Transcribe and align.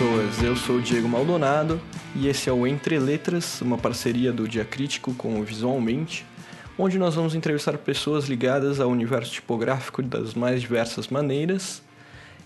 pessoas, 0.00 0.42
eu 0.42 0.56
sou 0.56 0.76
o 0.76 0.80
Diego 0.80 1.06
Maldonado 1.06 1.78
e 2.16 2.26
esse 2.26 2.48
é 2.48 2.52
o 2.52 2.66
Entre 2.66 2.98
Letras, 2.98 3.60
uma 3.60 3.76
parceria 3.76 4.32
do 4.32 4.48
Dia 4.48 4.64
Crítico 4.64 5.12
com 5.12 5.38
o 5.38 5.44
Visualmente, 5.44 6.24
onde 6.78 6.98
nós 6.98 7.16
vamos 7.16 7.34
entrevistar 7.34 7.76
pessoas 7.76 8.24
ligadas 8.24 8.80
ao 8.80 8.88
universo 8.88 9.30
tipográfico 9.30 10.02
das 10.02 10.32
mais 10.32 10.62
diversas 10.62 11.08
maneiras. 11.08 11.82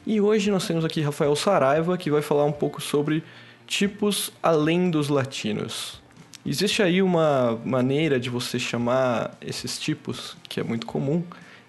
E 0.05 0.21
hoje 0.21 0.51
nós 0.51 0.67
temos 0.67 0.85
aqui 0.85 1.01
Rafael 1.01 1.37
Saraiva, 1.37 1.97
que 1.97 2.11
vai 2.11 2.23
falar 2.23 2.45
um 2.45 2.51
pouco 2.51 2.83
sobre 2.83 3.23
tipos 3.69 4.33
além 4.43 4.91
dos 4.91 5.09
latinos. 5.09 6.03
Existe 6.45 6.83
aí 6.83 7.01
uma 7.01 7.57
maneira 7.65 8.19
de 8.19 8.31
você 8.31 8.59
chamar 8.59 9.39
esses 9.41 9.79
tipos, 9.79 10.37
que 10.49 10.59
é 10.59 10.65
muito 10.65 10.87
comum, 10.87 11.23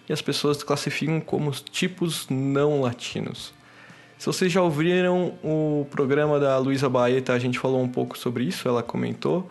e 0.10 0.14
as 0.14 0.22
pessoas 0.22 0.64
classificam 0.64 1.22
como 1.22 1.52
tipos 1.52 2.26
não 2.28 2.82
latinos. 2.82 3.55
Se 4.18 4.26
vocês 4.28 4.52
já 4.52 4.62
ouviram 4.62 5.34
o 5.44 5.86
programa 5.92 6.40
da 6.40 6.58
Luísa 6.58 6.90
Baeta, 6.90 7.34
a 7.34 7.40
gente 7.40 7.60
falou 7.60 7.82
um 7.82 7.88
pouco 7.88 8.18
sobre 8.18 8.44
isso, 8.46 8.68
ela 8.68 8.82
comentou. 8.82 9.50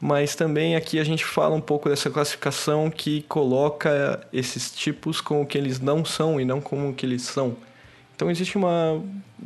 Mas 0.00 0.34
também 0.34 0.76
aqui 0.76 0.98
a 0.98 1.04
gente 1.04 1.24
fala 1.24 1.54
um 1.54 1.60
pouco 1.60 1.88
dessa 1.88 2.08
classificação 2.08 2.90
que 2.90 3.22
coloca 3.22 4.26
esses 4.32 4.70
tipos 4.70 5.20
como 5.20 5.44
que 5.44 5.58
eles 5.58 5.78
não 5.78 6.04
são 6.04 6.40
e 6.40 6.44
não 6.44 6.60
como 6.60 6.94
que 6.94 7.04
eles 7.04 7.22
são. 7.22 7.54
Então 8.16 8.30
existe 8.30 8.56
uma 8.56 9.02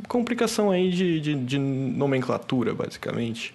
complicação 0.07 0.71
aí 0.71 0.89
de, 0.89 1.19
de, 1.19 1.35
de 1.35 1.59
nomenclatura, 1.59 2.73
basicamente. 2.73 3.53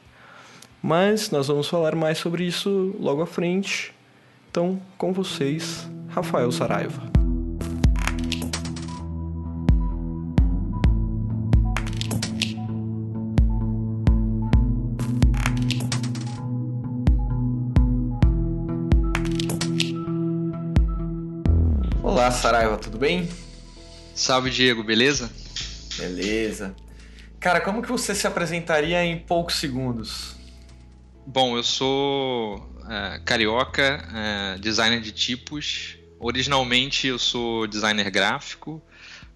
Mas 0.83 1.31
nós 1.31 1.49
vamos 1.49 1.69
falar 1.69 1.95
mais 1.95 2.19
sobre 2.19 2.45
isso 2.45 2.95
logo 3.01 3.23
à 3.23 3.27
frente. 3.27 3.95
Então, 4.51 4.81
com 4.99 5.13
vocês, 5.13 5.89
Rafael 6.09 6.51
Saraiva. 6.51 7.20
Olá, 22.21 22.31
Saraiva, 22.31 22.77
tudo 22.77 22.99
bem? 22.99 23.27
Salve, 24.15 24.51
Diego, 24.51 24.85
beleza? 24.85 25.33
Beleza. 25.97 26.77
Cara, 27.41 27.63
como 27.63 27.81
que 27.81 27.89
você 27.89 28.15
se 28.15 28.27
apresentaria 28.27 29.03
em 29.03 29.19
poucos 29.19 29.55
segundos? 29.55 30.37
Bom, 31.27 31.57
eu 31.57 31.63
sou 31.63 32.71
é, 32.91 33.23
carioca, 33.25 34.07
é, 34.15 34.59
designer 34.59 35.01
de 35.01 35.13
tipos. 35.13 35.97
Originalmente 36.19 37.07
eu 37.07 37.19
sou 37.19 37.67
designer 37.67 38.11
gráfico, 38.11 38.83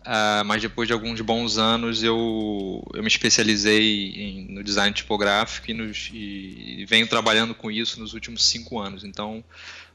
é, 0.04 0.42
mas 0.42 0.60
depois 0.60 0.86
de 0.86 0.92
alguns 0.92 1.18
bons 1.22 1.56
anos 1.56 2.02
eu, 2.02 2.86
eu 2.92 3.00
me 3.00 3.08
especializei 3.08 4.10
em, 4.10 4.52
no 4.52 4.62
design 4.62 4.92
tipográfico 4.92 5.70
e, 5.70 5.72
nos, 5.72 6.10
e 6.12 6.84
venho 6.86 7.08
trabalhando 7.08 7.54
com 7.54 7.70
isso 7.70 7.98
nos 7.98 8.12
últimos 8.12 8.44
cinco 8.44 8.78
anos. 8.78 9.04
Então, 9.04 9.42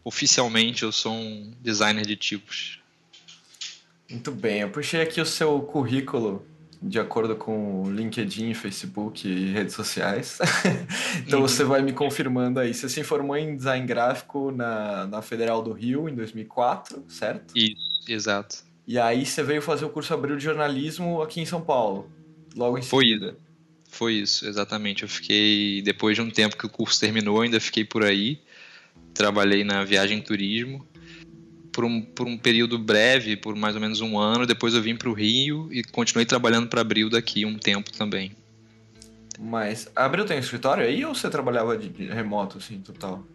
oficialmente 0.03 0.81
eu 0.81 0.91
sou 0.91 1.13
um 1.13 1.53
designer 1.61 2.03
de 2.03 2.15
tipos. 2.15 2.78
Muito 4.09 4.31
bem, 4.31 4.61
eu 4.61 4.69
puxei 4.69 5.01
aqui 5.01 5.21
o 5.21 5.25
seu 5.25 5.59
currículo 5.61 6.45
de 6.81 6.99
acordo 6.99 7.35
com 7.35 7.83
o 7.83 7.91
LinkedIn, 7.91 8.53
Facebook 8.53 9.27
e 9.27 9.51
redes 9.51 9.75
sociais. 9.75 10.39
então 11.27 11.41
uhum. 11.41 11.47
você 11.47 11.63
vai 11.63 11.81
me 11.81 11.91
confirmando 11.91 12.59
aí. 12.59 12.73
Você 12.73 12.87
se 12.87 13.03
formou 13.03 13.35
em 13.35 13.55
design 13.55 13.85
gráfico 13.85 14.51
na, 14.51 15.05
na 15.05 15.21
Federal 15.21 15.61
do 15.61 15.73
Rio 15.73 16.07
em 16.07 16.15
2004, 16.15 17.03
certo? 17.07 17.53
Isso, 17.55 18.01
exato. 18.07 18.63
E 18.87 18.97
aí 18.97 19.25
você 19.25 19.43
veio 19.43 19.61
fazer 19.61 19.85
o 19.85 19.89
curso 19.89 20.13
Abril 20.13 20.37
de 20.37 20.43
Jornalismo 20.43 21.21
aqui 21.21 21.41
em 21.41 21.45
São 21.45 21.61
Paulo, 21.61 22.09
logo 22.55 22.77
em 22.77 22.81
Foi 22.81 23.05
seguida. 23.05 23.27
Isso. 23.27 23.49
Foi 23.91 24.13
isso, 24.13 24.47
exatamente. 24.47 25.03
Eu 25.03 25.09
fiquei, 25.09 25.81
depois 25.81 26.15
de 26.15 26.21
um 26.21 26.29
tempo 26.29 26.55
que 26.55 26.65
o 26.65 26.69
curso 26.69 26.99
terminou, 26.99 27.41
ainda 27.41 27.59
fiquei 27.59 27.83
por 27.83 28.05
aí. 28.05 28.39
Trabalhei 29.13 29.63
na 29.63 29.83
viagem 29.83 30.21
turismo 30.21 30.87
por 31.79 31.85
um, 31.85 32.01
por 32.01 32.27
um 32.27 32.37
período 32.37 32.77
breve, 32.77 33.37
por 33.37 33.55
mais 33.55 33.73
ou 33.73 33.79
menos 33.79 34.01
um 34.01 34.19
ano. 34.19 34.45
Depois 34.45 34.73
eu 34.73 34.81
vim 34.81 34.97
para 34.97 35.07
o 35.07 35.13
Rio 35.13 35.69
e 35.71 35.81
continuei 35.81 36.25
trabalhando 36.25 36.67
para 36.67 36.81
Abril 36.81 37.09
daqui 37.09 37.45
um 37.45 37.57
tempo 37.57 37.89
também. 37.93 38.33
Mas 39.39 39.89
a 39.95 40.03
Abril 40.03 40.25
tem 40.25 40.37
escritório 40.37 40.83
aí 40.83 41.05
ou 41.05 41.15
você 41.15 41.29
trabalhava 41.29 41.77
de 41.77 42.07
remoto, 42.07 42.57
assim, 42.57 42.81
total? 42.81 43.25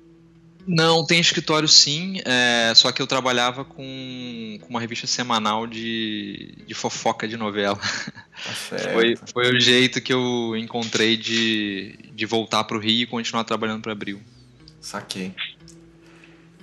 Não, 0.67 1.07
tem 1.07 1.19
escritório 1.21 1.67
sim, 1.67 2.21
é, 2.27 2.75
só 2.75 2.93
que 2.93 3.01
eu 3.01 3.07
trabalhava 3.07 3.65
com, 3.65 4.59
com 4.61 4.69
uma 4.69 4.81
revista 4.81 5.07
semanal 5.07 5.67
de, 5.67 6.55
de 6.67 6.75
fofoca 6.75 7.27
de 7.27 7.39
novela. 7.39 7.79
Tá 7.79 8.53
foi, 8.93 9.17
foi 9.33 9.57
o 9.57 9.59
jeito 9.59 10.03
que 10.03 10.13
eu 10.13 10.55
encontrei 10.55 11.17
de, 11.17 11.99
de 12.13 12.27
voltar 12.27 12.63
para 12.65 12.77
o 12.77 12.81
Rio 12.81 13.05
e 13.05 13.07
continuar 13.07 13.45
trabalhando 13.45 13.81
para 13.81 13.93
Abril. 13.93 14.21
Saquei. 14.83 15.35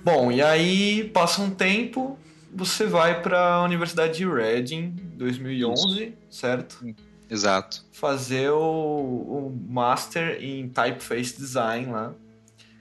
Bom, 0.04 0.32
e 0.32 0.42
aí 0.42 1.08
passa 1.10 1.40
um 1.40 1.50
tempo, 1.50 2.18
você 2.52 2.86
vai 2.86 3.22
para 3.22 3.54
a 3.54 3.62
Universidade 3.62 4.18
de 4.18 4.26
Reading, 4.26 4.94
2011, 5.14 6.02
Isso. 6.02 6.12
certo? 6.28 6.84
Exato. 7.30 7.84
Fazer 7.92 8.50
o, 8.50 8.58
o 8.58 9.58
Master 9.68 10.42
em 10.42 10.68
Typeface 10.68 11.36
Design 11.36 11.90
lá. 11.90 12.14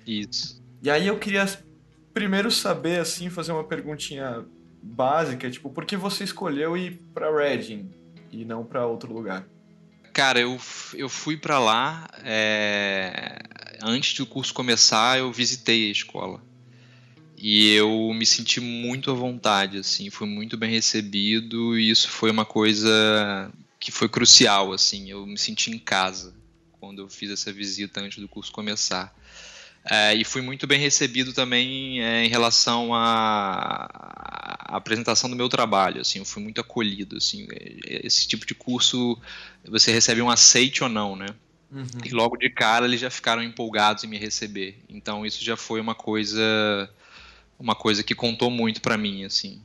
Isso. 0.06 0.62
E 0.82 0.90
aí 0.90 1.08
eu 1.08 1.18
queria 1.20 1.46
primeiro 2.14 2.52
saber, 2.52 3.00
assim, 3.00 3.30
fazer 3.30 3.52
uma 3.52 3.64
perguntinha 3.64 4.44
básica, 4.82 5.50
tipo, 5.50 5.70
por 5.70 5.86
que 5.86 5.96
você 5.96 6.24
escolheu 6.24 6.76
ir 6.76 7.00
para 7.14 7.34
Reading 7.34 7.90
e 8.32 8.44
não 8.44 8.66
para 8.66 8.86
outro 8.86 9.14
lugar? 9.14 9.46
Cara, 10.12 10.40
eu, 10.40 10.60
eu 10.96 11.08
fui 11.08 11.38
para 11.38 11.60
lá, 11.60 12.10
é... 12.24 13.40
antes 13.82 14.18
do 14.18 14.26
curso 14.26 14.54
começar, 14.54 15.20
eu 15.20 15.32
visitei 15.32 15.88
a 15.88 15.92
escola. 15.92 16.42
E 17.44 17.74
eu 17.74 18.14
me 18.14 18.24
senti 18.24 18.62
muito 18.62 19.10
à 19.10 19.16
vontade, 19.16 19.80
assim, 19.80 20.12
fui 20.12 20.28
muito 20.28 20.56
bem 20.56 20.70
recebido 20.70 21.76
e 21.76 21.90
isso 21.90 22.08
foi 22.08 22.30
uma 22.30 22.46
coisa 22.46 23.52
que 23.80 23.92
foi 23.92 24.08
crucial, 24.08 24.72
assim, 24.72 25.10
eu 25.10 25.26
me 25.26 25.40
senti 25.40 25.72
em 25.72 25.80
casa 25.80 26.36
quando 26.80 27.02
eu 27.02 27.10
fiz 27.10 27.32
essa 27.32 27.52
visita 27.52 28.00
antes 28.00 28.20
do 28.20 28.28
curso 28.28 28.52
começar. 28.52 29.12
É, 29.84 30.14
e 30.14 30.24
fui 30.24 30.44
muito 30.44 30.68
bem 30.68 30.80
recebido 30.80 31.34
também 31.34 32.00
é, 32.04 32.24
em 32.24 32.30
relação 32.30 32.94
à, 32.94 33.88
apresentação 34.78 35.28
do 35.28 35.36
meu 35.36 35.50
trabalho, 35.50 36.00
assim, 36.00 36.20
eu 36.20 36.26
fui 36.26 36.44
muito 36.44 36.62
acolhido, 36.62 37.18
assim, 37.18 37.48
esse 37.84 38.28
tipo 38.28 38.46
de 38.46 38.54
curso 38.54 39.20
você 39.66 39.92
recebe 39.92 40.22
um 40.22 40.30
aceite 40.30 40.84
ou 40.84 40.90
não, 40.90 41.16
né? 41.16 41.26
Uhum. 41.72 41.88
E 42.06 42.10
logo 42.10 42.38
de 42.38 42.52
cara 42.52 42.86
eles 42.86 43.02
já 43.02 43.10
ficaram 43.10 43.42
empolgados 43.42 44.04
em 44.04 44.08
me 44.08 44.20
receber, 44.20 44.78
então 44.88 45.26
isso 45.26 45.44
já 45.44 45.58
foi 45.58 45.82
uma 45.82 45.96
coisa 45.96 46.88
uma 47.62 47.76
coisa 47.76 48.04
que 48.04 48.16
contou 48.16 48.50
muito 48.50 48.82
para 48.82 48.98
mim, 48.98 49.24
assim. 49.24 49.62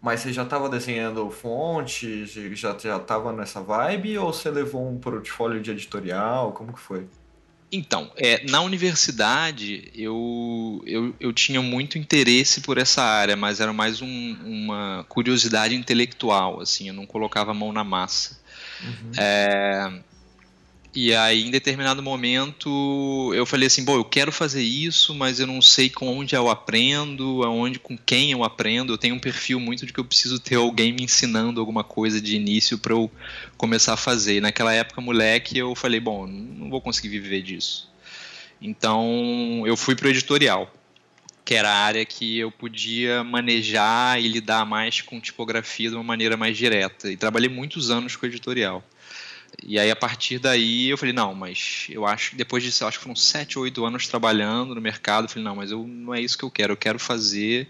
Mas 0.00 0.20
você 0.20 0.32
já 0.32 0.42
estava 0.42 0.68
desenhando 0.68 1.30
fonte, 1.30 2.26
já 2.26 2.76
já 2.76 2.96
estava 2.96 3.32
nessa 3.32 3.60
vibe 3.60 4.18
ou 4.18 4.32
você 4.32 4.50
levou 4.50 4.88
um 4.88 4.98
portfólio 4.98 5.60
de 5.60 5.70
editorial? 5.70 6.52
Como 6.52 6.72
que 6.72 6.80
foi? 6.80 7.06
Então, 7.70 8.10
é, 8.16 8.48
na 8.48 8.60
universidade 8.60 9.90
eu, 9.94 10.82
eu, 10.86 11.14
eu 11.18 11.32
tinha 11.32 11.60
muito 11.60 11.98
interesse 11.98 12.60
por 12.60 12.78
essa 12.78 13.02
área, 13.02 13.36
mas 13.36 13.60
era 13.60 13.72
mais 13.72 14.00
um, 14.00 14.36
uma 14.44 15.04
curiosidade 15.08 15.74
intelectual, 15.74 16.60
assim, 16.60 16.88
eu 16.88 16.94
não 16.94 17.04
colocava 17.04 17.50
a 17.50 17.54
mão 17.54 17.72
na 17.72 17.82
massa. 17.82 18.40
Uhum. 18.82 19.12
É, 19.18 20.00
e 20.94 21.14
aí, 21.14 21.42
em 21.42 21.50
determinado 21.50 22.02
momento, 22.02 23.32
eu 23.34 23.44
falei 23.44 23.66
assim: 23.66 23.84
bom, 23.84 23.96
eu 23.96 24.04
quero 24.04 24.32
fazer 24.32 24.62
isso, 24.62 25.14
mas 25.14 25.38
eu 25.38 25.46
não 25.46 25.60
sei 25.60 25.90
com 25.90 26.08
onde 26.08 26.34
eu 26.34 26.48
aprendo, 26.48 27.42
aonde, 27.44 27.78
com 27.78 27.96
quem 27.98 28.32
eu 28.32 28.42
aprendo. 28.42 28.92
Eu 28.92 28.98
tenho 28.98 29.14
um 29.14 29.18
perfil 29.18 29.60
muito 29.60 29.84
de 29.84 29.92
que 29.92 30.00
eu 30.00 30.04
preciso 30.04 30.38
ter 30.38 30.54
alguém 30.54 30.92
me 30.92 31.02
ensinando 31.02 31.60
alguma 31.60 31.84
coisa 31.84 32.20
de 32.20 32.36
início 32.36 32.78
para 32.78 32.94
eu 32.94 33.10
começar 33.56 33.92
a 33.92 33.96
fazer. 33.96 34.36
E 34.36 34.40
naquela 34.40 34.72
época, 34.72 35.00
moleque, 35.00 35.58
eu 35.58 35.74
falei: 35.74 36.00
bom, 36.00 36.26
não 36.26 36.70
vou 36.70 36.80
conseguir 36.80 37.08
viver 37.08 37.42
disso. 37.42 37.90
Então, 38.60 39.62
eu 39.66 39.76
fui 39.76 39.94
para 39.94 40.06
o 40.06 40.10
editorial, 40.10 40.72
que 41.44 41.54
era 41.54 41.70
a 41.70 41.76
área 41.76 42.04
que 42.06 42.38
eu 42.38 42.50
podia 42.50 43.22
manejar 43.22 44.20
e 44.20 44.26
lidar 44.28 44.64
mais 44.64 45.02
com 45.02 45.20
tipografia 45.20 45.90
de 45.90 45.94
uma 45.94 46.02
maneira 46.02 46.36
mais 46.36 46.56
direta. 46.56 47.12
E 47.12 47.16
trabalhei 47.18 47.50
muitos 47.50 47.90
anos 47.90 48.16
com 48.16 48.24
editorial. 48.24 48.82
E 49.62 49.78
aí, 49.78 49.90
a 49.90 49.96
partir 49.96 50.38
daí, 50.38 50.88
eu 50.88 50.98
falei, 50.98 51.12
não, 51.12 51.34
mas 51.34 51.86
eu 51.90 52.06
acho, 52.06 52.36
depois 52.36 52.62
disso, 52.62 52.84
eu 52.84 52.88
acho 52.88 52.98
que 52.98 53.02
foram 53.02 53.16
sete 53.16 53.58
ou 53.58 53.64
oito 53.64 53.84
anos 53.84 54.06
trabalhando 54.06 54.74
no 54.74 54.80
mercado, 54.80 55.24
eu 55.24 55.28
falei, 55.28 55.44
não, 55.44 55.56
mas 55.56 55.70
eu, 55.70 55.86
não 55.86 56.14
é 56.14 56.20
isso 56.20 56.36
que 56.36 56.44
eu 56.44 56.50
quero, 56.50 56.72
eu 56.72 56.76
quero 56.76 56.98
fazer 56.98 57.68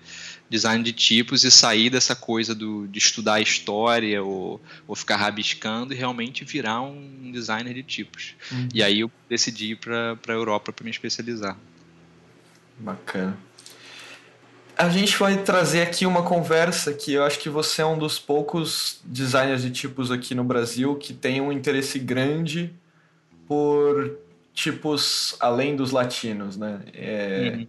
design 0.49 0.83
de 0.83 0.93
tipos 0.93 1.45
e 1.45 1.51
sair 1.51 1.91
dessa 1.91 2.15
coisa 2.15 2.55
do, 2.55 2.87
de 2.87 2.99
estudar 2.99 3.41
história 3.41 4.23
ou, 4.23 4.61
ou 4.87 4.95
ficar 4.95 5.17
rabiscando 5.17 5.93
e 5.93 5.97
realmente 5.97 6.45
virar 6.45 6.83
um 6.83 7.31
designer 7.33 7.75
de 7.75 7.83
tipos. 7.83 8.35
Uhum. 8.51 8.69
E 8.75 8.83
aí 8.83 9.01
eu 9.01 9.11
decidi 9.29 9.73
ir 9.73 9.77
para 9.77 10.19
a 10.27 10.33
Europa 10.33 10.73
para 10.73 10.85
me 10.85 10.91
especializar. 10.91 11.57
Bacana. 12.79 13.37
A 14.77 14.91
gente 14.91 15.17
vai 15.17 15.43
trazer 15.43 15.81
aqui 15.81 16.05
uma 16.05 16.23
conversa 16.23 16.93
que 16.93 17.15
eu 17.15 17.25
acho 17.25 17.39
que 17.39 17.49
você 17.49 17.81
é 17.81 17.87
um 17.87 17.97
dos 17.97 18.19
poucos 18.19 19.01
designers 19.05 19.63
de 19.63 19.71
tipos 19.71 20.11
aqui 20.11 20.35
no 20.35 20.45
Brasil 20.45 20.97
que 20.97 21.15
tem 21.15 21.41
um 21.41 21.51
interesse 21.51 21.99
grande 21.99 22.75
por 23.49 24.19
tipos 24.53 25.35
além 25.41 25.75
dos 25.75 25.93
latinos, 25.93 26.57
né? 26.59 26.81
É, 26.93 27.53
uhum. 27.55 27.67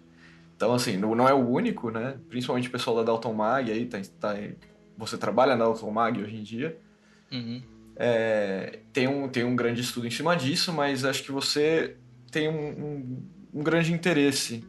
Então, 0.56 0.74
assim, 0.74 0.98
não 0.98 1.28
é 1.28 1.34
o 1.34 1.48
único, 1.48 1.92
né? 1.92 2.16
Principalmente 2.30 2.68
o 2.68 2.72
pessoal 2.72 2.98
da 2.98 3.04
Dalton 3.04 3.34
Mag 3.34 3.72
aí, 3.72 3.86
tá, 3.86 4.00
tá, 4.20 4.36
você 4.98 5.18
trabalha 5.18 5.56
na 5.56 5.64
Dalton 5.64 5.92
Mag 5.92 6.22
hoje 6.22 6.36
em 6.36 6.44
dia. 6.44 6.78
Uhum. 7.32 7.62
É, 7.96 8.80
tem, 8.92 9.08
um, 9.08 9.30
tem 9.30 9.44
um 9.44 9.56
grande 9.56 9.82
estudo 9.82 10.08
em 10.08 10.12
cima 10.12 10.36
disso, 10.36 10.74
mas 10.74 11.06
acho 11.06 11.24
que 11.24 11.32
você 11.32 11.96
tem 12.32 12.50
um, 12.50 12.70
um, 12.70 13.24
um 13.54 13.64
grande 13.64 13.94
interesse 13.94 14.64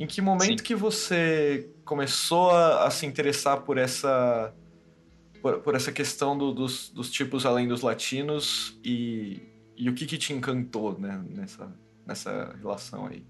em 0.00 0.06
que 0.06 0.22
momento 0.22 0.60
Sim. 0.60 0.64
que 0.64 0.74
você 0.74 1.68
começou 1.84 2.50
a, 2.50 2.86
a, 2.86 2.90
se 2.90 3.04
interessar 3.04 3.60
por 3.60 3.76
essa 3.76 4.50
por, 5.42 5.58
por 5.60 5.74
essa 5.74 5.92
questão 5.92 6.36
do, 6.36 6.52
dos, 6.52 6.88
dos, 6.88 7.10
tipos 7.10 7.44
além 7.44 7.68
dos 7.68 7.82
latinos 7.82 8.78
e, 8.82 9.42
e 9.76 9.90
o 9.90 9.94
que, 9.94 10.06
que 10.06 10.16
te 10.16 10.32
encantou 10.32 10.98
né, 10.98 11.22
nessa, 11.28 11.70
nessa 12.06 12.56
relação 12.58 13.06
aí? 13.06 13.22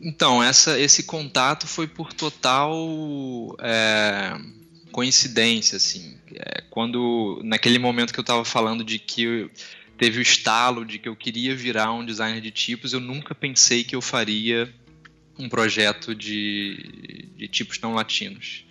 Então, 0.00 0.42
essa, 0.42 0.78
esse 0.80 1.04
contato 1.04 1.66
foi 1.66 1.86
por 1.86 2.12
total 2.12 2.76
é, 3.60 4.34
coincidência, 4.90 5.76
assim. 5.76 6.18
É, 6.34 6.62
quando, 6.70 7.40
naquele 7.44 7.78
momento 7.78 8.12
que 8.12 8.18
eu 8.18 8.22
estava 8.22 8.44
falando 8.44 8.82
de 8.82 8.98
que 8.98 9.50
teve 9.96 10.18
o 10.18 10.22
estalo 10.22 10.84
de 10.84 10.98
que 10.98 11.08
eu 11.08 11.16
queria 11.16 11.54
virar 11.54 11.92
um 11.92 12.04
designer 12.04 12.40
de 12.40 12.50
tipos, 12.50 12.92
eu 12.92 13.00
nunca 13.00 13.34
pensei 13.34 13.84
que 13.84 13.94
eu 13.94 14.00
faria 14.00 14.72
um 15.42 15.48
projeto 15.48 16.14
de, 16.14 17.28
de 17.36 17.48
tipos 17.48 17.80
não 17.80 17.94
latinos. 17.94 18.64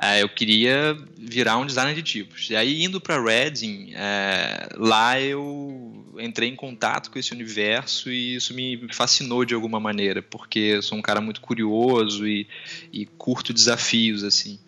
É, 0.00 0.22
eu 0.22 0.28
queria 0.28 0.96
virar 1.16 1.56
um 1.58 1.66
designer 1.66 1.94
de 1.94 2.02
tipos. 2.02 2.50
E 2.50 2.56
aí, 2.56 2.82
indo 2.82 3.00
para 3.00 3.22
Reading, 3.22 3.92
é, 3.94 4.68
lá 4.76 5.20
eu 5.20 6.04
entrei 6.18 6.48
em 6.48 6.56
contato 6.56 7.10
com 7.10 7.18
esse 7.18 7.32
universo 7.32 8.10
e 8.10 8.34
isso 8.34 8.54
me 8.54 8.88
fascinou 8.92 9.44
de 9.44 9.54
alguma 9.54 9.78
maneira, 9.78 10.20
porque 10.20 10.58
eu 10.58 10.82
sou 10.82 10.98
um 10.98 11.02
cara 11.02 11.20
muito 11.20 11.40
curioso 11.40 12.26
e, 12.26 12.46
e 12.92 13.06
curto 13.06 13.52
desafios, 13.52 14.24
assim. 14.24 14.58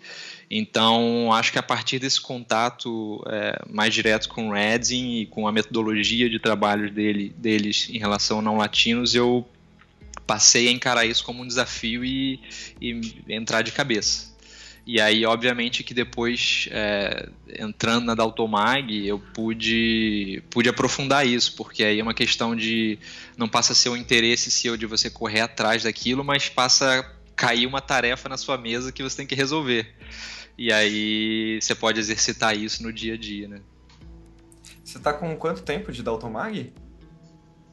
Então, 0.49 1.33
acho 1.33 1.51
que 1.51 1.59
a 1.59 1.63
partir 1.63 1.99
desse 1.99 2.21
contato 2.21 3.21
é, 3.27 3.59
mais 3.69 3.93
direto 3.93 4.29
com 4.29 4.49
o 4.49 4.53
Reading 4.53 5.23
e 5.23 5.27
com 5.27 5.49
a 5.49 5.53
metodologia 5.53 6.31
de 6.31 6.39
trabalho 6.39 6.89
dele, 6.89 7.35
deles 7.37 7.89
em 7.91 7.99
relação 7.99 8.39
a 8.39 8.43
não 8.43 8.57
latinos, 8.57 9.13
eu 9.13 9.45
passei 10.27 10.69
a 10.69 10.73
encarar 10.73 11.05
isso 11.07 11.25
como 11.25 11.43
um 11.43 11.47
desafio 11.47 12.05
e, 12.05 12.41
e 12.81 13.01
entrar 13.29 13.63
de 13.63 13.73
cabeça. 13.73 14.35
E 14.87 15.01
aí, 15.01 15.27
obviamente, 15.27 15.83
que 15.83 15.93
depois, 15.93 16.69
é, 16.71 17.29
entrando 17.59 18.05
na 18.05 18.15
Daltomag, 18.15 19.05
eu 19.05 19.19
pude, 19.19 20.45
pude 20.49 20.69
aprofundar 20.69 21.27
isso, 21.27 21.57
porque 21.57 21.83
aí 21.83 21.99
é 21.99 22.03
uma 22.03 22.15
questão 22.15 22.55
de. 22.55 22.97
Não 23.37 23.49
passa 23.49 23.73
a 23.73 23.75
ser 23.75 23.89
um 23.89 23.97
interesse 23.97 24.49
seu 24.49 24.77
de 24.77 24.87
você 24.87 25.11
correr 25.11 25.41
atrás 25.41 25.83
daquilo, 25.83 26.23
mas 26.23 26.49
passa 26.49 27.01
a 27.01 27.03
cair 27.35 27.67
uma 27.67 27.81
tarefa 27.81 28.29
na 28.29 28.37
sua 28.37 28.57
mesa 28.57 28.93
que 28.93 29.03
você 29.03 29.17
tem 29.17 29.27
que 29.27 29.35
resolver. 29.35 29.93
E 30.57 30.73
aí 30.73 31.59
você 31.61 31.75
pode 31.75 31.99
exercitar 31.99 32.57
isso 32.57 32.81
no 32.85 32.93
dia 32.93 33.15
a 33.15 33.17
dia, 33.17 33.49
né? 33.49 33.61
Você 34.85 35.01
tá 35.01 35.13
com 35.13 35.37
quanto 35.37 35.63
tempo 35.63 35.91
de 35.91 36.01
Daltomag? 36.01 36.73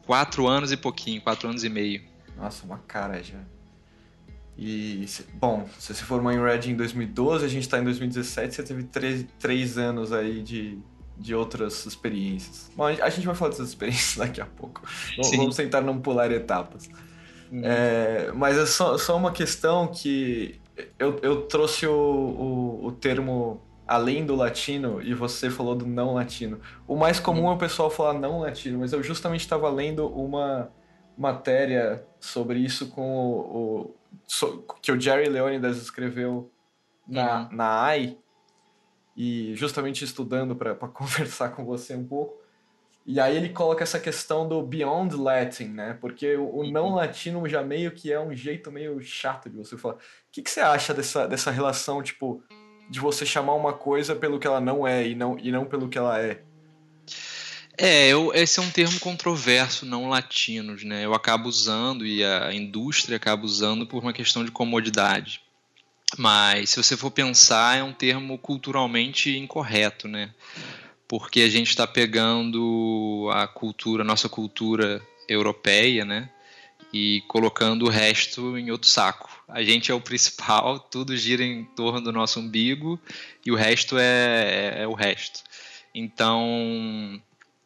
Quatro 0.04 0.48
anos 0.48 0.72
e 0.72 0.78
pouquinho, 0.78 1.22
quatro 1.22 1.48
anos 1.48 1.64
e 1.64 1.70
meio. 1.70 2.12
Nossa, 2.38 2.66
uma 2.66 2.80
cara 2.80 3.22
já. 3.22 3.40
E, 4.58 5.06
bom, 5.34 5.68
você 5.80 5.94
se 5.94 6.04
formou 6.04 6.32
em 6.32 6.40
Reading 6.40 6.72
em 6.72 6.76
2012, 6.76 7.44
a 7.44 7.48
gente 7.48 7.64
está 7.64 7.80
em 7.80 7.84
2017, 7.84 8.56
você 8.56 8.64
teve 8.64 8.84
três, 8.84 9.26
três 9.40 9.78
anos 9.78 10.14
aí 10.14 10.44
de, 10.44 10.78
de 11.18 11.34
outras 11.34 11.86
experiências. 11.86 12.70
Bom, 12.76 12.86
a 12.86 13.10
gente 13.10 13.26
vai 13.26 13.36
falar 13.36 13.52
dessas 13.52 13.70
experiências 13.70 14.18
daqui 14.28 14.42
a 14.42 14.46
pouco. 14.46 14.84
Sim. 15.24 15.38
Vamos 15.38 15.56
tentar 15.56 15.82
não 15.82 16.00
pular 16.00 16.32
etapas. 16.32 16.88
Uhum. 17.52 17.62
É, 17.64 18.32
mas 18.34 18.58
é 18.58 18.66
só, 18.66 18.98
só 18.98 19.18
uma 19.18 19.32
questão 19.32 19.88
que 19.88 20.60
eu, 21.00 21.20
eu 21.22 21.42
trouxe 21.44 21.86
o, 21.88 21.92
o, 21.92 22.86
o, 22.88 22.92
termo 22.92 23.62
além 23.88 24.26
do 24.26 24.36
latino 24.36 25.02
e 25.02 25.14
você 25.14 25.50
falou 25.50 25.76
do 25.76 25.86
não 25.86 26.14
latino. 26.14 26.60
O 26.88 26.96
mais 26.96 27.20
comum 27.20 27.44
uhum. 27.44 27.52
é 27.52 27.54
o 27.56 27.58
pessoal 27.58 27.90
falar 27.90 28.14
não 28.14 28.40
latino, 28.40 28.80
mas 28.80 28.94
eu 28.94 29.02
justamente 29.02 29.42
estava 29.42 29.70
lendo 29.70 30.08
uma 30.08 30.72
matéria 31.18 32.06
sobre 32.19 32.60
isso 32.60 32.89
com 32.89 33.27
o, 33.27 33.39
o 33.39 33.95
so, 34.25 34.65
que 34.81 34.92
o 34.92 35.00
Jerry 35.00 35.30
Leonidas 35.30 35.77
escreveu 35.77 36.51
na, 37.07 37.42
uhum. 37.42 37.56
na 37.56 37.83
AI 37.83 38.18
e 39.15 39.54
justamente 39.56 40.04
estudando 40.04 40.56
para 40.56 40.75
conversar 40.89 41.50
com 41.50 41.65
você 41.65 41.95
um 41.95 42.06
pouco. 42.06 42.42
E 43.06 43.19
aí 43.19 43.36
ele 43.36 43.50
coloca 43.50 43.83
essa 43.83 44.00
questão 44.00 44.48
do 44.48 44.62
beyond 44.62 45.13
Latin, 45.15 45.65
né? 45.65 45.98
Porque 46.00 46.38
o, 46.38 46.60
o 46.60 46.71
não 46.71 46.86
uhum. 46.86 46.95
latino 46.95 47.48
já 47.50 47.62
meio 47.62 47.92
que 47.92 48.12
é 48.12 48.19
um 48.19 48.33
jeito 48.33 48.71
meio 48.71 49.01
chato 49.01 49.50
de 49.50 49.57
você 49.57 49.77
falar. 49.77 49.95
O 49.95 50.00
que, 50.31 50.42
que 50.42 50.50
você 50.50 50.62
acha 50.62 50.94
dessa, 50.94 51.27
dessa 51.27 51.51
relação, 51.51 52.01
tipo, 52.01 52.42
de 52.89 53.00
você 53.00 53.25
chamar 53.25 53.56
uma 53.56 53.74
coisa 53.74 54.15
pelo 54.15 54.39
que 54.39 54.48
ela 54.48 54.62
não 54.62 54.88
é 54.88 55.06
e 55.06 55.15
não, 55.15 55.38
e 55.38 55.51
não 55.51 55.65
pelo 55.65 55.89
que 55.89 55.98
ela 55.98 56.18
é? 56.19 56.44
É, 57.78 58.10
eu, 58.10 58.31
esse 58.34 58.60
é 58.60 58.62
um 58.62 58.70
termo 58.70 59.00
controverso, 59.00 59.86
não 59.86 60.08
latinos, 60.08 60.84
né? 60.84 61.06
Eu 61.06 61.14
acabo 61.14 61.50
usando 61.50 62.06
e 62.06 62.24
a 62.24 62.54
indústria 62.54 63.18
acaba 63.18 63.46
usando 63.46 63.88
por 63.88 64.04
uma 64.04 64.14
questão 64.14 64.46
de 64.46 64.52
comodidade. 64.52 65.42
Mas 66.18 66.70
se 66.70 66.84
você 66.84 66.96
for 66.96 67.10
pensar, 67.10 67.78
é 67.78 67.84
um 67.84 67.94
termo 67.94 68.38
culturalmente 68.38 69.36
incorreto, 69.36 70.08
né? 70.08 70.31
Porque 71.08 71.42
a 71.42 71.50
gente 71.50 71.70
está 71.70 71.88
pegando 71.88 73.28
a 73.34 73.48
cultura, 73.48 74.04
a 74.04 74.06
nossa 74.06 74.30
cultura 74.30 75.02
europeia, 75.28 76.06
né? 76.06 76.30
E 76.94 77.24
colocando 77.28 77.86
o 77.86 77.90
resto 77.90 78.56
em 78.56 78.70
outro 78.70 78.88
saco. 78.88 79.30
A 79.48 79.64
gente 79.64 79.92
é 79.92 79.96
o 79.96 80.02
principal, 80.02 80.80
tudo 80.92 81.18
gira 81.18 81.44
em 81.44 81.64
torno 81.64 82.02
do 82.02 82.12
nosso 82.12 82.40
umbigo 82.40 83.00
e 83.44 83.52
o 83.52 83.56
resto 83.56 83.98
é, 83.98 84.75
é, 84.78 84.84
é 84.84 84.88
o 84.88 84.94
resto. 84.94 85.42
Então, 85.96 87.22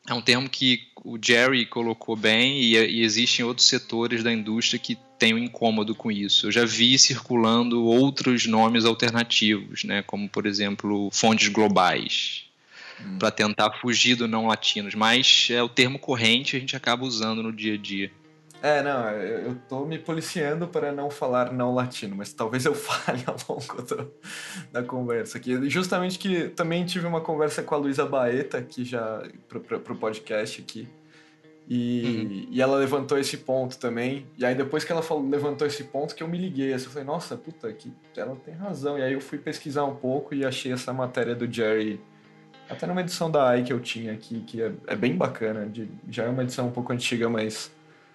é 0.07 0.13
um 0.13 0.21
termo 0.21 0.49
que 0.49 0.87
o 1.03 1.17
Jerry 1.21 1.65
colocou 1.65 2.15
bem 2.15 2.61
e, 2.61 2.75
e 2.75 3.03
existem 3.03 3.43
outros 3.43 3.67
setores 3.67 4.23
da 4.23 4.31
indústria 4.31 4.79
que 4.79 4.97
têm 5.19 5.33
um 5.33 5.37
incômodo 5.37 5.93
com 5.93 6.09
isso. 6.09 6.47
Eu 6.47 6.51
já 6.51 6.65
vi 6.65 6.97
circulando 6.97 7.83
outros 7.83 8.45
nomes 8.45 8.85
alternativos, 8.85 9.83
né, 9.83 10.01
como 10.01 10.29
por 10.29 10.45
exemplo 10.45 11.09
fontes 11.11 11.49
globais, 11.49 12.45
hum. 13.01 13.17
para 13.19 13.31
tentar 13.31 13.71
fugir 13.81 14.15
do 14.15 14.27
não 14.27 14.47
latinos, 14.47 14.95
mas 14.95 15.49
é 15.51 15.61
o 15.61 15.69
termo 15.69 15.99
corrente 15.99 16.55
a 16.55 16.59
gente 16.59 16.75
acaba 16.75 17.05
usando 17.05 17.43
no 17.43 17.51
dia 17.51 17.73
a 17.73 17.77
dia. 17.77 18.09
É, 18.61 18.81
não, 18.81 19.09
eu, 19.11 19.39
eu 19.49 19.55
tô 19.69 19.85
me 19.85 19.99
policiando 19.99 20.67
para 20.67 20.91
não 20.91 21.09
falar 21.09 21.53
não 21.53 21.73
latino, 21.73 22.15
mas 22.15 22.33
talvez 22.33 22.65
eu 22.65 22.73
fale 22.75 23.23
ao 23.27 23.35
longo 23.47 23.81
do, 23.83 24.11
da 24.71 24.83
conversa 24.83 25.37
aqui. 25.37 25.69
Justamente 25.69 26.17
que 26.17 26.49
também 26.49 26.85
tive 26.85 27.05
uma 27.05 27.21
conversa 27.21 27.61
com 27.61 27.75
a 27.75 27.77
Luísa 27.77 28.05
Baeta, 28.05 28.61
que 28.61 28.83
já, 28.83 29.23
pro, 29.47 29.59
pro, 29.59 29.79
pro 29.79 29.95
podcast 29.95 30.61
aqui, 30.61 30.87
e, 31.69 32.01
uhum. 32.01 32.47
e 32.49 32.61
ela 32.61 32.77
levantou 32.77 33.17
esse 33.19 33.37
ponto 33.37 33.77
também. 33.77 34.25
E 34.37 34.45
aí 34.45 34.55
depois 34.55 34.83
que 34.83 34.91
ela 34.91 35.01
falou, 35.01 35.27
levantou 35.27 35.67
esse 35.67 35.83
ponto, 35.83 36.15
que 36.15 36.23
eu 36.23 36.27
me 36.27 36.37
liguei. 36.37 36.73
Assim, 36.73 36.85
eu 36.85 36.91
falei, 36.91 37.05
nossa, 37.05 37.35
puta, 37.35 37.71
que 37.73 37.91
ela 38.15 38.35
tem 38.37 38.53
razão. 38.53 38.97
E 38.97 39.03
aí 39.03 39.13
eu 39.13 39.21
fui 39.21 39.37
pesquisar 39.37 39.83
um 39.83 39.95
pouco 39.95 40.33
e 40.33 40.45
achei 40.45 40.71
essa 40.71 40.93
matéria 40.93 41.35
do 41.35 41.51
Jerry, 41.51 42.01
até 42.69 42.87
numa 42.87 43.01
edição 43.01 43.29
da 43.29 43.49
AI 43.49 43.63
que 43.63 43.73
eu 43.73 43.79
tinha 43.79 44.13
aqui, 44.13 44.41
que 44.41 44.61
é, 44.61 44.71
é 44.87 44.95
bem 44.95 45.15
bacana. 45.15 45.65
De, 45.65 45.89
já 46.09 46.23
é 46.23 46.29
uma 46.29 46.43
edição 46.43 46.67
um 46.67 46.71
pouco 46.71 46.93
antiga, 46.93 47.29
mas 47.29 47.71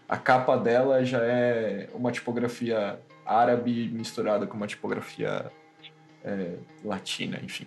a 0.09 0.17
capa 0.17 0.57
dela 0.57 1.05
já 1.05 1.23
é 1.25 1.89
uma 1.95 2.13
tipografia 2.13 2.99
árabe 3.25 3.89
misturada 3.89 4.47
com 4.47 4.57
uma 4.57 4.67
tipografia 4.67 5.51
é, 6.25 6.55
latina, 6.85 7.41
enfim. 7.43 7.67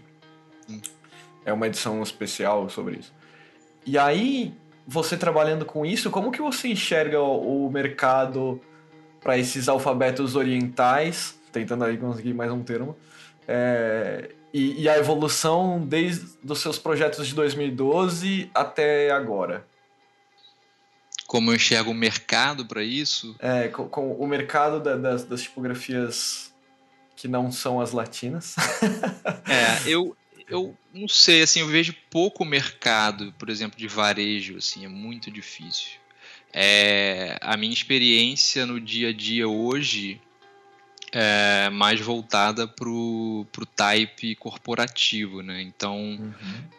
Hum. 0.70 0.82
É 1.46 1.54
uma 1.54 1.68
edição 1.68 2.02
especial 2.02 2.70
sobre 2.70 2.98
isso. 2.98 3.14
E 3.86 3.98
aí, 3.98 4.54
você 4.88 5.16
trabalhando 5.18 5.66
com 5.66 5.86
isso, 5.86 6.10
como 6.10 6.32
que 6.32 6.42
você 6.42 6.68
enxerga 6.70 7.20
o, 7.22 7.68
o 7.68 7.72
mercado 7.72 8.60
para 9.22 9.38
esses 9.38 9.68
alfabetos 9.68 10.36
orientais, 10.36 11.40
tentando 11.52 11.84
aí 11.84 11.98
conseguir 11.98 12.34
mais 12.34 12.52
um 12.52 12.64
termo, 12.64 12.96
é, 13.48 14.30
e, 14.54 14.84
e, 14.84 14.90
a 14.90 14.98
evolução 14.98 15.80
desde 15.86 16.38
os 16.48 16.60
seus 16.60 16.80
projetos 16.80 17.28
de 17.28 17.36
2012 17.36 18.50
até 18.54 19.12
agora? 19.12 19.66
Como 21.28 21.52
eu 21.52 21.56
enxergo 21.56 21.92
o 21.92 21.94
mercado 21.94 22.66
para 22.66 22.84
isso. 22.84 23.36
É, 23.40 23.68
com, 23.68 23.88
com 23.88 24.14
o 24.14 24.28
mercado 24.28 24.80
da, 24.80 24.96
das, 24.96 25.24
das 25.24 25.42
tipografias 25.42 26.54
que 27.16 27.28
não 27.28 27.52
são 27.52 27.80
as 27.80 27.92
latinas. 27.92 28.56
é, 29.48 29.90
eu, 29.90 30.16
eu 30.50 30.76
não 30.94 31.08
sei, 31.08 31.42
assim, 31.42 31.62
eu 31.62 31.68
vejo 31.68 31.96
pouco 32.10 32.46
mercado, 32.46 33.34
por 33.38 33.50
exemplo, 33.50 33.78
de 33.78 33.88
varejo, 33.88 34.58
assim, 34.58 34.86
é 34.86 34.90
muito 34.90 35.32
difícil. 35.32 35.94
É, 36.54 37.38
a 37.42 37.58
minha 37.58 37.74
experiência 37.74 38.66
no 38.66 38.80
dia 38.80 39.10
a 39.10 39.14
dia 39.14 39.48
hoje 39.48 40.22
é, 41.18 41.70
mais 41.70 42.02
voltada 42.02 42.68
para 42.68 42.90
o 42.90 43.48
type 43.74 44.36
corporativo, 44.36 45.42
né? 45.42 45.62
Então 45.62 45.98
uhum. 45.98 46.34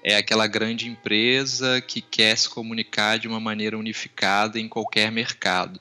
é 0.04 0.14
aquela 0.14 0.46
grande 0.46 0.86
empresa 0.86 1.80
que 1.80 2.02
quer 2.02 2.36
se 2.36 2.46
comunicar 2.46 3.18
de 3.18 3.26
uma 3.26 3.40
maneira 3.40 3.78
unificada 3.78 4.60
em 4.60 4.68
qualquer 4.68 5.10
mercado. 5.10 5.80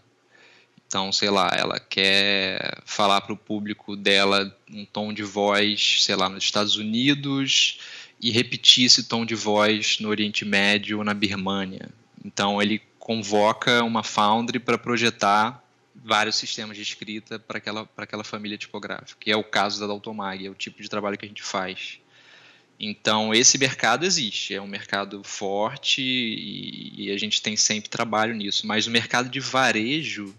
Então, 0.88 1.12
sei 1.12 1.30
lá, 1.30 1.52
ela 1.54 1.82
quer 1.82 2.78
falar 2.86 3.20
para 3.20 3.34
o 3.34 3.38
público 3.38 3.98
dela 3.98 4.56
um 4.72 4.86
tom 4.86 5.12
de 5.12 5.24
voz, 5.24 5.98
sei 6.00 6.16
lá, 6.16 6.30
nos 6.30 6.46
Estados 6.46 6.78
Unidos 6.78 7.80
e 8.22 8.32
repetir 8.32 8.86
esse 8.86 9.04
tom 9.04 9.26
de 9.26 9.36
voz 9.36 9.98
no 10.00 10.08
Oriente 10.08 10.46
Médio 10.46 11.00
ou 11.00 11.04
na 11.04 11.14
Birmânia. 11.14 11.90
Então, 12.24 12.62
ele 12.62 12.82
convoca 12.98 13.84
uma 13.84 14.04
foundry 14.04 14.60
para 14.60 14.78
projetar 14.78 15.65
vários 16.04 16.36
sistemas 16.36 16.76
de 16.76 16.84
escrita 16.84 17.40
para 17.40 17.58
aquela, 17.58 17.90
aquela 17.98 18.24
família 18.24 18.58
tipográfica, 18.58 19.20
que 19.20 19.32
é 19.32 19.36
o 19.36 19.44
caso 19.44 19.80
da 19.80 19.88
Daltomag, 19.88 20.46
é 20.46 20.50
o 20.50 20.56
tipo 20.56 20.82
de 20.82 20.90
trabalho 20.90 21.18
que 21.18 21.26
a 21.26 21.28
gente 21.28 21.44
faz. 21.44 22.00
Então, 22.80 23.34
esse 23.34 23.58
mercado 23.58 24.06
existe, 24.06 24.54
é 24.54 24.62
um 24.62 24.68
mercado 24.68 25.24
forte 25.24 26.02
e, 26.02 27.06
e 27.06 27.12
a 27.12 27.18
gente 27.18 27.42
tem 27.42 27.56
sempre 27.56 27.90
trabalho 27.90 28.36
nisso, 28.36 28.68
mas 28.68 28.86
o 28.86 28.92
mercado 28.92 29.30
de 29.30 29.40
varejo 29.40 30.36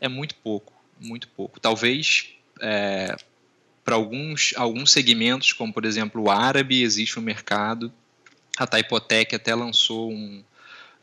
é 0.00 0.08
muito 0.08 0.34
pouco, 0.36 0.72
muito 1.00 1.28
pouco. 1.28 1.58
Talvez 1.58 2.28
é, 2.60 3.16
para 3.82 3.94
alguns, 3.94 4.52
alguns 4.56 4.90
segmentos, 4.92 5.52
como 5.52 5.72
por 5.72 5.84
exemplo 5.84 6.22
o 6.22 6.30
árabe, 6.30 6.82
existe 6.82 7.18
um 7.18 7.22
mercado. 7.22 7.92
A 8.56 8.66
Typotech 8.66 9.34
até 9.34 9.54
lançou 9.54 10.10
um, 10.12 10.44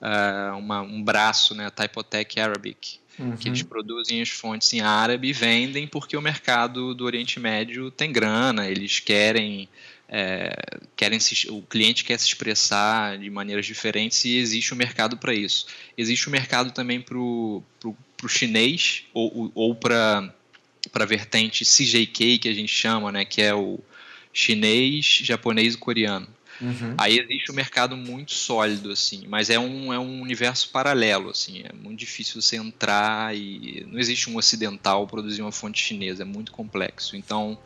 uh, 0.01 0.57
uma, 0.57 0.81
um 0.81 1.03
braço, 1.03 1.55
né, 1.55 1.65
a 1.65 1.71
Typotech 1.71 2.39
Arabic, 2.39 2.99
uhum. 3.19 3.35
que 3.35 3.49
eles 3.49 3.63
produzem 3.63 4.21
as 4.21 4.29
fontes 4.29 4.71
em 4.73 4.81
árabe 4.81 5.29
e 5.29 5.33
vendem 5.33 5.87
porque 5.87 6.15
o 6.15 6.21
mercado 6.21 6.93
do 6.93 7.05
Oriente 7.05 7.39
Médio 7.39 7.91
tem 7.91 8.11
grana, 8.11 8.67
eles 8.67 8.99
querem 8.99 9.67
é, 10.09 10.55
querem 10.95 11.19
se, 11.19 11.49
o 11.49 11.61
cliente 11.61 12.03
quer 12.03 12.17
se 12.17 12.27
expressar 12.27 13.17
de 13.17 13.29
maneiras 13.29 13.65
diferentes 13.65 14.23
e 14.23 14.37
existe 14.37 14.73
um 14.73 14.77
mercado 14.77 15.17
para 15.17 15.33
isso. 15.33 15.67
Existe 15.97 16.29
um 16.29 16.31
mercado 16.31 16.71
também 16.71 17.01
para 17.01 17.17
o 17.17 17.63
chinês 18.27 19.03
ou, 19.13 19.51
ou 19.53 19.75
para 19.75 20.33
a 20.93 21.05
vertente 21.05 21.65
CJK 21.65 22.39
que 22.39 22.49
a 22.49 22.53
gente 22.53 22.71
chama, 22.71 23.11
né, 23.11 23.25
que 23.25 23.41
é 23.41 23.53
o 23.53 23.79
chinês, 24.31 25.19
japonês 25.23 25.73
e 25.73 25.77
coreano. 25.77 26.27
Uhum. 26.59 26.95
Aí 26.97 27.19
existe 27.19 27.51
um 27.51 27.55
mercado 27.55 27.95
muito 27.95 28.33
sólido, 28.33 28.91
assim, 28.91 29.25
mas 29.27 29.49
é 29.49 29.59
um, 29.59 29.93
é 29.93 29.99
um 29.99 30.21
universo 30.21 30.69
paralelo, 30.69 31.29
assim, 31.29 31.63
é 31.63 31.73
muito 31.73 31.99
difícil 31.99 32.41
você 32.41 32.55
entrar 32.55 33.35
e 33.35 33.85
não 33.87 33.99
existe 33.99 34.29
um 34.29 34.37
ocidental 34.37 35.05
produzir 35.07 35.41
uma 35.41 35.51
fonte 35.51 35.81
chinesa, 35.81 36.23
é 36.23 36.25
muito 36.25 36.51
complexo. 36.51 37.15
Então, 37.15 37.57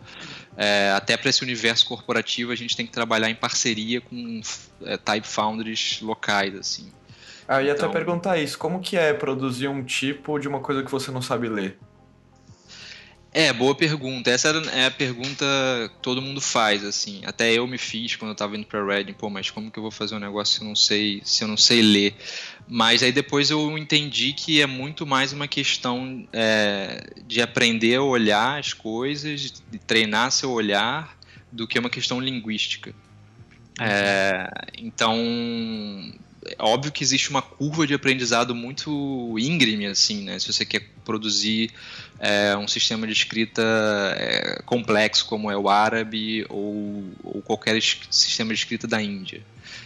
é, 0.57 0.91
até 0.91 1.15
para 1.15 1.29
esse 1.29 1.41
universo 1.43 1.85
corporativo, 1.85 2.51
a 2.51 2.55
gente 2.55 2.75
tem 2.75 2.85
que 2.85 2.91
trabalhar 2.91 3.29
em 3.29 3.35
parceria 3.35 4.01
com 4.01 4.41
é, 4.83 4.97
type 4.97 5.27
foundries 5.27 6.01
locais, 6.01 6.55
assim. 6.55 6.91
Ah, 7.47 7.61
eu 7.61 7.67
ia 7.67 7.73
então, 7.73 7.89
até 7.89 7.97
perguntar 7.97 8.37
isso, 8.37 8.57
como 8.57 8.79
que 8.79 8.97
é 8.97 9.13
produzir 9.13 9.67
um 9.67 9.83
tipo 9.83 10.39
de 10.39 10.47
uma 10.47 10.59
coisa 10.59 10.83
que 10.83 10.91
você 10.91 11.11
não 11.11 11.21
sabe 11.21 11.49
ler? 11.49 11.77
É, 13.33 13.53
boa 13.53 13.73
pergunta. 13.73 14.29
Essa 14.29 14.49
é 14.73 14.85
a 14.85 14.91
pergunta 14.91 15.45
que 15.89 16.01
todo 16.01 16.21
mundo 16.21 16.41
faz, 16.41 16.83
assim. 16.83 17.21
Até 17.25 17.53
eu 17.53 17.65
me 17.65 17.77
fiz 17.77 18.17
quando 18.17 18.31
eu 18.31 18.35
tava 18.35 18.57
indo 18.57 18.65
para 18.65 18.83
Reading, 18.83 19.13
pô, 19.13 19.29
mas 19.29 19.49
como 19.49 19.71
que 19.71 19.79
eu 19.79 19.83
vou 19.83 19.91
fazer 19.91 20.15
um 20.15 20.19
negócio 20.19 20.55
se 20.55 20.61
eu 20.61 20.67
não 20.67 20.75
sei, 20.75 21.21
se 21.23 21.43
eu 21.43 21.47
não 21.47 21.55
sei 21.55 21.81
ler? 21.81 22.15
Mas 22.67 23.01
aí 23.01 23.11
depois 23.11 23.49
eu 23.49 23.77
entendi 23.77 24.33
que 24.33 24.61
é 24.61 24.67
muito 24.67 25.07
mais 25.07 25.31
uma 25.31 25.47
questão 25.47 26.27
é, 26.33 27.09
de 27.25 27.41
aprender 27.41 27.95
a 27.95 28.03
olhar 28.03 28.59
as 28.59 28.73
coisas, 28.73 29.63
de 29.71 29.79
treinar 29.79 30.29
seu 30.31 30.51
olhar, 30.51 31.17
do 31.49 31.65
que 31.65 31.79
uma 31.79 31.89
questão 31.89 32.19
linguística. 32.19 32.93
É, 33.79 34.49
então, 34.77 35.15
é 36.45 36.55
óbvio 36.59 36.91
que 36.91 37.03
existe 37.03 37.29
uma 37.29 37.41
curva 37.41 37.85
de 37.85 37.93
aprendizado 37.93 38.55
muito 38.55 39.35
íngreme, 39.37 39.85
assim, 39.85 40.23
né? 40.23 40.39
Se 40.39 40.51
você 40.51 40.65
quer 40.65 40.81
produzir 41.05 41.71
é, 42.19 42.55
um 42.57 42.67
sistema 42.67 43.05
de 43.05 43.13
escrita 43.13 43.61
é, 44.17 44.61
complexo 44.65 45.25
como 45.25 45.51
é 45.51 45.57
o 45.57 45.69
árabe 45.69 46.45
ou, 46.49 47.03
ou 47.23 47.41
qualquer 47.41 47.79
sistema 47.81 48.53
de 48.53 48.59
escrita 48.59 48.87
da 48.87 49.01
Índia. 49.01 49.41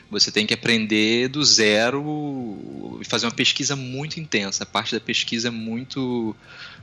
Você 0.10 0.32
tem 0.32 0.46
que 0.46 0.54
aprender 0.54 1.28
do 1.28 1.44
zero 1.44 3.00
e 3.02 3.06
fazer 3.06 3.26
uma 3.26 3.34
pesquisa 3.34 3.76
muito 3.76 4.20
intensa. 4.20 4.64
A 4.64 4.68
parte 4.68 4.94
da 4.94 5.02
pesquisa 5.02 5.50
é 5.50 5.52
muito, 5.52 6.36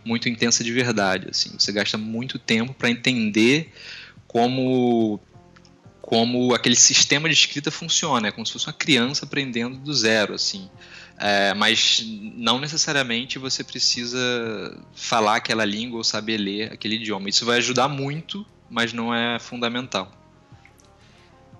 muito 0.04 0.28
intensa 0.28 0.62
de 0.62 0.72
verdade. 0.72 1.28
Assim. 1.30 1.50
Você 1.58 1.72
gasta 1.72 1.96
muito 1.96 2.38
tempo 2.38 2.74
para 2.74 2.90
entender 2.90 3.72
como 4.26 5.20
como 6.12 6.52
aquele 6.54 6.76
sistema 6.76 7.26
de 7.26 7.34
escrita 7.34 7.70
funciona, 7.70 8.28
é 8.28 8.30
como 8.30 8.44
se 8.44 8.52
fosse 8.52 8.66
uma 8.66 8.72
criança 8.74 9.24
aprendendo 9.24 9.78
do 9.78 9.94
zero, 9.94 10.34
assim. 10.34 10.68
É, 11.18 11.54
mas 11.54 12.04
não 12.06 12.58
necessariamente 12.58 13.38
você 13.38 13.64
precisa 13.64 14.18
falar 14.94 15.36
aquela 15.36 15.64
língua 15.64 15.96
ou 15.96 16.04
saber 16.04 16.36
ler 16.36 16.70
aquele 16.70 16.96
idioma. 16.96 17.30
Isso 17.30 17.46
vai 17.46 17.56
ajudar 17.56 17.88
muito, 17.88 18.44
mas 18.68 18.92
não 18.92 19.14
é 19.14 19.38
fundamental. 19.38 20.12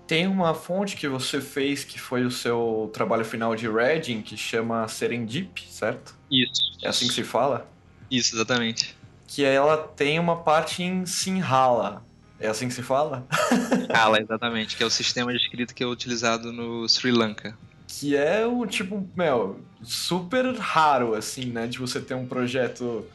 Tem 0.07 0.27
uma 0.27 0.53
fonte 0.53 0.99
que 0.99 1.09
você 1.09 1.41
fez 1.41 1.83
que 1.83 1.99
foi 1.99 2.23
o 2.27 2.31
seu 2.31 2.91
trabalho 2.93 3.25
final 3.25 3.57
de 3.57 3.67
Reading, 3.67 4.21
que 4.21 4.37
chama 4.37 4.87
Serendip, 4.87 5.63
certo? 5.67 6.15
Isso. 6.31 6.77
É 6.83 6.89
assim 6.89 7.09
que 7.09 7.15
se 7.15 7.25
fala? 7.25 7.67
Isso, 8.11 8.37
exatamente. 8.37 8.95
Que 9.27 9.45
ela 9.45 9.79
tem 9.79 10.21
uma 10.21 10.37
parte 10.37 10.83
em 10.83 11.07
Sinhala. 11.07 12.05
É 12.43 12.49
assim 12.49 12.67
que 12.67 12.75
se 12.75 12.83
fala? 12.83 13.25
Fala, 13.95 14.21
exatamente, 14.21 14.77
que 14.77 14.83
é 14.83 14.87
o 14.87 14.91
sistema 14.91 15.31
de 15.33 15.39
escrita 15.39 15.73
que 15.73 15.81
é 15.81 15.87
utilizado 15.87 16.53
no 16.53 16.89
Sri 16.89 17.13
Lanka. 17.13 17.57
Que 17.87 18.17
é 18.17 18.45
um 18.45 18.67
tipo, 18.67 19.09
meu, 19.17 19.61
super 19.81 20.53
raro, 20.57 21.15
assim, 21.15 21.47
né? 21.47 21.69
De 21.69 21.79
você 21.79 22.01
ter 22.01 22.15
um 22.15 22.27
projeto, 22.27 23.07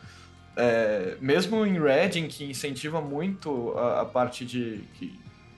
é, 0.56 1.18
mesmo 1.20 1.66
em 1.66 1.78
Reading, 1.78 2.30
que 2.30 2.46
incentiva 2.46 3.02
muito 3.02 3.74
a, 3.78 4.02
a 4.02 4.06
parte 4.06 4.46
de, 4.46 4.82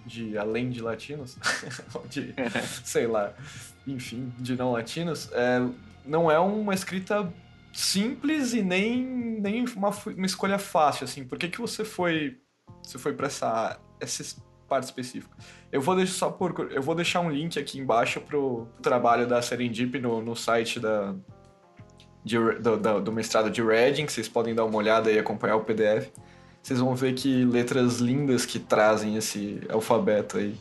de 0.04 0.36
além 0.36 0.72
de 0.72 0.82
latinos, 0.82 1.38
de, 2.10 2.34
sei 2.84 3.06
lá, 3.06 3.34
enfim, 3.86 4.34
de 4.40 4.56
não 4.56 4.72
latinos, 4.72 5.30
é, 5.32 5.62
não 6.04 6.32
é 6.32 6.40
uma 6.40 6.74
escrita 6.74 7.32
simples 7.72 8.54
e 8.54 8.64
nem, 8.64 9.06
nem 9.06 9.64
uma, 9.76 9.90
uma 9.90 10.26
escolha 10.26 10.58
fácil, 10.58 11.04
assim. 11.04 11.24
Por 11.24 11.38
que, 11.38 11.50
que 11.50 11.62
você 11.62 11.86
foi 11.86 12.36
você 12.90 12.98
foi 12.98 13.14
para 13.14 13.28
essa 13.28 13.80
essa 14.00 14.38
parte 14.68 14.86
específica. 14.86 15.36
Eu 15.72 15.82
vou 15.82 15.96
deixar 15.96 16.14
só 16.14 16.30
por 16.30 16.72
eu 16.72 16.82
vou 16.82 16.96
deixar 16.96 17.20
um 17.20 17.30
link 17.30 17.60
aqui 17.60 17.80
embaixo 17.80 18.22
pro 18.22 18.68
trabalho 18.82 19.28
da 19.28 19.42
Serendip 19.42 20.00
no, 20.00 20.22
no 20.22 20.36
site 20.36 20.80
da 20.80 21.16
de, 22.24 22.38
do, 22.38 22.78
do, 22.78 23.02
do, 23.02 23.12
mestrado 23.12 23.50
de 23.50 23.62
Reading, 23.62 24.08
vocês 24.08 24.28
podem 24.28 24.54
dar 24.54 24.66
uma 24.66 24.78
olhada 24.78 25.12
e 25.12 25.18
acompanhar 25.18 25.56
o 25.56 25.64
PDF. 25.64 26.10
Vocês 26.62 26.80
vão 26.80 26.94
ver 26.94 27.14
que 27.14 27.46
letras 27.46 28.00
lindas 28.00 28.46
que 28.46 28.60
trazem 28.60 29.16
esse 29.16 29.62
alfabeto 29.70 30.38
aí. 30.38 30.56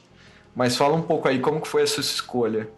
Mas 0.55 0.77
fala 0.77 0.95
um 0.95 1.03
pouco 1.03 1.29
aí, 1.29 1.41
como 1.41 1.61
que 1.61 1.69
foi 1.69 1.83
essa 1.83 2.01
escolha? 2.01 2.69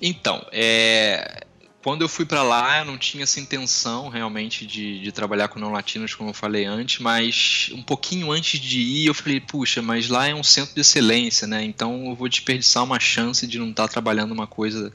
Então, 0.00 0.46
é, 0.52 1.44
quando 1.82 2.02
eu 2.02 2.08
fui 2.08 2.24
para 2.24 2.42
lá, 2.42 2.80
eu 2.80 2.84
não 2.84 2.98
tinha 2.98 3.22
essa 3.22 3.38
intenção 3.38 4.08
realmente 4.08 4.66
de, 4.66 5.00
de, 5.00 5.12
trabalhar 5.12 5.48
com 5.48 5.60
não 5.60 5.70
latinos, 5.70 6.14
como 6.14 6.30
eu 6.30 6.34
falei 6.34 6.64
antes, 6.64 6.98
mas 6.98 7.70
um 7.72 7.82
pouquinho 7.82 8.32
antes 8.32 8.60
de 8.60 8.80
ir, 8.80 9.06
eu 9.06 9.14
falei, 9.14 9.40
puxa, 9.40 9.80
mas 9.80 10.08
lá 10.08 10.26
é 10.26 10.34
um 10.34 10.42
centro 10.42 10.74
de 10.74 10.80
excelência, 10.80 11.46
né? 11.46 11.62
Então 11.62 12.06
eu 12.06 12.14
vou 12.16 12.28
desperdiçar 12.28 12.82
uma 12.82 12.98
chance 12.98 13.46
de 13.46 13.58
não 13.58 13.70
estar 13.70 13.84
tá 13.84 13.88
trabalhando 13.88 14.32
uma 14.32 14.46
coisa 14.46 14.92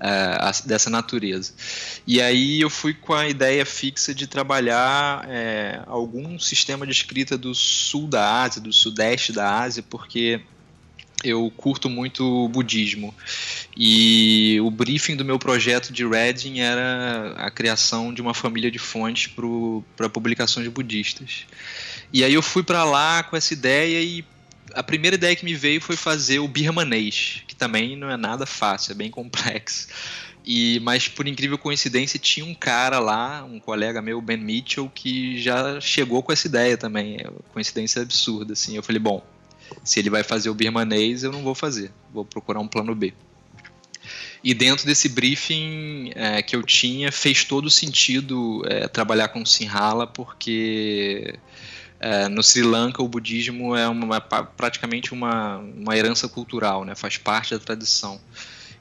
é, 0.00 0.66
dessa 0.66 0.90
natureza. 0.90 1.52
E 2.06 2.20
aí 2.20 2.60
eu 2.60 2.68
fui 2.68 2.94
com 2.94 3.14
a 3.14 3.28
ideia 3.28 3.64
fixa 3.64 4.14
de 4.14 4.26
trabalhar 4.26 5.24
é, 5.28 5.82
algum 5.86 6.38
sistema 6.38 6.84
de 6.84 6.92
escrita 6.92 7.38
do 7.38 7.54
sul 7.54 8.08
da 8.08 8.42
Ásia, 8.42 8.60
do 8.60 8.72
sudeste 8.72 9.32
da 9.32 9.60
Ásia, 9.60 9.84
porque 9.88 10.40
eu 11.24 11.52
curto 11.56 11.88
muito 11.88 12.48
budismo. 12.48 13.14
E 13.76 14.58
o 14.60 14.70
briefing 14.70 15.16
do 15.16 15.24
meu 15.24 15.38
projeto 15.38 15.92
de 15.92 16.06
Reading 16.06 16.60
era 16.60 17.34
a 17.36 17.50
criação 17.50 18.12
de 18.12 18.22
uma 18.22 18.34
família 18.34 18.70
de 18.70 18.78
fontes 18.78 19.32
para 19.96 20.08
publicações 20.08 20.68
budistas. 20.68 21.46
E 22.12 22.22
aí 22.22 22.34
eu 22.34 22.42
fui 22.42 22.62
para 22.62 22.84
lá 22.84 23.22
com 23.22 23.36
essa 23.36 23.52
ideia 23.52 24.00
e 24.00 24.24
a 24.72 24.82
primeira 24.82 25.16
ideia 25.16 25.34
que 25.36 25.44
me 25.44 25.54
veio 25.54 25.80
foi 25.80 25.96
fazer 25.96 26.38
o 26.38 26.48
birmanês, 26.48 27.42
que 27.46 27.54
também 27.54 27.96
não 27.96 28.10
é 28.10 28.16
nada 28.16 28.46
fácil, 28.46 28.92
é 28.92 28.94
bem 28.94 29.10
complexo. 29.10 29.88
E, 30.46 30.78
mas 30.80 31.08
por 31.08 31.26
incrível 31.26 31.56
coincidência 31.56 32.18
tinha 32.18 32.44
um 32.44 32.54
cara 32.54 32.98
lá, 32.98 33.42
um 33.44 33.58
colega 33.58 34.02
meu, 34.02 34.20
Ben 34.20 34.36
Mitchell, 34.36 34.90
que 34.94 35.40
já 35.40 35.80
chegou 35.80 36.22
com 36.22 36.32
essa 36.32 36.46
ideia 36.46 36.76
também. 36.76 37.16
É 37.16 37.30
coincidência 37.52 38.02
absurda, 38.02 38.52
assim. 38.52 38.76
Eu 38.76 38.82
falei, 38.82 39.00
bom, 39.00 39.24
se 39.82 39.98
ele 39.98 40.10
vai 40.10 40.22
fazer 40.22 40.50
o 40.50 40.54
birmanês, 40.54 41.22
eu 41.22 41.32
não 41.32 41.42
vou 41.42 41.54
fazer. 41.54 41.90
Vou 42.12 42.24
procurar 42.24 42.60
um 42.60 42.68
plano 42.68 42.94
B. 42.94 43.12
E 44.42 44.52
dentro 44.52 44.84
desse 44.84 45.08
briefing 45.08 46.12
é, 46.14 46.42
que 46.42 46.54
eu 46.54 46.62
tinha, 46.62 47.10
fez 47.10 47.44
todo 47.44 47.70
sentido 47.70 48.62
é, 48.66 48.86
trabalhar 48.86 49.28
com 49.28 49.44
Sinhala, 49.46 50.06
porque 50.06 51.38
é, 51.98 52.28
no 52.28 52.42
Sri 52.42 52.62
Lanka 52.62 53.02
o 53.02 53.08
budismo 53.08 53.74
é 53.74 53.88
uma, 53.88 54.20
praticamente 54.20 55.14
uma, 55.14 55.56
uma 55.56 55.96
herança 55.96 56.28
cultural, 56.28 56.84
né? 56.84 56.94
faz 56.94 57.16
parte 57.16 57.54
da 57.54 57.58
tradição. 57.58 58.20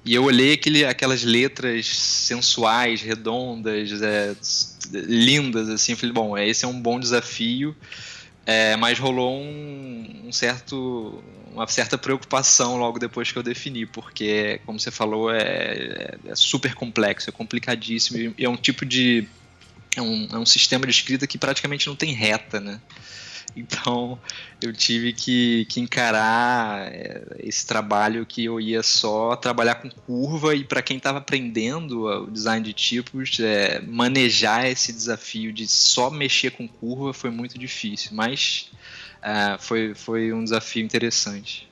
E 0.03 0.13
eu 0.13 0.25
olhei 0.25 0.51
aquele, 0.51 0.83
aquelas 0.83 1.23
letras 1.23 1.87
sensuais, 1.87 3.01
redondas, 3.01 4.01
é, 4.01 4.35
lindas, 4.91 5.69
assim, 5.69 5.95
falei, 5.95 6.11
bom, 6.11 6.37
esse 6.37 6.65
é 6.65 6.67
um 6.67 6.77
bom 6.77 6.99
desafio, 6.99 7.73
é, 8.45 8.75
mas 8.75 8.99
rolou 8.99 9.39
um, 9.39 10.23
um, 10.25 10.31
certo, 10.31 11.23
uma 11.51 11.67
certa 11.67 11.97
preocupação 11.97 12.77
logo 12.77 12.99
depois 12.99 13.31
que 13.31 13.37
eu 13.37 13.43
defini, 13.43 13.85
porque, 13.85 14.59
como 14.65 14.79
você 14.79 14.91
falou, 14.91 15.31
é, 15.31 15.37
é, 15.41 16.17
é 16.27 16.35
super 16.35 16.73
complexo, 16.73 17.29
é 17.29 17.33
complicadíssimo, 17.33 18.33
e 18.37 18.45
é 18.45 18.49
um 18.49 18.57
tipo 18.57 18.85
de... 18.85 19.27
É 19.95 20.01
um, 20.01 20.27
é 20.31 20.37
um 20.37 20.45
sistema 20.45 20.87
de 20.87 20.91
escrita 20.91 21.27
que 21.27 21.37
praticamente 21.37 21.85
não 21.85 21.95
tem 21.95 22.11
reta, 22.13 22.59
né? 22.59 22.81
Então 23.73 24.19
eu 24.61 24.73
tive 24.73 25.13
que, 25.13 25.65
que 25.65 25.79
encarar 25.79 26.91
é, 26.91 27.23
esse 27.39 27.65
trabalho 27.65 28.25
que 28.25 28.45
eu 28.45 28.59
ia 28.59 28.81
só 28.81 29.35
trabalhar 29.35 29.75
com 29.75 29.89
curva 29.89 30.55
e 30.55 30.63
para 30.63 30.81
quem 30.81 30.97
estava 30.97 31.19
aprendendo 31.19 32.05
o 32.05 32.31
design 32.31 32.63
de 32.63 32.73
tipos, 32.73 33.39
é, 33.39 33.81
manejar 33.81 34.67
esse 34.67 34.91
desafio 34.91 35.53
de 35.53 35.67
só 35.67 36.09
mexer 36.09 36.51
com 36.51 36.67
curva 36.67 37.13
foi 37.13 37.29
muito 37.29 37.57
difícil, 37.57 38.11
mas 38.13 38.71
é, 39.21 39.57
foi, 39.59 39.93
foi 39.93 40.33
um 40.33 40.43
desafio 40.43 40.83
interessante. 40.83 41.69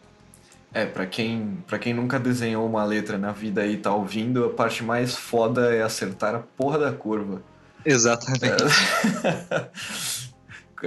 É, 0.73 0.85
para 0.85 1.05
quem, 1.05 1.57
pra 1.67 1.77
quem 1.77 1.93
nunca 1.93 2.17
desenhou 2.17 2.65
uma 2.65 2.85
letra 2.85 3.17
na 3.17 3.33
vida 3.33 3.65
e 3.67 3.75
tá 3.75 3.93
ouvindo, 3.93 4.45
a 4.45 4.49
parte 4.49 4.83
mais 4.83 5.15
foda 5.15 5.75
é 5.75 5.81
acertar 5.81 6.33
a 6.33 6.39
porra 6.39 6.79
da 6.79 6.93
curva. 6.93 7.41
Exatamente. 7.85 8.45
É. 8.45 9.69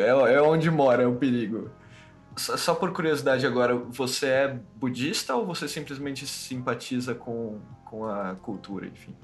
É, 0.01 0.35
é 0.35 0.43
onde 0.43 0.71
mora 0.71 1.09
o 1.09 1.17
perigo. 1.17 1.71
Só 2.37 2.75
por 2.75 2.93
curiosidade 2.93 3.47
agora, 3.47 3.77
você 3.77 4.27
é 4.27 4.59
budista 4.77 5.37
ou 5.37 5.47
você 5.47 5.69
simplesmente 5.69 6.27
simpatiza 6.27 7.15
com, 7.15 7.61
com 7.85 8.07
a 8.07 8.35
cultura, 8.35 8.87
enfim? 8.87 9.15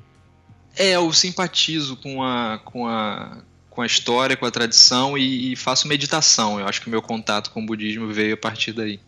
É, 0.76 0.92
eu 0.92 1.12
simpatizo 1.12 1.96
com 1.96 2.22
a, 2.22 2.60
com 2.64 2.86
a, 2.86 3.42
com 3.68 3.82
a 3.82 3.86
história, 3.86 4.36
com 4.36 4.46
a 4.46 4.50
tradição 4.50 5.18
e, 5.18 5.52
e 5.52 5.56
faço 5.56 5.88
meditação. 5.88 6.60
Eu 6.60 6.66
acho 6.66 6.80
que 6.80 6.86
o 6.86 6.90
meu 6.90 7.02
contato 7.02 7.50
com 7.50 7.62
o 7.62 7.66
budismo 7.66 8.12
veio 8.12 8.34
a 8.34 8.36
partir 8.36 8.72
daí. 8.72 9.00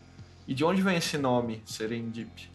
E 0.47 0.53
de 0.53 0.65
onde 0.65 0.81
vem 0.81 0.97
esse 0.97 1.17
nome, 1.17 1.61
Serendip? 1.65 2.49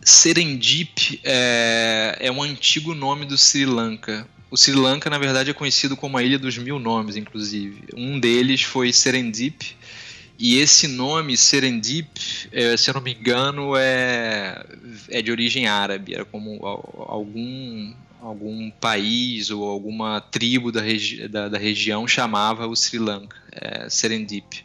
Serendip 0.00 1.20
é, 1.24 2.16
é 2.20 2.30
um 2.30 2.42
antigo 2.42 2.94
nome 2.94 3.26
do 3.26 3.36
Sri 3.36 3.66
Lanka. 3.66 4.26
O 4.54 4.56
Sri 4.56 4.76
Lanka, 4.76 5.10
na 5.10 5.18
verdade, 5.18 5.50
é 5.50 5.52
conhecido 5.52 5.96
como 5.96 6.16
a 6.16 6.22
Ilha 6.22 6.38
dos 6.38 6.56
Mil 6.56 6.78
Nomes, 6.78 7.16
inclusive. 7.16 7.86
Um 7.92 8.20
deles 8.20 8.62
foi 8.62 8.92
Serendip, 8.92 9.76
e 10.38 10.58
esse 10.58 10.86
nome, 10.86 11.36
Serendip, 11.36 12.48
é, 12.52 12.76
se 12.76 12.88
eu 12.88 12.94
não 12.94 13.00
me 13.00 13.12
engano, 13.12 13.74
é, 13.74 14.64
é 15.08 15.20
de 15.20 15.32
origem 15.32 15.66
árabe. 15.66 16.14
Era 16.14 16.24
como 16.24 16.64
algum, 16.64 17.92
algum 18.22 18.70
país 18.70 19.50
ou 19.50 19.68
alguma 19.68 20.20
tribo 20.20 20.70
da, 20.70 20.80
regi 20.80 21.26
da, 21.26 21.48
da 21.48 21.58
região 21.58 22.06
chamava 22.06 22.64
o 22.68 22.76
Sri 22.76 23.00
Lanka, 23.00 23.36
é, 23.50 23.90
Serendip. 23.90 24.64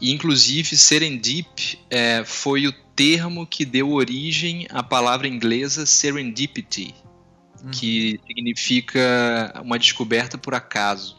E, 0.00 0.10
inclusive, 0.10 0.76
Serendip 0.76 1.78
é, 1.88 2.24
foi 2.24 2.66
o 2.66 2.72
termo 2.96 3.46
que 3.46 3.64
deu 3.64 3.92
origem 3.92 4.66
à 4.68 4.82
palavra 4.82 5.28
inglesa 5.28 5.86
serendipity, 5.86 6.92
que 7.70 8.18
uhum. 8.20 8.26
significa 8.26 9.60
uma 9.62 9.78
descoberta 9.78 10.36
por 10.36 10.54
acaso. 10.54 11.16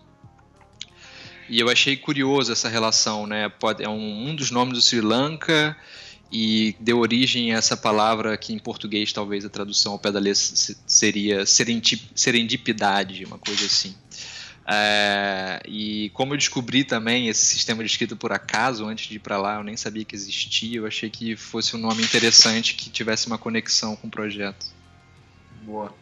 E 1.50 1.60
eu 1.60 1.70
achei 1.70 1.96
curioso 1.96 2.52
essa 2.52 2.70
relação, 2.70 3.28
né? 3.28 3.52
É 3.80 3.90
um, 3.90 4.30
um 4.30 4.36
dos 4.36 4.50
nomes 4.50 4.74
do 4.74 4.82
Sri 4.82 5.02
Lanka 5.02 5.76
e 6.32 6.76
deu 6.80 7.00
origem 7.00 7.54
a 7.54 7.58
essa 7.58 7.78
palavra 7.78 8.36
que 8.38 8.54
em 8.54 8.60
português 8.60 9.14
talvez 9.14 9.46
a 9.46 9.50
tradução 9.50 9.92
ao 9.92 10.00
pé 10.00 10.12
da 10.12 10.20
letra 10.20 10.42
seria 10.88 11.46
serendipidade, 11.46 13.24
uma 13.26 13.38
coisa 13.38 13.66
assim. 13.66 13.96
É, 14.66 15.62
e 15.68 16.10
como 16.14 16.34
eu 16.34 16.38
descobri 16.38 16.86
também 16.86 17.28
esse 17.28 17.46
sistema 17.46 17.84
de 17.84 17.90
escrita 17.90 18.16
por 18.16 18.32
acaso 18.32 18.86
antes 18.86 19.08
de 19.08 19.18
ir 19.18 19.20
para 19.20 19.38
lá, 19.38 19.58
eu 19.58 19.64
nem 19.64 19.76
sabia 19.76 20.06
que 20.06 20.16
existia. 20.16 20.80
Eu 20.80 20.88
achei 20.88 21.10
que 21.10 21.36
fosse 21.36 21.76
um 21.76 21.80
nome 21.80 22.02
interessante 22.02 22.74
que 22.74 22.90
tivesse 22.90 23.28
uma 23.28 23.38
conexão 23.38 23.96
com 23.96 24.08
o 24.08 24.12
projeto. 24.12 24.66
Boa. 25.64 25.94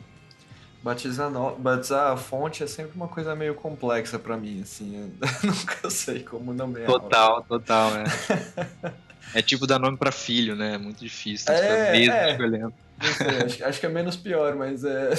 Batizar, 0.83 1.29
no... 1.29 1.55
Batizar 1.55 2.11
a 2.11 2.17
fonte 2.17 2.63
é 2.63 2.67
sempre 2.67 2.95
uma 2.95 3.07
coisa 3.07 3.35
meio 3.35 3.53
complexa 3.53 4.17
para 4.17 4.35
mim, 4.35 4.61
assim. 4.61 4.97
Eu 4.97 5.27
nunca 5.49 5.89
sei 5.89 6.23
como 6.23 6.53
nomear. 6.53 6.87
Total, 6.87 7.43
total, 7.43 7.91
é. 7.97 8.93
é 9.35 9.41
tipo 9.41 9.67
dar 9.67 9.77
nome 9.77 9.97
para 9.97 10.11
filho, 10.11 10.55
né? 10.55 10.73
É 10.73 10.77
muito 10.77 10.99
difícil. 10.99 11.47
Tem 11.47 11.55
é, 11.55 12.07
é. 12.07 12.31
escolhendo. 12.31 12.73
Sei, 13.17 13.27
acho, 13.45 13.65
acho, 13.65 13.79
que 13.79 13.85
é 13.85 13.89
menos 13.89 14.15
pior, 14.15 14.55
mas 14.55 14.83
é. 14.83 15.09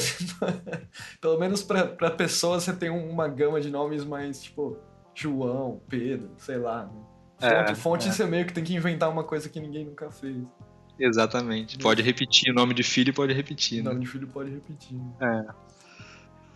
Pelo 1.20 1.38
menos 1.38 1.62
pra, 1.62 1.86
pra 1.86 2.10
pessoa 2.10 2.60
você 2.60 2.72
tem 2.72 2.90
uma 2.90 3.28
gama 3.28 3.60
de 3.60 3.70
nomes 3.70 4.04
mais, 4.04 4.42
tipo, 4.42 4.78
João, 5.14 5.80
Pedro, 5.88 6.30
sei 6.38 6.58
lá. 6.58 6.84
Né? 6.84 6.92
Fonte, 7.38 7.72
é, 7.72 7.74
fonte 7.74 8.08
é. 8.08 8.12
você 8.12 8.24
meio 8.24 8.46
que 8.46 8.52
tem 8.52 8.64
que 8.64 8.74
inventar 8.74 9.10
uma 9.10 9.24
coisa 9.24 9.48
que 9.48 9.60
ninguém 9.60 9.84
nunca 9.84 10.10
fez. 10.10 10.36
Exatamente. 10.98 11.78
Pode 11.78 12.02
repetir. 12.02 12.50
O 12.50 12.54
nome 12.54 12.74
de 12.74 12.82
filho 12.82 13.12
pode 13.12 13.32
repetir. 13.32 13.80
O 13.80 13.84
né? 13.84 13.90
nome 13.90 14.04
de 14.04 14.10
filho 14.10 14.26
pode 14.26 14.50
repetir. 14.50 14.98
É. 15.20 15.46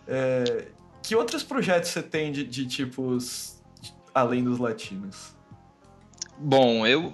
é. 0.07 0.67
Que 1.01 1.15
outros 1.15 1.43
projetos 1.43 1.89
você 1.89 2.03
tem 2.03 2.31
de, 2.31 2.43
de 2.43 2.65
tipos 2.65 3.61
além 4.13 4.43
dos 4.43 4.59
latinos? 4.59 5.35
Bom, 6.39 6.85
eu 6.85 7.13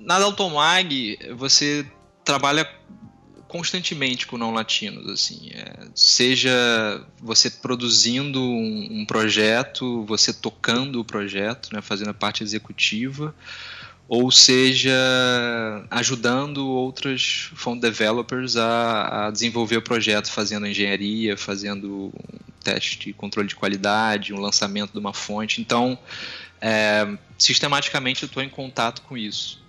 na 0.00 0.18
Daltomag 0.18 1.18
você 1.36 1.86
trabalha 2.24 2.68
constantemente 3.50 4.28
com 4.28 4.38
não 4.38 4.52
latinos, 4.52 5.08
assim, 5.08 5.50
é, 5.52 5.88
seja 5.92 7.04
você 7.20 7.50
produzindo 7.50 8.40
um, 8.40 9.00
um, 9.00 9.04
projeto, 9.04 10.04
você 10.04 10.32
tocando 10.32 11.00
o 11.00 11.04
projeto, 11.04 11.70
né, 11.72 11.82
fazendo 11.82 12.10
a 12.10 12.14
parte 12.14 12.44
executiva, 12.44 13.34
ou 14.12 14.28
seja, 14.28 14.90
ajudando 15.88 16.66
outros 16.66 17.52
font 17.54 17.80
developers 17.80 18.56
a, 18.56 19.28
a 19.28 19.30
desenvolver 19.30 19.76
o 19.76 19.82
projeto, 19.82 20.32
fazendo 20.32 20.66
engenharia, 20.66 21.36
fazendo 21.36 22.12
teste 22.60 22.98
de 22.98 23.12
controle 23.12 23.46
de 23.46 23.54
qualidade, 23.54 24.34
um 24.34 24.40
lançamento 24.40 24.90
de 24.90 24.98
uma 24.98 25.14
fonte. 25.14 25.60
Então, 25.60 25.96
é, 26.60 27.06
sistematicamente 27.38 28.24
eu 28.24 28.26
estou 28.26 28.42
em 28.42 28.48
contato 28.48 29.02
com 29.02 29.16
isso. 29.16 29.62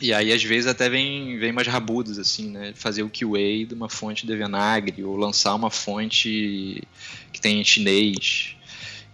E 0.00 0.14
aí, 0.14 0.32
às 0.32 0.44
vezes, 0.44 0.68
até 0.68 0.88
vem, 0.88 1.36
vem 1.40 1.50
mais 1.50 1.66
rabudas, 1.66 2.20
assim, 2.20 2.50
né? 2.50 2.72
Fazer 2.76 3.02
o 3.02 3.10
QA 3.10 3.66
de 3.66 3.74
uma 3.74 3.88
fonte 3.88 4.24
de 4.24 4.36
Venagre, 4.36 5.02
ou 5.02 5.16
lançar 5.16 5.56
uma 5.56 5.70
fonte 5.70 6.84
que 7.32 7.40
tem 7.40 7.60
em 7.60 7.64
chinês 7.64 8.54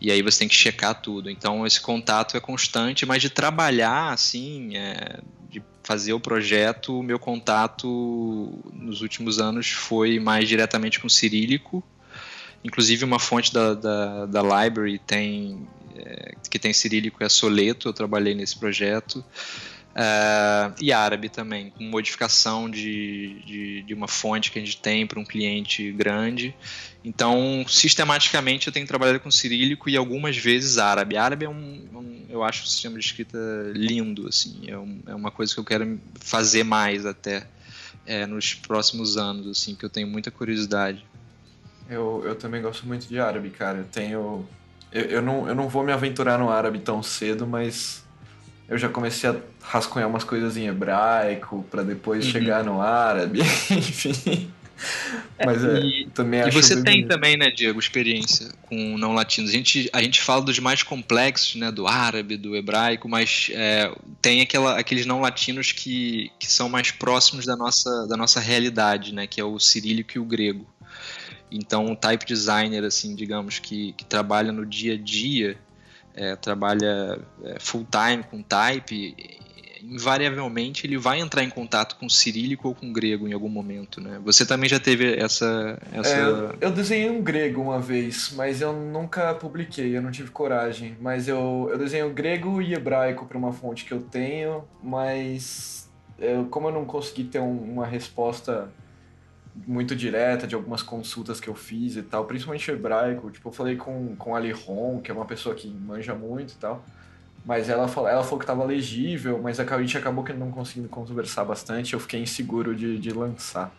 e 0.00 0.10
aí 0.10 0.22
você 0.22 0.40
tem 0.40 0.48
que 0.48 0.54
checar 0.54 1.00
tudo. 1.00 1.30
Então 1.30 1.66
esse 1.66 1.80
contato 1.80 2.36
é 2.36 2.40
constante, 2.40 3.04
mas 3.04 3.22
de 3.22 3.30
trabalhar 3.30 4.12
assim, 4.12 4.76
é, 4.76 5.20
de 5.50 5.62
fazer 5.82 6.12
o 6.12 6.20
projeto, 6.20 6.98
o 6.98 7.02
meu 7.02 7.18
contato 7.18 8.58
nos 8.72 9.02
últimos 9.02 9.38
anos 9.38 9.70
foi 9.70 10.18
mais 10.18 10.48
diretamente 10.48 11.00
com 11.00 11.08
cirílico. 11.08 11.82
Inclusive 12.62 13.04
uma 13.04 13.18
fonte 13.18 13.52
da, 13.52 13.74
da, 13.74 14.26
da 14.26 14.64
library 14.64 14.98
tem 14.98 15.66
é, 15.96 16.34
que 16.48 16.58
tem 16.58 16.72
cirílico 16.72 17.22
é 17.22 17.28
Soleto, 17.28 17.88
eu 17.88 17.92
trabalhei 17.92 18.34
nesse 18.34 18.56
projeto. 18.56 19.24
Uh, 19.94 20.72
e 20.80 20.92
árabe 20.92 21.28
também, 21.28 21.70
com 21.70 21.82
modificação 21.82 22.70
de, 22.70 23.42
de, 23.44 23.82
de, 23.82 23.94
uma 23.94 24.06
fonte 24.06 24.52
que 24.52 24.58
a 24.58 24.64
gente 24.64 24.76
tem 24.76 25.04
para 25.04 25.18
um 25.18 25.24
cliente 25.24 25.90
grande. 25.90 26.54
Então, 27.04 27.64
sistematicamente 27.66 28.68
eu 28.68 28.72
tenho 28.72 28.86
trabalhado 28.86 29.18
com 29.18 29.28
cirílico 29.28 29.90
e 29.90 29.96
algumas 29.96 30.36
vezes 30.36 30.78
árabe. 30.78 31.16
Árabe 31.16 31.46
é 31.46 31.48
um, 31.48 31.88
um 31.92 32.26
eu 32.28 32.44
acho 32.44 32.62
um 32.62 32.66
sistema 32.66 32.96
de 32.98 33.04
escrita 33.04 33.38
lindo, 33.74 34.28
assim, 34.28 34.62
é, 34.68 34.78
um, 34.78 35.00
é, 35.06 35.14
uma 35.14 35.30
coisa 35.30 35.52
que 35.52 35.58
eu 35.58 35.64
quero 35.64 35.98
fazer 36.20 36.62
mais 36.62 37.04
até 37.04 37.46
é, 38.06 38.24
nos 38.26 38.54
próximos 38.54 39.16
anos, 39.16 39.48
assim, 39.48 39.74
que 39.74 39.84
eu 39.84 39.90
tenho 39.90 40.06
muita 40.06 40.30
curiosidade. 40.30 41.04
Eu, 41.88 42.22
eu 42.24 42.34
também 42.36 42.60
gosto 42.60 42.86
muito 42.86 43.08
de 43.08 43.18
árabe, 43.18 43.50
cara. 43.50 43.78
Eu 43.78 43.84
tenho. 43.84 44.46
Eu, 44.92 45.02
eu, 45.04 45.22
não, 45.22 45.48
eu 45.48 45.54
não 45.54 45.68
vou 45.68 45.82
me 45.82 45.92
aventurar 45.92 46.38
no 46.38 46.50
árabe 46.50 46.78
tão 46.78 47.02
cedo, 47.02 47.46
mas 47.46 48.04
eu 48.68 48.76
já 48.76 48.88
comecei 48.88 49.30
a 49.30 49.36
rascunhar 49.62 50.08
umas 50.08 50.24
coisas 50.24 50.56
em 50.56 50.66
hebraico 50.66 51.64
para 51.70 51.82
depois 51.82 52.26
uhum. 52.26 52.32
chegar 52.32 52.62
no 52.62 52.80
árabe, 52.80 53.40
enfim. 53.70 54.52
Mas 55.44 55.64
é, 55.64 55.80
e, 55.80 56.08
também 56.14 56.40
acho 56.40 56.56
E 56.56 56.62
você 56.62 56.82
tem 56.82 57.00
bonito. 57.00 57.08
também, 57.08 57.36
né, 57.36 57.50
Diego, 57.50 57.80
experiência 57.80 58.52
com 58.62 58.96
não 58.96 59.12
latinos. 59.12 59.50
A 59.50 59.52
gente, 59.52 59.90
a 59.92 60.02
gente 60.02 60.20
fala 60.20 60.42
dos 60.42 60.58
mais 60.58 60.82
complexos, 60.82 61.56
né, 61.56 61.72
do 61.72 61.86
árabe, 61.86 62.36
do 62.36 62.54
hebraico, 62.54 63.08
mas 63.08 63.50
é, 63.52 63.92
tem 64.22 64.40
aquela, 64.40 64.78
aqueles 64.78 65.06
não 65.06 65.20
latinos 65.20 65.72
que, 65.72 66.30
que 66.38 66.46
são 66.46 66.68
mais 66.68 66.90
próximos 66.90 67.44
da 67.44 67.56
nossa, 67.56 68.06
da 68.06 68.16
nossa 68.16 68.38
realidade, 68.38 69.12
né, 69.12 69.26
que 69.26 69.40
é 69.40 69.44
o 69.44 69.58
cirílico 69.58 70.12
e 70.16 70.18
o 70.18 70.24
grego. 70.24 70.66
Então, 71.50 71.86
o 71.86 71.96
type 71.96 72.26
designer, 72.26 72.84
assim, 72.84 73.14
digamos, 73.14 73.58
que, 73.58 73.94
que 73.94 74.04
trabalha 74.04 74.52
no 74.52 74.66
dia 74.66 74.94
a 74.94 74.98
dia, 74.98 75.56
é, 76.18 76.34
trabalha 76.34 77.18
é, 77.44 77.56
full 77.60 77.86
time 77.90 78.24
com 78.24 78.42
type, 78.42 79.14
invariavelmente 79.82 80.86
ele 80.86 80.98
vai 80.98 81.20
entrar 81.20 81.44
em 81.44 81.48
contato 81.48 81.96
com 81.96 82.08
cirílico 82.08 82.68
ou 82.68 82.74
com 82.74 82.92
grego 82.92 83.28
em 83.28 83.32
algum 83.32 83.48
momento, 83.48 84.00
né? 84.00 84.20
Você 84.24 84.44
também 84.44 84.68
já 84.68 84.80
teve 84.80 85.14
essa... 85.14 85.78
essa... 85.92 86.16
É, 86.16 86.56
eu 86.60 86.72
desenhei 86.72 87.08
um 87.08 87.22
grego 87.22 87.62
uma 87.62 87.80
vez, 87.80 88.32
mas 88.34 88.60
eu 88.60 88.72
nunca 88.72 89.32
publiquei, 89.34 89.96
eu 89.96 90.02
não 90.02 90.10
tive 90.10 90.30
coragem. 90.30 90.96
Mas 91.00 91.28
eu, 91.28 91.68
eu 91.70 91.78
desenho 91.78 92.10
grego 92.10 92.60
e 92.60 92.74
hebraico 92.74 93.24
para 93.26 93.38
uma 93.38 93.52
fonte 93.52 93.84
que 93.84 93.92
eu 93.92 94.00
tenho, 94.00 94.64
mas 94.82 95.88
eu, 96.18 96.46
como 96.46 96.68
eu 96.68 96.72
não 96.72 96.84
consegui 96.84 97.24
ter 97.24 97.38
um, 97.38 97.56
uma 97.56 97.86
resposta 97.86 98.68
muito 99.66 99.96
direta 99.96 100.46
de 100.46 100.54
algumas 100.54 100.82
consultas 100.82 101.40
que 101.40 101.48
eu 101.48 101.54
fiz 101.54 101.96
e 101.96 102.02
tal, 102.02 102.24
principalmente 102.24 102.70
hebraico, 102.70 103.30
tipo, 103.30 103.48
eu 103.48 103.52
falei 103.52 103.76
com, 103.76 104.14
com 104.16 104.34
Ali 104.36 104.52
Ron, 104.52 105.00
que 105.00 105.10
é 105.10 105.14
uma 105.14 105.24
pessoa 105.24 105.54
que 105.54 105.68
manja 105.68 106.14
muito 106.14 106.52
e 106.52 106.56
tal, 106.56 106.84
mas 107.44 107.68
ela 107.68 107.88
falou, 107.88 108.10
ela 108.10 108.22
falou 108.22 108.38
que 108.38 108.44
estava 108.44 108.64
legível, 108.64 109.40
mas 109.42 109.58
a 109.58 109.80
gente 109.80 109.96
acabou 109.96 110.22
que 110.22 110.32
não 110.32 110.50
conseguindo 110.50 110.88
conversar 110.88 111.44
bastante, 111.44 111.94
eu 111.94 112.00
fiquei 112.00 112.20
inseguro 112.20 112.74
de, 112.74 112.98
de 112.98 113.10
lançar. 113.10 113.74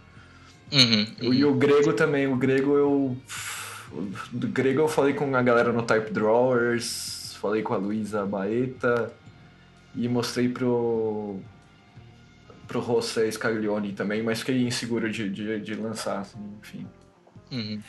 Uhum, 0.71 1.07
uhum. 1.21 1.33
E 1.33 1.45
o 1.45 1.53
grego 1.53 1.93
também, 1.93 2.27
o 2.27 2.35
grego 2.35 2.75
eu. 2.75 3.17
Do 4.31 4.47
grego 4.47 4.81
eu 4.81 4.87
falei 4.87 5.13
com 5.13 5.35
a 5.35 5.41
galera 5.41 5.73
no 5.73 5.81
Type 5.81 6.11
Drawers, 6.11 7.35
falei 7.41 7.63
com 7.63 7.73
a 7.73 7.77
Luísa 7.77 8.25
Baeta 8.25 9.11
e 9.95 10.07
mostrei 10.07 10.47
pro. 10.49 11.39
Pro 12.69 12.81
José 12.81 13.29
Scaglione 13.29 13.93
também, 13.93 14.23
mas 14.23 14.39
fiquei 14.39 14.61
inseguro 14.61 15.11
de, 15.11 15.27
de, 15.27 15.59
de 15.59 15.75
lançar, 15.75 16.19
assim, 16.19 16.37
enfim. 16.61 16.87
Uhum. 17.51 17.81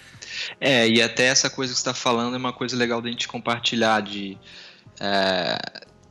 É, 0.58 0.88
e 0.88 1.02
até 1.02 1.26
essa 1.26 1.50
coisa 1.50 1.72
que 1.72 1.78
você 1.78 1.82
está 1.82 1.94
falando 1.94 2.34
é 2.34 2.38
uma 2.38 2.52
coisa 2.52 2.74
legal 2.74 3.02
da 3.02 3.10
gente 3.10 3.28
compartilhar 3.28 4.00
de 4.00 4.38
é, 4.98 5.58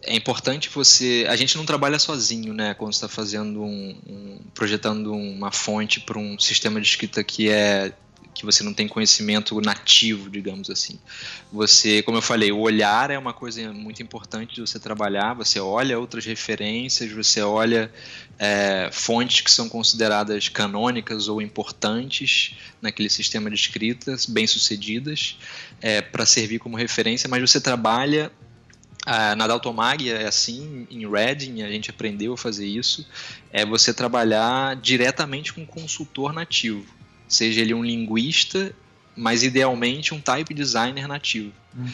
é 0.04 0.16
importante 0.16 0.70
você. 0.70 1.26
A 1.28 1.36
gente 1.36 1.58
não 1.58 1.66
trabalha 1.66 1.98
sozinho, 2.00 2.54
né? 2.54 2.74
Quando 2.76 2.94
está 2.94 3.08
fazendo 3.08 3.62
um, 3.62 4.00
um, 4.08 4.40
projetando 4.54 5.12
uma 5.12 5.52
fonte 5.52 6.00
para 6.00 6.18
um 6.18 6.38
sistema 6.40 6.80
de 6.80 6.88
escrita 6.88 7.24
que 7.24 7.50
é 7.50 7.92
que 8.40 8.46
você 8.46 8.64
não 8.64 8.74
tem 8.74 8.88
conhecimento 8.88 9.60
nativo, 9.60 10.30
digamos 10.30 10.70
assim. 10.70 10.98
Você, 11.52 12.02
como 12.04 12.18
eu 12.18 12.22
falei, 12.22 12.52
o 12.52 12.60
olhar 12.60 13.12
é 13.12 13.18
uma 13.18 13.34
coisa 13.34 13.72
muito 13.74 14.02
importante 14.02 14.56
de 14.56 14.62
você 14.62 14.80
trabalhar. 14.80 15.34
Você 15.34 15.60
olha 15.60 16.00
outras 16.00 16.26
referências, 16.26 17.12
você 17.12 17.42
olha 17.42 17.92
é, 18.38 18.90
fontes 18.92 19.42
que 19.42 19.52
são 19.52 19.68
consideradas 19.68 20.48
canônicas 20.48 21.28
ou 21.28 21.42
importantes 21.42 22.56
naquele 22.82 23.10
sistema 23.10 23.50
de 23.50 23.58
escritas, 23.58 24.26
bem 24.26 24.48
sucedidas, 24.48 25.38
é, 25.82 26.02
para 26.02 26.26
servir 26.26 26.60
como 26.60 26.78
referência, 26.78 27.28
mas 27.28 27.42
você 27.42 27.60
trabalha 27.60 28.32
ah, 29.06 29.36
na 29.36 29.48
Daltomag 29.48 30.10
é 30.10 30.28
assim, 30.28 30.86
em 30.92 31.10
Reading 31.10 31.62
a 31.62 31.70
gente 31.70 31.90
aprendeu 31.90 32.34
a 32.34 32.38
fazer 32.38 32.68
isso, 32.68 33.08
é 33.52 33.66
você 33.66 33.94
trabalhar 33.94 34.76
diretamente 34.76 35.54
com 35.54 35.62
um 35.62 35.66
consultor 35.66 36.34
nativo, 36.34 36.86
seja 37.30 37.62
ele 37.62 37.74
um 37.74 37.84
linguista, 37.84 38.76
mas 39.16 39.44
idealmente 39.44 40.14
um 40.14 40.20
type 40.20 40.54
designer 40.54 41.08
nativo. 41.08 41.54
Uhum. 41.78 41.88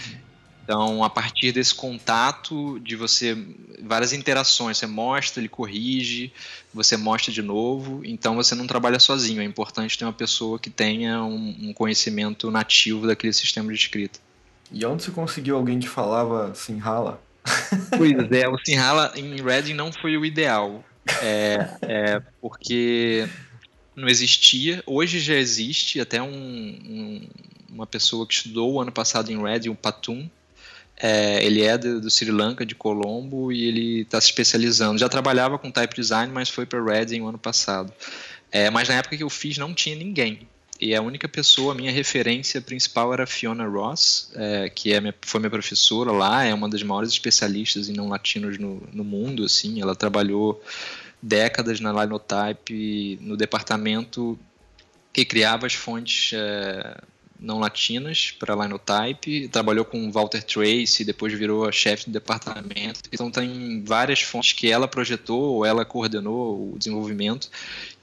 Então, 0.63 1.03
a 1.03 1.09
partir 1.11 1.51
desse 1.51 1.75
contato, 1.75 2.79
de 2.79 2.95
você, 2.95 3.37
várias 3.83 4.13
interações, 4.13 4.79
você 4.79 4.87
mostra, 4.87 5.39
ele 5.39 5.47
corrige, 5.47 6.33
você 6.73 6.97
mostra 6.97 7.31
de 7.31 7.43
novo, 7.43 8.01
então 8.03 8.35
você 8.35 8.55
não 8.55 8.65
trabalha 8.65 8.99
sozinho, 8.99 9.41
é 9.41 9.45
importante 9.45 9.95
ter 9.95 10.05
uma 10.05 10.13
pessoa 10.13 10.57
que 10.57 10.71
tenha 10.71 11.23
um, 11.23 11.55
um 11.69 11.73
conhecimento 11.73 12.49
nativo 12.49 13.05
daquele 13.05 13.31
sistema 13.31 13.71
de 13.71 13.77
escrita. 13.77 14.19
E 14.71 14.83
onde 14.83 15.03
você 15.03 15.11
conseguiu 15.11 15.55
alguém 15.55 15.77
que 15.77 15.87
falava 15.87 16.53
Sinhala? 16.55 17.21
Pois 17.95 18.31
é, 18.31 18.49
o 18.49 18.57
Sinhala 18.65 19.13
em 19.15 19.39
Reading 19.39 19.75
não 19.75 19.93
foi 19.93 20.17
o 20.17 20.25
ideal. 20.25 20.83
É, 21.21 21.69
é, 21.83 22.21
porque 22.41 23.29
não 23.95 24.07
existia. 24.07 24.83
Hoje 24.85 25.19
já 25.19 25.35
existe 25.35 25.99
até 25.99 26.21
um, 26.21 26.27
um, 26.27 27.27
uma 27.69 27.87
pessoa 27.87 28.27
que 28.27 28.33
estudou 28.33 28.73
o 28.73 28.81
ano 28.81 28.91
passado 28.91 29.31
em 29.31 29.41
Reading, 29.41 29.69
o 29.69 29.75
Patum. 29.75 30.29
É, 30.97 31.43
ele 31.43 31.61
é 31.61 31.77
do, 31.77 32.01
do, 32.01 32.09
Sri 32.09 32.31
Lanka, 32.31 32.65
de 32.65 32.73
Colombo, 32.73 33.51
e 33.51 33.65
ele 33.65 34.01
está 34.01 34.19
se 34.19 34.27
especializando. 34.27 34.97
Já 34.97 35.09
trabalhava 35.09 35.57
com 35.57 35.71
type 35.71 35.95
design, 35.95 36.31
mas 36.31 36.49
foi 36.49 36.65
para 36.65 36.83
Reading 36.83 37.21
o 37.21 37.27
ano 37.27 37.37
passado. 37.37 37.93
É, 38.51 38.69
mas 38.69 38.87
na 38.87 38.95
época 38.95 39.17
que 39.17 39.23
eu 39.23 39.29
fiz 39.29 39.57
não 39.57 39.73
tinha 39.73 39.95
ninguém. 39.95 40.47
E 40.79 40.93
a 40.93 41.01
única 41.01 41.27
pessoa, 41.27 41.73
a 41.73 41.75
minha 41.75 41.91
referência 41.91 42.59
principal 42.61 43.13
era 43.13 43.25
Fiona 43.25 43.65
Ross, 43.65 44.29
é, 44.35 44.69
que 44.69 44.91
é 44.91 44.99
minha, 44.99 45.15
foi 45.21 45.39
minha 45.39 45.49
professora 45.49 46.11
lá, 46.11 46.43
é 46.43 46.53
uma 46.53 46.67
das 46.67 46.83
maiores 46.83 47.11
especialistas 47.11 47.87
em 47.87 47.93
não 47.93 48.09
latinos 48.09 48.57
no, 48.57 48.83
no 48.91 49.03
mundo, 49.03 49.45
assim, 49.45 49.81
ela 49.81 49.95
trabalhou 49.95 50.61
décadas 51.25 51.79
na 51.79 51.91
Linotype 51.91 53.17
no 53.19 53.35
departamento 53.35 54.37
que 55.11 55.25
criava 55.25 55.65
as 55.65 55.73
fontes 55.73 56.33
é, 56.35 56.97
não 57.39 57.57
latinas 57.57 58.29
para 58.37 58.53
Linotype, 58.53 59.47
trabalhou 59.47 59.83
com 59.83 60.11
Walter 60.11 60.43
Tracy, 60.43 61.03
depois 61.03 61.33
virou 61.33 61.67
a 61.67 61.71
chefe 61.71 62.05
do 62.05 62.11
departamento. 62.11 63.01
Então 63.11 63.31
tem 63.31 63.83
várias 63.83 64.21
fontes 64.21 64.53
que 64.53 64.71
ela 64.71 64.87
projetou 64.87 65.55
ou 65.55 65.65
ela 65.65 65.83
coordenou 65.83 66.73
o 66.73 66.77
desenvolvimento. 66.77 67.49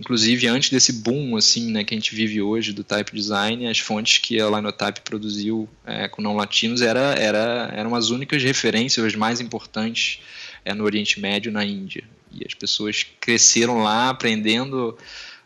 Inclusive 0.00 0.48
antes 0.48 0.70
desse 0.70 0.92
boom 0.92 1.36
assim, 1.36 1.70
né, 1.70 1.84
que 1.84 1.94
a 1.94 1.96
gente 1.96 2.16
vive 2.16 2.42
hoje 2.42 2.72
do 2.72 2.82
type 2.82 3.14
design, 3.14 3.68
as 3.68 3.78
fontes 3.78 4.18
que 4.18 4.40
a 4.40 4.50
Linotype 4.50 5.02
produziu 5.02 5.68
é, 5.86 6.08
com 6.08 6.20
não 6.20 6.34
latinos 6.34 6.82
era, 6.82 7.14
era, 7.14 7.70
eram 7.72 7.94
as 7.94 8.10
únicas 8.10 8.42
referências, 8.42 9.06
as 9.06 9.14
mais 9.14 9.40
importantes 9.40 10.18
é, 10.64 10.74
no 10.74 10.82
Oriente 10.82 11.20
Médio, 11.20 11.52
na 11.52 11.64
Índia. 11.64 12.02
E 12.34 12.46
as 12.46 12.54
pessoas 12.54 13.06
cresceram 13.20 13.82
lá 13.82 14.08
aprendendo 14.10 14.96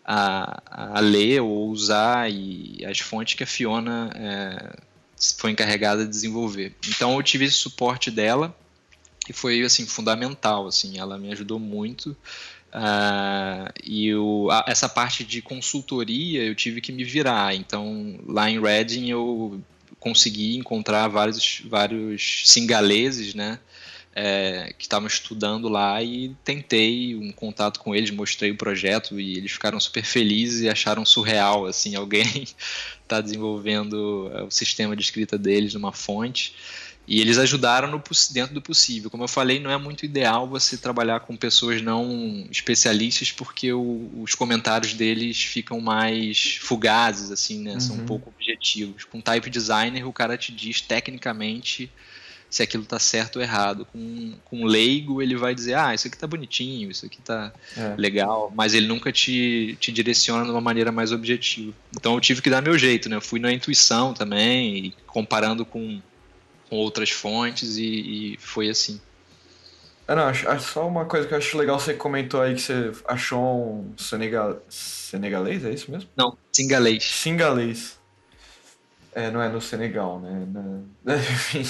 a, 0.04 0.96
a 0.96 1.00
ler 1.00 1.40
ou 1.40 1.68
usar 1.68 2.30
e 2.30 2.84
as 2.84 3.00
fontes 3.00 3.34
que 3.34 3.42
a 3.42 3.46
Fiona 3.46 4.10
é, 4.14 4.76
foi 5.36 5.50
encarregada 5.50 6.04
de 6.04 6.10
desenvolver. 6.10 6.74
Então 6.88 7.16
eu 7.16 7.22
tive 7.22 7.44
esse 7.44 7.56
suporte 7.56 8.10
dela 8.10 8.56
e 9.28 9.32
foi 9.32 9.62
assim 9.62 9.84
fundamental, 9.84 10.68
assim, 10.68 10.98
ela 10.98 11.18
me 11.18 11.32
ajudou 11.32 11.58
muito. 11.58 12.16
Uh, 12.72 13.72
e 13.82 14.14
o, 14.14 14.50
a, 14.50 14.64
essa 14.68 14.88
parte 14.88 15.24
de 15.24 15.40
consultoria 15.40 16.42
eu 16.44 16.54
tive 16.54 16.80
que 16.80 16.92
me 16.92 17.02
virar. 17.02 17.54
Então 17.54 18.20
lá 18.26 18.48
em 18.48 18.60
Reading 18.60 19.10
eu 19.10 19.60
consegui 19.98 20.56
encontrar 20.56 21.08
vários, 21.08 21.62
vários 21.64 22.42
singaleses, 22.44 23.34
né? 23.34 23.58
É, 24.18 24.72
que 24.78 24.84
estavam 24.84 25.06
estudando 25.06 25.68
lá 25.68 26.02
e 26.02 26.34
tentei 26.42 27.14
um 27.14 27.30
contato 27.30 27.78
com 27.78 27.94
eles, 27.94 28.10
mostrei 28.10 28.50
o 28.50 28.56
projeto 28.56 29.20
e 29.20 29.36
eles 29.36 29.52
ficaram 29.52 29.78
super 29.78 30.02
felizes 30.02 30.62
e 30.62 30.70
acharam 30.70 31.04
surreal, 31.04 31.66
assim, 31.66 31.94
alguém 31.94 32.46
está 33.02 33.20
desenvolvendo 33.20 34.30
é, 34.34 34.42
o 34.42 34.50
sistema 34.50 34.96
de 34.96 35.02
escrita 35.02 35.36
deles 35.36 35.74
numa 35.74 35.92
fonte. 35.92 36.54
E 37.06 37.20
eles 37.20 37.38
ajudaram 37.38 37.88
no, 37.88 38.02
dentro 38.32 38.54
do 38.54 38.60
possível. 38.60 39.10
Como 39.10 39.22
eu 39.22 39.28
falei, 39.28 39.60
não 39.60 39.70
é 39.70 39.76
muito 39.76 40.04
ideal 40.04 40.48
você 40.48 40.76
trabalhar 40.76 41.20
com 41.20 41.36
pessoas 41.36 41.80
não 41.80 42.48
especialistas, 42.50 43.30
porque 43.30 43.72
o, 43.72 44.10
os 44.22 44.34
comentários 44.34 44.92
deles 44.94 45.40
ficam 45.40 45.78
mais 45.78 46.56
fugazes, 46.62 47.30
assim, 47.30 47.60
né? 47.60 47.74
Uhum. 47.74 47.80
São 47.80 47.96
um 47.96 47.98
uhum. 48.00 48.06
pouco 48.06 48.30
objetivos. 48.34 49.04
Com 49.04 49.20
type 49.20 49.48
designer, 49.50 50.08
o 50.08 50.12
cara 50.12 50.36
te 50.36 50.50
diz 50.50 50.80
tecnicamente 50.80 51.88
se 52.56 52.62
aquilo 52.62 52.84
está 52.84 52.98
certo 52.98 53.36
ou 53.36 53.42
errado. 53.42 53.86
Com, 53.92 54.32
com 54.46 54.62
um 54.62 54.64
leigo, 54.64 55.20
ele 55.20 55.36
vai 55.36 55.54
dizer, 55.54 55.74
ah, 55.74 55.94
isso 55.94 56.06
aqui 56.06 56.16
está 56.16 56.26
bonitinho, 56.26 56.90
isso 56.90 57.04
aqui 57.04 57.18
está 57.18 57.52
é. 57.76 57.94
legal, 57.98 58.50
mas 58.54 58.72
ele 58.72 58.86
nunca 58.86 59.12
te, 59.12 59.76
te 59.78 59.92
direciona 59.92 60.42
de 60.42 60.50
uma 60.50 60.60
maneira 60.60 60.90
mais 60.90 61.12
objetiva. 61.12 61.74
Então 61.94 62.14
eu 62.14 62.20
tive 62.20 62.40
que 62.40 62.48
dar 62.48 62.62
meu 62.62 62.78
jeito, 62.78 63.10
né? 63.10 63.16
Eu 63.16 63.20
fui 63.20 63.38
na 63.38 63.52
intuição 63.52 64.14
também, 64.14 64.94
comparando 65.06 65.66
com, 65.66 66.00
com 66.70 66.76
outras 66.76 67.10
fontes, 67.10 67.76
e, 67.76 67.84
e 68.32 68.36
foi 68.38 68.70
assim. 68.70 69.02
Ah, 70.08 70.14
não, 70.14 70.22
acho, 70.22 70.48
acho, 70.48 70.72
só 70.72 70.88
uma 70.88 71.04
coisa 71.04 71.28
que 71.28 71.34
eu 71.34 71.38
acho 71.38 71.58
legal, 71.58 71.78
você 71.78 71.92
comentou 71.92 72.40
aí 72.40 72.54
que 72.54 72.62
você 72.62 72.90
achou 73.06 73.80
um 73.80 73.98
senegal, 73.98 74.62
senegalês, 74.70 75.62
é 75.62 75.74
isso 75.74 75.90
mesmo? 75.90 76.08
Não, 76.16 76.38
singalês. 76.50 77.04
Singalês. 77.04 77.98
É, 79.16 79.30
não 79.30 79.40
é 79.40 79.48
no 79.48 79.62
Senegal, 79.62 80.20
né? 80.20 80.46
Enfim, 81.58 81.62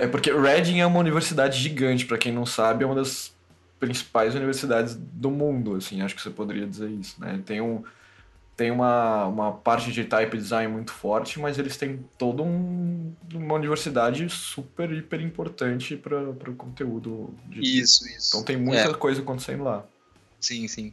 é 0.00 0.06
porque 0.06 0.32
Reading 0.32 0.80
é 0.80 0.86
uma 0.86 0.98
universidade 0.98 1.60
gigante, 1.60 2.06
para 2.06 2.16
quem 2.16 2.32
não 2.32 2.46
sabe, 2.46 2.84
é 2.84 2.86
uma 2.86 2.94
das 2.94 3.32
principais 3.78 4.34
universidades 4.34 4.94
do 4.94 5.30
mundo, 5.30 5.76
assim, 5.76 6.02
acho 6.02 6.14
que 6.14 6.22
você 6.22 6.30
poderia 6.30 6.66
dizer 6.66 6.90
isso, 6.90 7.20
né? 7.20 7.40
Tem 7.44 7.60
um 7.60 7.82
tem 8.56 8.70
uma, 8.70 9.24
uma 9.24 9.52
parte 9.52 9.90
de 9.90 10.04
type 10.04 10.36
design 10.36 10.70
muito 10.70 10.92
forte, 10.92 11.40
mas 11.40 11.58
eles 11.58 11.78
têm 11.78 12.04
toda 12.18 12.42
um, 12.42 13.10
uma 13.32 13.54
universidade 13.54 14.28
super, 14.28 14.92
hiper 14.92 15.22
importante 15.22 15.96
para 15.96 16.20
o 16.20 16.54
conteúdo. 16.54 17.32
De... 17.46 17.80
Isso, 17.80 18.06
isso. 18.06 18.28
Então 18.28 18.42
tem 18.44 18.58
muita 18.58 18.90
é. 18.90 18.92
coisa 18.92 19.22
acontecendo 19.22 19.64
lá. 19.64 19.82
Sim, 20.38 20.68
sim. 20.68 20.92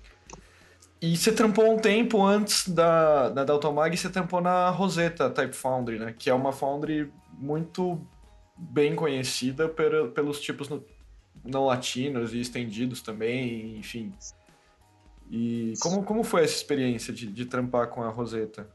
E 1.02 1.18
você 1.18 1.30
trampou 1.30 1.70
um 1.74 1.78
tempo 1.78 2.24
antes 2.24 2.70
da, 2.70 3.28
da 3.28 3.44
Daltomag, 3.44 3.98
você 3.98 4.10
trampou 4.10 4.40
na 4.40 4.70
Rosetta 4.70 5.30
Type 5.30 5.54
Foundry, 5.54 6.00
né? 6.00 6.16
Que 6.18 6.30
é 6.30 6.34
uma 6.34 6.54
foundry 6.54 7.12
muito 7.38 8.02
bem 8.58 8.96
conhecida 8.96 9.70
pelos 9.70 10.42
tipos 10.42 10.70
não 11.44 11.66
latinos 11.66 12.34
e 12.34 12.40
estendidos 12.40 13.02
também, 13.02 13.78
enfim. 13.78 14.14
E 15.30 15.74
como, 15.80 16.04
como 16.04 16.24
foi 16.24 16.44
essa 16.44 16.56
experiência 16.56 17.14
de, 17.14 17.28
de 17.28 17.46
trampar 17.46 17.88
com 17.88 18.02
a 18.02 18.10
Rosetta? 18.10 18.68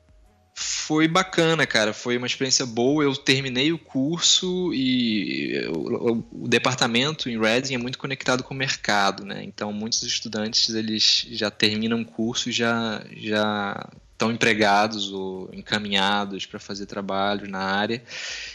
Foi 0.55 1.09
bacana, 1.09 1.66
cara. 1.66 1.95
Foi 1.95 2.18
uma 2.18 2.27
experiência 2.27 2.66
boa. 2.66 3.03
Eu 3.03 3.16
terminei 3.16 3.73
o 3.73 3.79
curso 3.79 4.73
e 4.75 5.66
o, 5.68 6.23
o, 6.42 6.49
departamento 6.49 7.31
em 7.31 7.40
Reading 7.40 7.75
é 7.75 7.79
muito 7.79 7.99
conectado 7.99 8.42
com 8.42 8.53
o 8.53 8.57
mercado, 8.57 9.25
né? 9.25 9.42
Então, 9.42 9.73
muitos 9.73 10.03
estudantes 10.03 10.75
eles 10.75 11.27
já 11.31 11.51
terminam 11.51 12.03
o 12.03 12.05
curso 12.05 12.51
já 12.53 13.03
já 13.16 13.88
estão 14.22 14.30
empregados 14.30 15.12
ou 15.12 15.50
encaminhados 15.52 16.46
para 16.46 16.61
fazer 16.61 16.87
trabalho 16.87 17.50
na 17.50 17.58
área. 17.58 18.02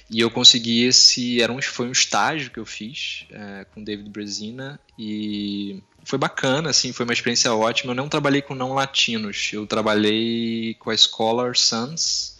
E 0.10 0.21
eu 0.21 0.32
consegui 0.32 0.86
esse, 0.86 1.41
era 1.41 1.51
um, 1.51 1.62
foi 1.62 1.88
um 1.88 1.91
estágio 1.91 2.49
que 2.49 2.60
eu 2.60 2.65
fiz 2.65 3.25
é, 3.32 3.65
com 3.73 3.84
David 3.84 4.10
Brezina 4.10 4.80
e 4.97 5.84
foi 6.06 6.17
bacana, 6.17 6.69
assim, 6.69 6.93
foi 6.93 7.06
uma 7.06 7.13
experiência 7.13 7.53
ótima. 7.53 7.91
Eu 7.91 7.95
não 7.95 8.08
trabalhei 8.08 8.41
com 8.41 8.56
não 8.56 8.73
latinos, 8.73 9.49
eu 9.51 9.67
trabalhei 9.67 10.75
com 10.75 10.89
a 10.89 10.95
Scholar 10.95 11.56
Sons. 11.58 12.38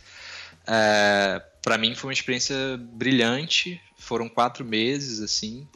É, 0.66 1.42
para 1.62 1.78
mim 1.78 1.94
foi 1.96 2.08
uma 2.08 2.14
experiência 2.14 2.56
brilhante. 2.80 3.82
Foram 3.98 4.30
quatro 4.30 4.64
meses, 4.64 5.20
assim, 5.20 5.68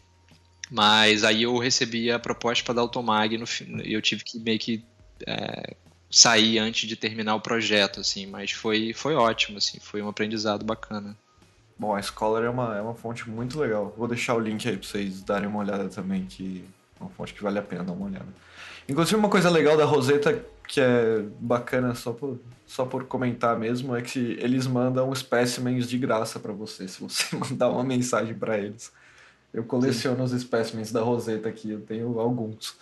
mas 0.69 1.25
aí 1.25 1.43
eu 1.43 1.57
recebi 1.57 2.09
a 2.09 2.17
proposta 2.17 2.63
para 2.63 2.75
dar 2.75 2.81
Automag 2.81 3.37
no 3.37 3.45
e 3.83 3.91
eu 3.91 4.01
tive 4.01 4.23
que 4.23 4.39
meio 4.39 4.57
que 4.57 4.85
é, 5.27 5.75
sair 6.11 6.59
antes 6.59 6.87
de 6.87 6.95
terminar 6.95 7.35
o 7.35 7.41
projeto, 7.41 8.01
assim, 8.01 8.27
mas 8.27 8.51
foi, 8.51 8.93
foi 8.93 9.15
ótimo, 9.15 9.57
assim, 9.57 9.79
foi 9.79 10.01
um 10.01 10.09
aprendizado 10.09 10.65
bacana. 10.65 11.15
Bom, 11.79 11.95
a 11.95 12.01
Scholar 12.01 12.43
é 12.43 12.49
uma, 12.49 12.77
é 12.77 12.81
uma 12.81 12.93
fonte 12.93 13.27
muito 13.29 13.57
legal. 13.57 13.93
Vou 13.97 14.07
deixar 14.07 14.35
o 14.35 14.39
link 14.39 14.67
aí 14.67 14.77
para 14.77 14.87
vocês 14.87 15.23
darem 15.23 15.47
uma 15.47 15.59
olhada 15.59 15.87
também, 15.89 16.25
que 16.25 16.63
uma 16.99 17.09
fonte 17.09 17.33
que 17.33 17.41
vale 17.41 17.57
a 17.57 17.61
pena 17.61 17.83
dar 17.83 17.93
uma 17.93 18.05
olhada. 18.05 18.27
Inclusive, 18.87 19.15
uma 19.15 19.29
coisa 19.29 19.49
legal 19.49 19.77
da 19.77 19.85
Rosetta, 19.85 20.45
que 20.67 20.81
é 20.81 21.23
bacana 21.39 21.95
só 21.95 22.11
por, 22.11 22.39
só 22.67 22.85
por 22.85 23.05
comentar 23.05 23.57
mesmo, 23.57 23.95
é 23.95 24.01
que 24.01 24.37
eles 24.39 24.67
mandam 24.67 25.11
espécimens 25.13 25.87
de 25.87 25.97
graça 25.97 26.39
para 26.39 26.51
você, 26.51 26.87
se 26.87 27.01
você 27.01 27.33
mandar 27.35 27.69
uma 27.69 27.83
mensagem 27.83 28.35
para 28.35 28.57
eles. 28.57 28.91
Eu 29.53 29.63
coleciono 29.63 30.17
Sim. 30.17 30.23
os 30.23 30.31
espécimens 30.33 30.91
da 30.91 31.01
Rosetta 31.01 31.49
aqui, 31.49 31.71
eu 31.71 31.81
tenho 31.81 32.19
alguns. 32.19 32.75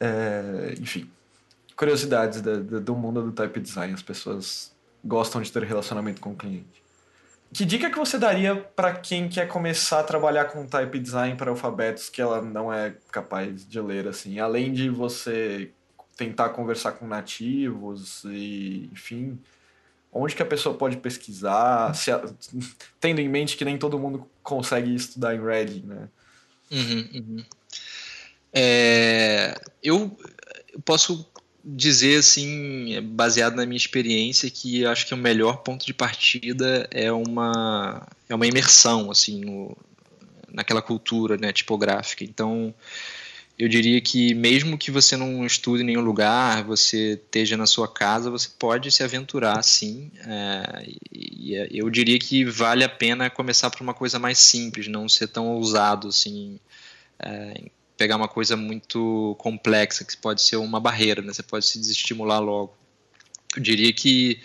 É, 0.00 0.74
enfim, 0.80 1.10
curiosidades 1.76 2.40
da, 2.40 2.56
da, 2.56 2.78
do 2.78 2.96
mundo 2.96 3.22
do 3.22 3.32
type 3.32 3.60
design. 3.60 3.92
As 3.92 4.02
pessoas 4.02 4.74
gostam 5.04 5.42
de 5.42 5.52
ter 5.52 5.62
relacionamento 5.62 6.20
com 6.20 6.32
o 6.32 6.36
cliente. 6.36 6.82
Que 7.52 7.64
dica 7.64 7.90
que 7.90 7.98
você 7.98 8.18
daria 8.18 8.56
para 8.56 8.94
quem 8.94 9.28
quer 9.28 9.46
começar 9.46 10.00
a 10.00 10.04
trabalhar 10.04 10.46
com 10.46 10.66
type 10.66 10.98
design 10.98 11.36
para 11.36 11.50
alfabetos 11.50 12.08
que 12.08 12.20
ela 12.20 12.42
não 12.42 12.72
é 12.72 12.94
capaz 13.12 13.66
de 13.66 13.80
ler 13.80 14.08
assim? 14.08 14.40
Além 14.40 14.72
de 14.72 14.88
você 14.88 15.70
tentar 16.16 16.48
conversar 16.50 16.92
com 16.92 17.06
nativos 17.06 18.24
e, 18.24 18.90
enfim, 18.92 19.38
onde 20.12 20.34
que 20.34 20.42
a 20.42 20.46
pessoa 20.46 20.76
pode 20.76 20.96
pesquisar, 20.96 21.94
se, 21.94 22.10
tendo 22.98 23.20
em 23.20 23.28
mente 23.28 23.56
que 23.56 23.64
nem 23.64 23.78
todo 23.78 23.98
mundo 23.98 24.28
consegue 24.42 24.94
estudar 24.94 25.34
em 25.34 25.40
Reading, 25.40 25.84
né? 25.86 26.08
Uhum, 26.70 27.08
uhum. 27.14 27.44
É, 28.52 29.54
eu 29.82 30.16
posso 30.84 31.30
dizer 31.68 32.20
assim, 32.20 33.00
baseado 33.02 33.56
na 33.56 33.66
minha 33.66 33.76
experiência, 33.76 34.48
que 34.48 34.86
acho 34.86 35.04
que 35.04 35.14
o 35.14 35.16
melhor 35.16 35.58
ponto 35.58 35.84
de 35.84 35.92
partida 35.92 36.86
é 36.92 37.10
uma 37.10 38.06
é 38.28 38.34
uma 38.34 38.46
imersão 38.46 39.10
assim 39.10 39.44
no, 39.44 39.76
naquela 40.48 40.80
cultura, 40.80 41.36
né, 41.36 41.52
tipográfica. 41.52 42.22
Então, 42.22 42.72
eu 43.58 43.68
diria 43.68 44.00
que 44.00 44.32
mesmo 44.34 44.78
que 44.78 44.92
você 44.92 45.16
não 45.16 45.44
estude 45.44 45.82
em 45.82 45.86
nenhum 45.86 46.02
lugar, 46.02 46.62
você 46.62 47.14
esteja 47.14 47.56
na 47.56 47.66
sua 47.66 47.88
casa, 47.88 48.30
você 48.30 48.48
pode 48.56 48.92
se 48.92 49.02
aventurar 49.02 49.60
sim. 49.64 50.10
É, 50.24 50.86
e 51.12 51.54
eu 51.70 51.90
diria 51.90 52.18
que 52.18 52.44
vale 52.44 52.84
a 52.84 52.88
pena 52.88 53.28
começar 53.28 53.70
por 53.70 53.82
uma 53.82 53.94
coisa 53.94 54.18
mais 54.20 54.38
simples, 54.38 54.86
não 54.86 55.08
ser 55.08 55.28
tão 55.28 55.48
ousado 55.48 56.08
assim, 56.08 56.60
é, 57.18 57.62
pegar 57.96 58.16
uma 58.16 58.28
coisa 58.28 58.56
muito 58.56 59.34
complexa, 59.38 60.04
que 60.04 60.16
pode 60.16 60.42
ser 60.42 60.56
uma 60.56 60.78
barreira, 60.80 61.22
né? 61.22 61.32
Você 61.32 61.42
pode 61.42 61.66
se 61.66 61.78
desestimular 61.78 62.40
logo. 62.40 62.76
Eu 63.56 63.62
diria 63.62 63.92
que 63.92 64.40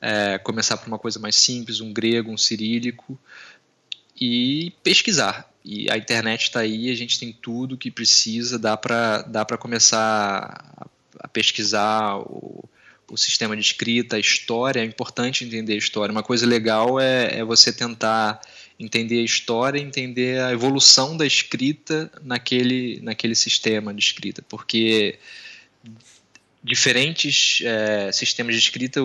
é, 0.00 0.38
começar 0.38 0.76
por 0.76 0.86
uma 0.86 0.98
coisa 0.98 1.18
mais 1.18 1.34
simples, 1.34 1.80
um 1.80 1.92
grego, 1.92 2.30
um 2.30 2.36
cirílico, 2.36 3.18
e 4.20 4.72
pesquisar. 4.82 5.50
E 5.64 5.90
a 5.90 5.96
internet 5.96 6.42
está 6.42 6.60
aí, 6.60 6.90
a 6.90 6.94
gente 6.94 7.18
tem 7.18 7.32
tudo 7.32 7.78
que 7.78 7.90
precisa, 7.90 8.58
dá 8.58 8.76
para 8.76 9.22
dá 9.22 9.44
começar 9.58 10.88
a, 11.18 11.28
pesquisar 11.28 12.18
o, 12.18 12.68
o 13.14 13.16
sistema 13.16 13.56
de 13.56 13.62
escrita, 13.62 14.16
a 14.16 14.18
história, 14.18 14.80
é 14.80 14.84
importante 14.84 15.44
entender 15.44 15.74
a 15.74 15.76
história. 15.76 16.10
Uma 16.10 16.22
coisa 16.22 16.44
legal 16.44 16.98
é, 16.98 17.38
é 17.38 17.44
você 17.44 17.72
tentar 17.72 18.40
entender 18.78 19.20
a 19.20 19.24
história, 19.24 19.78
entender 19.78 20.40
a 20.40 20.50
evolução 20.50 21.16
da 21.16 21.24
escrita 21.24 22.10
naquele, 22.24 23.00
naquele 23.02 23.36
sistema 23.36 23.94
de 23.94 24.02
escrita, 24.02 24.42
porque 24.48 25.16
diferentes 26.60 27.60
é, 27.64 28.10
sistemas 28.10 28.56
de 28.56 28.60
escrita 28.60 29.00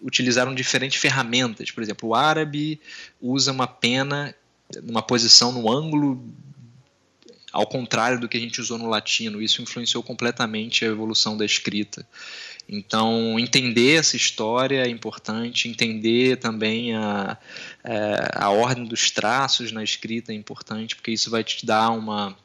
utilizaram 0.00 0.54
diferentes 0.54 1.00
ferramentas. 1.00 1.72
Por 1.72 1.82
exemplo, 1.82 2.10
o 2.10 2.14
árabe 2.14 2.80
usa 3.20 3.50
uma 3.50 3.66
pena 3.66 4.32
numa 4.84 5.02
posição 5.02 5.50
no 5.50 5.68
ângulo 5.68 6.24
ao 7.52 7.66
contrário 7.66 8.18
do 8.18 8.28
que 8.28 8.36
a 8.36 8.40
gente 8.40 8.60
usou 8.60 8.78
no 8.78 8.88
latino. 8.88 9.42
Isso 9.42 9.60
influenciou 9.60 10.02
completamente 10.02 10.84
a 10.84 10.88
evolução 10.88 11.36
da 11.36 11.44
escrita. 11.44 12.06
Então, 12.68 13.38
entender 13.38 13.98
essa 13.98 14.16
história 14.16 14.84
é 14.84 14.88
importante, 14.88 15.68
entender 15.68 16.38
também 16.38 16.94
a, 16.94 17.36
é, 17.84 18.30
a 18.34 18.50
ordem 18.50 18.84
dos 18.84 19.10
traços 19.10 19.72
na 19.72 19.84
escrita 19.84 20.32
é 20.32 20.34
importante, 20.34 20.96
porque 20.96 21.10
isso 21.10 21.30
vai 21.30 21.44
te 21.44 21.66
dar 21.66 21.90
uma, 21.90 22.36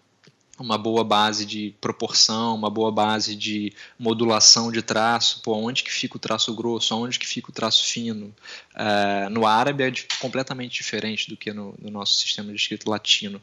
uma 0.60 0.77
boa 0.77 1.03
base 1.03 1.45
de 1.45 1.75
proporção, 1.80 2.56
uma 2.56 2.69
boa 2.69 2.91
base 2.91 3.36
de 3.36 3.71
modulação 3.97 4.71
de 4.71 4.82
traço, 4.82 5.41
pô, 5.43 5.56
onde 5.56 5.84
que 5.84 5.91
fica 5.91 6.17
o 6.17 6.19
traço 6.19 6.53
grosso, 6.56 6.95
onde 6.95 7.19
que 7.19 7.27
fica 7.27 7.49
o 7.49 7.53
traço 7.53 7.86
fino. 7.86 8.34
É, 8.75 9.30
no 9.30 9.45
árabe 9.45 9.84
é 9.84 9.93
completamente 10.19 10.73
diferente 10.73 11.30
do 11.30 11.38
que 11.38 11.53
no, 11.53 11.75
no, 11.80 11.91
nosso 11.91 12.17
sistema 12.17 12.49
de 12.49 12.58
escrita 12.58 12.89
latino. 12.89 13.41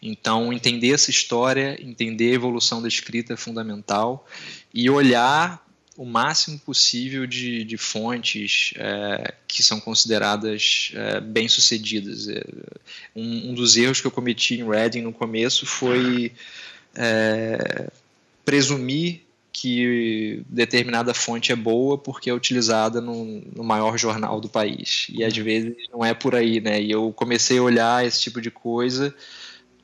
Então, 0.00 0.52
entender 0.52 0.92
essa 0.92 1.10
história, 1.10 1.78
entender 1.80 2.32
a 2.32 2.34
evolução 2.34 2.80
da 2.80 2.88
escrita 2.88 3.34
é 3.34 3.36
fundamental 3.36 4.26
e 4.72 4.88
olhar 4.88 5.65
o 5.96 6.04
máximo 6.04 6.58
possível 6.58 7.26
de, 7.26 7.64
de 7.64 7.76
fontes 7.76 8.72
é, 8.76 9.34
que 9.48 9.62
são 9.62 9.80
consideradas 9.80 10.92
é, 10.94 11.20
bem-sucedidas. 11.20 12.28
É, 12.28 12.42
um, 13.14 13.50
um, 13.50 13.54
dos 13.54 13.76
erros 13.76 14.00
que 14.00 14.06
eu 14.06 14.10
cometi 14.10 14.60
em 14.60 14.68
Reading 14.68 15.02
no 15.02 15.12
começo 15.12 15.64
foi 15.64 16.32
é, 16.94 17.88
presumir 18.44 19.22
que 19.52 20.42
determinada 20.50 21.14
fonte 21.14 21.50
é 21.50 21.56
boa 21.56 21.96
porque 21.96 22.28
é 22.28 22.34
utilizada 22.34 23.00
no, 23.00 23.40
no, 23.54 23.64
maior 23.64 23.96
jornal 23.96 24.38
do 24.38 24.50
país. 24.50 25.06
E 25.08 25.24
às 25.24 25.34
uhum. 25.34 25.44
vezes 25.44 25.74
não 25.90 26.04
é 26.04 26.12
por 26.12 26.34
aí, 26.34 26.60
né? 26.60 26.80
E 26.82 26.90
eu 26.90 27.10
comecei 27.16 27.56
a 27.56 27.62
olhar 27.62 28.06
esse 28.06 28.20
tipo 28.20 28.38
de 28.38 28.50
coisa 28.50 29.14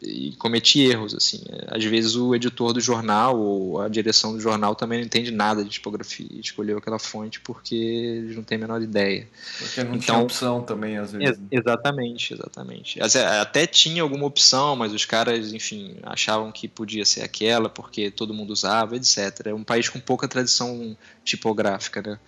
e 0.03 0.33
cometi 0.37 0.81
erros 0.81 1.15
assim. 1.15 1.43
Às 1.69 1.85
vezes 1.85 2.17
o 2.17 2.35
editor 2.35 2.73
do 2.73 2.81
jornal 2.81 3.39
ou 3.39 3.81
a 3.81 3.89
direção 3.89 4.33
do 4.33 4.41
jornal 4.41 4.75
também 4.75 4.99
não 4.99 5.07
entende 5.07 5.31
nada 5.31 5.63
de 5.63 5.71
tipografia, 5.71 6.27
escolheu 6.41 6.79
aquela 6.79 6.99
fonte 6.99 7.41
porque 7.41 7.75
eles 7.75 8.37
não 8.37 8.43
têm 8.43 8.57
a 8.57 8.61
menor 8.61 8.83
ideia. 8.83 9.29
Porque 9.59 9.85
não 9.85 9.95
então, 9.95 10.01
tinha 10.01 10.19
opção 10.19 10.63
também 10.63 10.99
às 10.99 11.13
vezes. 11.13 11.39
Ex 11.51 11.63
exatamente, 11.63 12.35
exatamente. 12.35 13.01
Até 13.41 13.67
tinha 13.67 14.03
alguma 14.03 14.27
opção, 14.27 14.75
mas 14.75 14.93
os 14.93 15.05
caras, 15.05 15.53
enfim, 15.53 15.97
achavam 16.03 16.51
que 16.51 16.67
podia 16.67 17.05
ser 17.05 17.23
aquela 17.23 17.69
porque 17.69 18.11
todo 18.11 18.35
mundo 18.35 18.51
usava, 18.51 18.97
etc. 18.97 19.47
É 19.47 19.55
um 19.55 19.65
país 19.65 19.89
com 19.89 20.01
pouca 20.01 20.27
tradição 20.27 20.97
tipográfica, 21.25 22.03
né? 22.03 22.19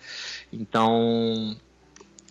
Então 0.51 1.55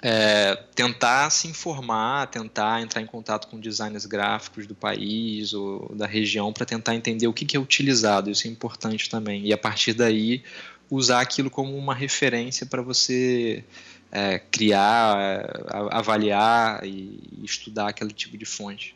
é, 0.07 0.55
tentar 0.75 1.31
se 1.31 1.49
informar, 1.49 2.27
tentar 2.27 2.83
entrar 2.83 3.01
em 3.01 3.07
contato 3.07 3.49
com 3.49 3.59
designers 3.59 4.05
gráficos 4.05 4.67
do 4.67 4.75
país 4.75 5.55
ou 5.55 5.91
da 5.95 6.07
região 6.07 6.53
para 6.53 6.67
tentar 6.67 6.95
entender 6.95 7.27
o 7.27 7.33
que, 7.33 7.47
que, 7.47 7.57
é 7.57 7.61
utilizado, 7.61 8.31
isso 8.31 8.47
é 8.47 8.51
importante 8.51 9.09
também. 9.09 9.47
E 9.47 9.53
a 9.55 9.57
partir 9.57 9.95
daí, 9.95 10.45
usar 10.91 11.23
aquilo 11.23 11.49
como 11.49 11.75
uma 11.75 11.95
referência 11.95 12.67
para 12.67 12.83
você 12.83 13.65
é, 14.13 14.39
criar, 14.39 15.65
avaliar 15.91 16.85
e 16.85 17.41
estudar 17.43 17.89
aquele 17.89 18.13
tipo 18.13 18.37
de 18.37 18.45
fonte. 18.45 18.95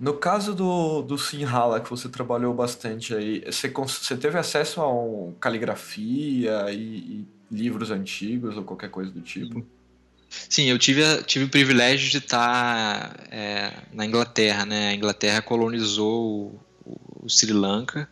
No 0.00 0.14
caso 0.14 0.54
do, 0.54 1.02
do 1.02 1.18
Sinhala, 1.18 1.78
que 1.78 1.90
você 1.90 2.08
trabalhou 2.08 2.54
bastante 2.54 3.14
aí, 3.14 3.44
você, 3.44 3.68
você 3.68 4.16
teve 4.16 4.38
acesso 4.38 4.80
a 4.80 4.90
um, 4.90 5.34
caligrafia 5.38 6.72
e, 6.72 6.76
e, 6.78 7.28
livros 7.50 7.90
antigos 7.90 8.56
ou 8.56 8.64
qualquer 8.64 8.90
coisa 8.90 9.10
do 9.10 9.20
tipo? 9.20 9.64
Sim, 10.28 10.64
eu 10.64 10.78
tive, 10.78 11.02
tive 11.24 11.44
o 11.44 11.48
privilégio 11.48 12.10
de 12.10 12.18
estar 12.18 13.26
é, 13.30 13.72
na 13.92 14.04
Inglaterra, 14.04 14.66
né? 14.66 14.88
A 14.88 14.94
Inglaterra 14.94 15.40
colonizou 15.42 16.60
o, 16.84 17.24
o 17.24 17.28
Sri 17.28 17.52
Lanka, 17.52 18.08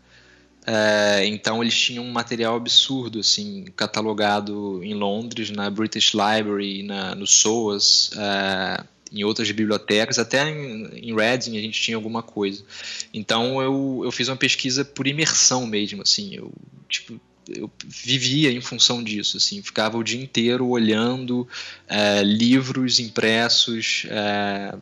é, 0.65 1.27
então 1.27 1.63
eles 1.63 1.79
tinham 1.79 2.05
um 2.05 2.11
material 2.13 2.57
absurdo, 2.57 3.19
assim, 3.19 3.65
catalogado 3.77 4.83
em 4.85 4.95
Londres, 4.95 5.51
na 5.51 5.69
British 5.69 6.13
Library, 6.13 6.85
na, 6.85 7.15
no 7.15 7.27
SOAS, 7.27 8.11
é, 8.17 8.85
em 9.13 9.25
outras 9.25 9.51
bibliotecas, 9.51 10.19
até 10.19 10.49
em, 10.49 11.11
em 11.11 11.15
Reading 11.15 11.59
a 11.59 11.61
gente 11.61 11.81
tinha 11.81 11.97
alguma 11.97 12.23
coisa. 12.23 12.65
Então 13.13 13.61
eu, 13.61 14.03
eu 14.05 14.13
fiz 14.13 14.29
uma 14.29 14.37
pesquisa 14.37 14.85
por 14.85 15.07
imersão 15.07 15.67
mesmo, 15.67 16.03
assim, 16.03 16.35
eu 16.35 16.53
tipo 16.89 17.21
eu 17.49 17.71
vivia 17.85 18.51
em 18.51 18.61
função 18.61 19.03
disso, 19.03 19.37
assim, 19.37 19.63
ficava 19.63 19.97
o 19.97 20.05
dia 20.05 20.21
inteiro 20.21 20.69
olhando 20.69 21.47
é, 21.89 22.23
livros 22.23 23.01
impressos, 23.01 24.07
é, 24.09 24.75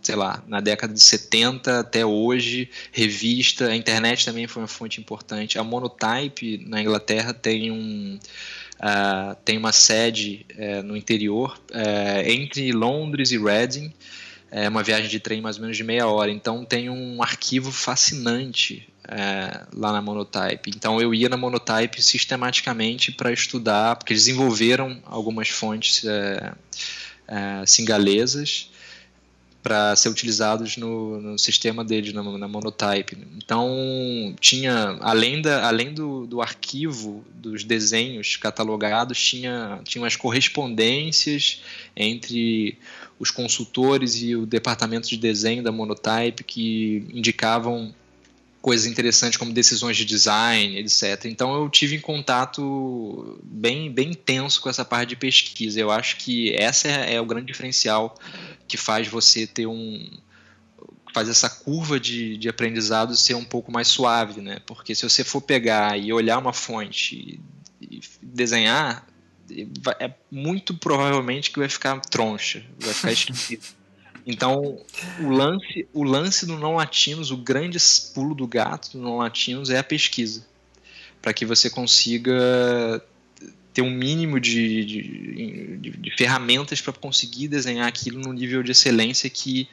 sei 0.00 0.14
lá, 0.14 0.42
na 0.46 0.60
década 0.60 0.94
de 0.94 1.00
70 1.00 1.80
até 1.80 2.04
hoje, 2.04 2.70
revista, 2.92 3.66
a 3.66 3.76
internet 3.76 4.24
também 4.24 4.46
foi 4.46 4.62
uma 4.62 4.68
fonte 4.68 5.00
importante. 5.00 5.58
A 5.58 5.64
Monotype 5.64 6.64
na 6.66 6.80
Inglaterra 6.80 7.32
tem 7.34 7.70
um 7.70 8.18
Uh, 8.76 9.34
tem 9.42 9.56
uma 9.56 9.72
sede 9.72 10.44
uh, 10.54 10.82
no 10.82 10.98
interior, 10.98 11.58
uh, 11.70 12.28
entre 12.28 12.70
Londres 12.72 13.32
e 13.32 13.38
Reading, 13.38 13.90
é 14.50 14.68
uma 14.68 14.82
viagem 14.82 15.08
de 15.08 15.18
trem 15.18 15.40
mais 15.40 15.56
ou 15.56 15.62
menos 15.62 15.76
de 15.76 15.82
meia 15.82 16.06
hora. 16.06 16.30
Então 16.30 16.64
tem 16.64 16.88
um 16.88 17.22
arquivo 17.22 17.72
fascinante 17.72 18.86
lá 19.72 19.92
na 19.92 20.02
Monotype. 20.02 20.70
Então 20.70 21.00
eu 21.00 21.14
ia 21.14 21.28
na 21.28 21.36
Monotype 21.36 22.02
sistematicamente 22.02 23.12
para 23.12 23.32
estudar, 23.32 23.96
porque 23.96 24.14
desenvolveram 24.14 25.00
algumas 25.06 25.48
fontes 25.48 26.04
singalesas 27.66 28.70
para 29.66 29.96
ser 29.96 30.10
utilizados 30.10 30.76
no, 30.76 31.20
no 31.20 31.36
sistema 31.36 31.84
deles, 31.84 32.12
na, 32.12 32.22
na, 32.22 32.46
Monotype. 32.46 33.18
Então, 33.36 34.32
tinha, 34.38 34.96
além, 35.00 35.42
da, 35.42 35.66
além 35.66 35.92
do, 35.92 36.24
do 36.24 36.40
arquivo 36.40 37.24
dos 37.34 37.64
desenhos 37.64 38.36
catalogados, 38.36 39.20
tinha, 39.20 39.80
tinha 39.82 40.04
umas 40.04 40.14
correspondências 40.14 41.62
entre 41.96 42.78
os 43.18 43.32
consultores 43.32 44.22
e 44.22 44.36
o 44.36 44.46
departamento 44.46 45.08
de 45.08 45.16
desenho 45.16 45.64
da 45.64 45.72
Monotype 45.72 46.44
que 46.44 47.04
indicavam 47.12 47.92
coisas 48.66 48.84
interessantes 48.84 49.38
como 49.38 49.52
decisões 49.52 49.96
de 49.96 50.04
design, 50.04 50.76
etc. 50.76 51.26
Então 51.26 51.54
eu 51.54 51.70
tive 51.70 51.94
em 51.94 52.00
contato 52.00 53.38
bem, 53.44 53.92
bem 53.92 54.10
intenso 54.10 54.60
com 54.60 54.68
essa 54.68 54.84
parte 54.84 55.10
de 55.10 55.16
pesquisa. 55.16 55.78
Eu 55.78 55.88
acho 55.88 56.16
que 56.16 56.52
essa 56.52 56.88
é, 56.88 57.14
é 57.14 57.20
o 57.20 57.24
grande 57.24 57.46
diferencial 57.46 58.18
que 58.66 58.76
faz 58.76 59.06
você 59.06 59.46
ter 59.46 59.68
um 59.68 60.10
faz 61.14 61.28
essa 61.28 61.48
curva 61.48 62.00
de, 62.00 62.36
de 62.36 62.48
aprendizado 62.48 63.16
ser 63.16 63.34
um 63.34 63.44
pouco 63.44 63.70
mais 63.70 63.86
suave, 63.86 64.40
né? 64.40 64.58
Porque 64.66 64.96
se 64.96 65.08
você 65.08 65.22
for 65.22 65.40
pegar 65.40 65.96
e 65.96 66.12
olhar 66.12 66.36
uma 66.36 66.52
fonte 66.52 67.40
e 67.80 68.00
desenhar, 68.20 69.06
é 70.00 70.12
muito 70.28 70.74
provavelmente 70.74 71.52
que 71.52 71.60
vai 71.60 71.68
ficar 71.68 72.00
troncha, 72.00 72.66
vai 72.80 72.92
ficar 72.92 73.12
esquisito. 73.14 73.76
Então, 74.26 74.80
o 75.20 75.30
lance, 75.30 75.86
o 75.94 76.02
lance 76.02 76.44
do 76.44 76.58
não 76.58 76.74
latinos, 76.74 77.30
o 77.30 77.36
grande 77.36 77.78
pulo 78.12 78.34
do 78.34 78.46
gato 78.46 78.90
do 78.90 78.98
não 78.98 79.18
latinos 79.18 79.70
é 79.70 79.78
a 79.78 79.84
pesquisa, 79.84 80.44
para 81.22 81.32
que 81.32 81.46
você 81.46 81.70
consiga 81.70 83.00
ter 83.72 83.82
um 83.82 83.90
mínimo 83.90 84.40
de, 84.40 84.84
de, 84.84 85.76
de, 85.76 85.90
de 85.90 86.10
ferramentas 86.16 86.80
para 86.80 86.92
conseguir 86.92 87.46
desenhar 87.46 87.86
aquilo 87.86 88.18
no 88.20 88.32
nível 88.32 88.64
de 88.64 88.72
excelência 88.72 89.30
que, 89.30 89.68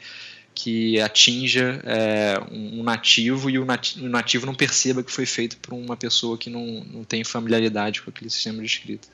que 0.54 1.00
atinja 1.00 1.82
é, 1.84 2.38
um 2.52 2.84
nativo 2.84 3.50
e 3.50 3.58
o 3.58 3.66
nativo, 3.66 4.06
o 4.06 4.10
nativo, 4.10 4.46
não 4.46 4.54
perceba 4.54 5.02
que 5.02 5.12
foi 5.12 5.26
feito 5.26 5.58
por 5.58 5.74
uma 5.74 5.98
pessoa 5.98 6.38
que 6.38 6.50
não, 6.50 6.84
não 6.84 7.04
tem 7.04 7.24
familiaridade 7.24 8.04
com 8.04 8.12
aquele 8.12 8.30
sistema 8.30 8.60
de 8.60 8.68
escrita. 8.68 9.08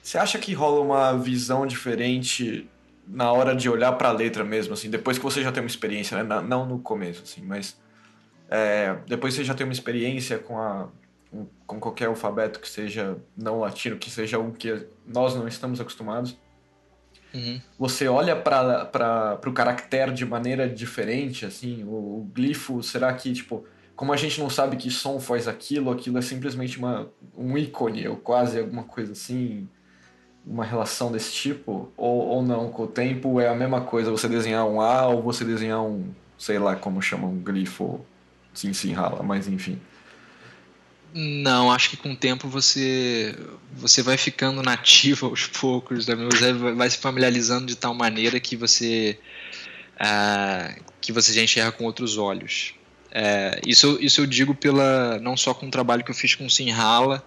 Você 0.00 0.18
acha 0.18 0.38
que 0.38 0.52
rola 0.52 0.80
uma 0.80 1.18
visão 1.18 1.66
diferente 1.66 2.68
na 3.06 3.32
hora 3.32 3.54
de 3.54 3.68
olhar 3.68 3.92
para 3.92 4.08
a 4.08 4.12
letra 4.12 4.44
mesmo, 4.44 4.74
assim, 4.74 4.90
depois 4.90 5.18
que 5.18 5.24
você 5.24 5.42
já 5.42 5.52
tem 5.52 5.62
uma 5.62 5.68
experiência, 5.68 6.22
né? 6.22 6.42
não 6.42 6.66
no 6.66 6.78
começo, 6.78 7.22
assim, 7.22 7.42
mas 7.42 7.78
é, 8.50 8.96
depois 9.06 9.34
você 9.34 9.44
já 9.44 9.54
tem 9.54 9.64
uma 9.64 9.72
experiência 9.72 10.38
com 10.38 10.58
a 10.58 10.88
com 11.66 11.80
qualquer 11.80 12.06
alfabeto 12.06 12.60
que 12.60 12.68
seja 12.68 13.16
não 13.36 13.60
latino, 13.60 13.96
que 13.96 14.10
seja 14.10 14.38
um 14.38 14.50
que 14.50 14.86
nós 15.06 15.34
não 15.34 15.46
estamos 15.48 15.80
acostumados, 15.80 16.36
uhum. 17.34 17.60
você 17.78 18.08
olha 18.08 18.36
para 18.36 19.40
o 19.46 19.52
caractere 19.52 20.12
de 20.12 20.24
maneira 20.24 20.68
diferente, 20.68 21.44
assim, 21.44 21.82
o, 21.84 22.20
o, 22.20 22.30
glifo, 22.32 22.82
será 22.82 23.12
que, 23.12 23.32
tipo, 23.32 23.64
como 23.94 24.12
a 24.12 24.16
gente 24.16 24.40
não 24.40 24.48
sabe 24.48 24.76
que 24.76 24.90
som 24.90 25.18
faz 25.18 25.48
aquilo, 25.48 25.90
aquilo 25.90 26.18
é 26.18 26.22
simplesmente 26.22 26.78
uma, 26.78 27.10
um 27.36 27.56
ícone, 27.58 28.06
ou 28.08 28.16
quase 28.16 28.58
alguma 28.58 28.84
coisa 28.84 29.12
assim, 29.12 29.68
uma 30.46 30.64
relação 30.64 31.10
desse 31.10 31.32
tipo, 31.32 31.90
ou, 31.96 32.28
ou 32.28 32.42
não, 32.42 32.70
com 32.70 32.84
o 32.84 32.86
tempo 32.86 33.40
é 33.40 33.48
a 33.48 33.54
mesma 33.54 33.80
coisa, 33.80 34.10
você 34.10 34.28
desenhar 34.28 34.64
um 34.64 34.80
A 34.80 35.08
ou 35.08 35.20
você 35.20 35.44
desenhar 35.44 35.82
um, 35.82 36.14
sei 36.38 36.58
lá 36.58 36.76
como 36.76 37.02
chama, 37.02 37.26
um 37.26 37.38
glifo, 37.38 38.00
sim, 38.54 38.72
sim, 38.72 38.92
rala, 38.92 39.22
mas 39.22 39.48
enfim. 39.48 39.78
Não, 41.12 41.72
acho 41.72 41.90
que 41.90 41.96
com 41.96 42.12
o 42.12 42.16
tempo 42.16 42.46
você 42.46 43.34
você 43.72 44.02
vai 44.02 44.16
ficando 44.16 44.62
nativo 44.62 45.26
aos 45.26 45.46
poucos, 45.46 46.06
né? 46.06 46.14
você 46.14 46.52
vai 46.52 46.90
se 46.90 46.98
familiarizando 46.98 47.66
de 47.66 47.74
tal 47.74 47.94
maneira 47.94 48.38
que 48.38 48.54
você 48.54 49.18
uh, 49.94 50.82
que 51.00 51.12
você 51.12 51.32
já 51.32 51.42
enxerga 51.42 51.72
com 51.72 51.84
outros 51.84 52.18
olhos. 52.18 52.74
Uh, 53.06 53.66
isso, 53.66 53.96
isso 54.00 54.20
eu 54.20 54.26
digo 54.26 54.54
pela 54.54 55.18
não 55.18 55.36
só 55.36 55.54
com 55.54 55.66
o 55.66 55.70
trabalho 55.70 56.04
que 56.04 56.10
eu 56.10 56.14
fiz 56.14 56.34
com 56.34 56.50
Sinhala, 56.50 57.24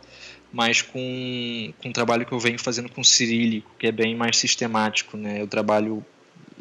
mas 0.51 0.81
com, 0.81 1.73
com 1.81 1.89
o 1.89 1.93
trabalho 1.93 2.25
que 2.25 2.31
eu 2.31 2.39
venho 2.39 2.59
fazendo 2.59 2.89
com 2.89 3.03
Cirílico, 3.03 3.69
que 3.77 3.87
é 3.87 3.91
bem 3.91 4.15
mais 4.15 4.37
sistemático. 4.37 5.15
Né? 5.17 5.41
Eu 5.41 5.47
trabalho 5.47 6.03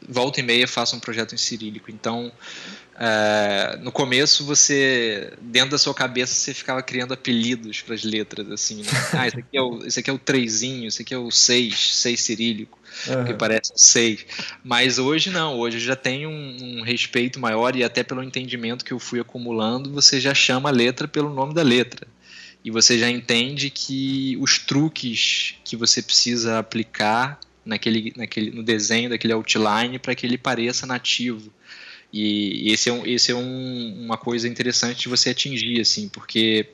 volta 0.08 0.40
e 0.40 0.42
meia 0.42 0.66
faço 0.66 0.96
um 0.96 1.00
projeto 1.00 1.34
em 1.34 1.38
cirílico. 1.38 1.90
Então, 1.90 2.32
é, 2.98 3.78
no 3.82 3.92
começo 3.92 4.44
você, 4.44 5.32
dentro 5.40 5.70
da 5.70 5.78
sua 5.78 5.94
cabeça, 5.94 6.34
você 6.34 6.54
ficava 6.54 6.82
criando 6.82 7.12
apelidos 7.12 7.82
para 7.82 7.94
as 7.94 8.02
letras, 8.02 8.50
assim, 8.50 8.82
né? 8.82 8.90
Ah, 9.12 9.26
esse 9.26 9.38
aqui 9.38 9.56
é 9.56 9.62
o, 9.62 9.86
esse 9.86 10.00
aqui 10.00 10.10
é 10.10 10.12
o 10.12 10.18
trezinho, 10.18 10.88
esse 10.88 11.02
aqui 11.02 11.14
é 11.14 11.18
o 11.18 11.30
seis, 11.30 11.96
seis 11.96 12.22
cirílico, 12.22 12.78
uhum. 13.06 13.24
que 13.24 13.34
parece 13.34 13.72
um 13.72 13.78
seis. 13.78 14.24
Mas 14.64 14.98
hoje 14.98 15.30
não, 15.30 15.58
hoje 15.58 15.78
já 15.78 15.94
tem 15.94 16.26
um, 16.26 16.56
um, 16.60 16.82
respeito 16.82 17.38
maior 17.38 17.76
e 17.76 17.84
até 17.84 18.02
pelo 18.02 18.22
entendimento 18.22 18.84
que 18.84 18.92
eu 18.92 18.98
fui 18.98 19.20
acumulando, 19.20 19.92
você 19.92 20.20
já 20.20 20.34
chama 20.34 20.70
a 20.70 20.72
letra 20.72 21.06
pelo 21.06 21.32
nome 21.32 21.54
da 21.54 21.62
letra. 21.62 22.06
E 22.68 22.70
você 22.70 22.98
já 22.98 23.08
entende 23.08 23.70
que 23.70 24.36
os 24.38 24.58
truques 24.58 25.54
que 25.64 25.74
você 25.74 26.02
precisa 26.02 26.58
aplicar 26.58 27.40
naquele, 27.64 28.12
naquele, 28.14 28.50
no 28.50 28.62
desenho 28.62 29.08
daquele 29.08 29.32
outline 29.32 29.98
para 29.98 30.14
que 30.14 30.26
ele 30.26 30.36
pareça 30.36 30.86
nativo. 30.86 31.50
E 32.12 32.70
esse 32.70 32.90
é, 32.90 32.92
um, 32.92 33.06
esse 33.06 33.32
é 33.32 33.34
um, 33.34 34.04
uma 34.04 34.18
coisa 34.18 34.46
interessante 34.46 35.00
de 35.00 35.08
você 35.08 35.30
atingir, 35.30 35.80
assim, 35.80 36.10
porque 36.10 36.68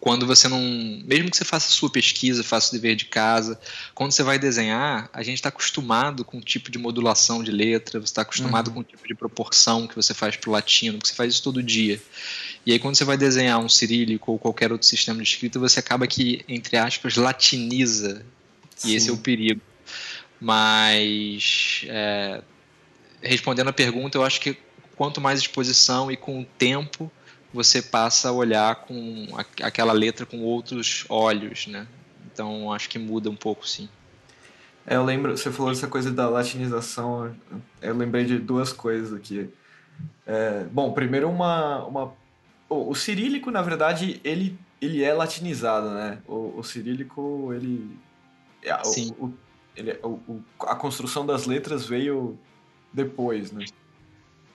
quando 0.00 0.26
você 0.26 0.48
não. 0.48 0.60
Mesmo 1.04 1.30
que 1.30 1.36
você 1.36 1.44
faça 1.44 1.68
a 1.68 1.70
sua 1.70 1.90
pesquisa, 1.90 2.42
faça 2.42 2.70
o 2.70 2.72
dever 2.72 2.96
de 2.96 3.04
casa, 3.04 3.60
quando 3.94 4.12
você 4.12 4.22
vai 4.22 4.38
desenhar, 4.38 5.10
a 5.12 5.22
gente 5.22 5.36
está 5.36 5.50
acostumado 5.50 6.24
com 6.24 6.38
o 6.38 6.40
tipo 6.40 6.70
de 6.70 6.78
modulação 6.78 7.42
de 7.42 7.50
letra, 7.50 8.00
você 8.00 8.06
está 8.06 8.22
acostumado 8.22 8.68
uhum. 8.68 8.74
com 8.74 8.80
o 8.80 8.84
tipo 8.84 9.06
de 9.06 9.14
proporção 9.14 9.86
que 9.86 9.94
você 9.94 10.14
faz 10.14 10.36
para 10.36 10.48
o 10.48 10.52
latino, 10.52 10.98
que 10.98 11.08
você 11.08 11.14
faz 11.14 11.34
isso 11.34 11.42
todo 11.42 11.62
dia. 11.62 12.00
E 12.68 12.72
aí, 12.72 12.78
quando 12.78 12.96
você 12.96 13.04
vai 13.06 13.16
desenhar 13.16 13.58
um 13.58 13.68
cirílico 13.68 14.32
ou 14.32 14.38
qualquer 14.38 14.70
outro 14.70 14.86
sistema 14.86 15.22
de 15.22 15.26
escrita, 15.26 15.58
você 15.58 15.80
acaba 15.80 16.06
que, 16.06 16.44
entre 16.46 16.76
aspas, 16.76 17.16
latiniza. 17.16 18.26
Sim. 18.76 18.90
E 18.90 18.94
esse 18.94 19.08
é 19.08 19.12
o 19.12 19.16
perigo. 19.16 19.62
Mas. 20.38 21.86
É, 21.86 22.42
respondendo 23.22 23.68
a 23.68 23.72
pergunta, 23.72 24.18
eu 24.18 24.22
acho 24.22 24.38
que 24.38 24.54
quanto 24.96 25.18
mais 25.18 25.40
exposição 25.40 26.12
e 26.12 26.16
com 26.18 26.42
o 26.42 26.44
tempo 26.44 27.10
você 27.54 27.80
passa 27.80 28.28
a 28.28 28.32
olhar 28.32 28.74
com 28.74 29.26
aquela 29.62 29.94
letra 29.94 30.26
com 30.26 30.40
outros 30.40 31.06
olhos, 31.08 31.66
né? 31.68 31.86
Então 32.30 32.70
acho 32.70 32.90
que 32.90 32.98
muda 32.98 33.30
um 33.30 33.36
pouco, 33.36 33.66
sim. 33.66 33.88
É, 34.86 34.96
eu 34.96 35.04
lembro, 35.06 35.34
você 35.34 35.50
falou 35.50 35.72
essa 35.72 35.86
coisa 35.86 36.10
da 36.10 36.28
latinização, 36.28 37.34
eu 37.80 37.96
lembrei 37.96 38.26
de 38.26 38.38
duas 38.38 38.74
coisas 38.74 39.14
aqui. 39.14 39.48
É, 40.26 40.64
bom, 40.70 40.92
primeiro 40.92 41.30
uma, 41.30 41.86
uma 41.86 42.27
o, 42.68 42.90
o 42.90 42.94
cirílico, 42.94 43.50
na 43.50 43.62
verdade, 43.62 44.20
ele 44.24 44.58
ele 44.80 45.02
é 45.02 45.12
latinizado, 45.12 45.90
né? 45.90 46.18
O, 46.26 46.58
o 46.58 46.62
cirílico, 46.62 47.52
ele. 47.52 47.98
É, 48.62 48.84
Sim. 48.84 49.12
O, 49.18 49.26
o, 49.26 49.34
ele, 49.76 49.90
é, 49.90 50.00
o, 50.02 50.40
a 50.60 50.74
construção 50.74 51.26
das 51.26 51.46
letras 51.46 51.84
veio 51.84 52.38
depois, 52.92 53.52
né? 53.52 53.64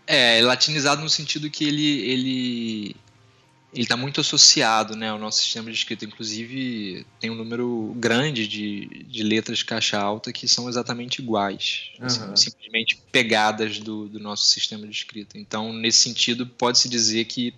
É, 0.05 0.41
latinizado 0.41 1.01
no 1.01 1.09
sentido 1.09 1.49
que 1.49 1.64
ele, 1.64 2.01
ele 2.01 2.95
ele 3.74 3.84
está 3.84 3.97
muito 3.97 4.22
associado 4.22 4.95
né, 4.95 5.09
ao 5.09 5.18
nosso 5.18 5.39
sistema 5.39 5.72
de 5.72 5.78
escrita. 5.78 6.05
Inclusive, 6.05 7.05
tem 7.20 7.32
um 7.32 7.36
número 7.36 7.93
grande 7.97 8.47
de, 8.47 9.03
de 9.05 9.24
letras 9.24 9.59
de 9.59 9.66
caixa 9.66 9.97
alta 9.97 10.32
que 10.32 10.47
são 10.47 10.70
exatamente 10.70 11.20
iguais, 11.20 11.89
uhum. 11.99 12.05
assim, 12.05 12.36
simplesmente 12.36 12.99
pegadas 13.11 13.80
do, 13.80 14.07
do 14.07 14.20
nosso 14.20 14.45
sistema 14.45 14.86
de 14.86 14.93
escrita. 14.93 15.39
Então, 15.39 15.74
nesse 15.74 16.01
sentido, 16.01 16.45
pode-se 16.45 16.88
dizer 16.88 17.26
que 17.26 17.53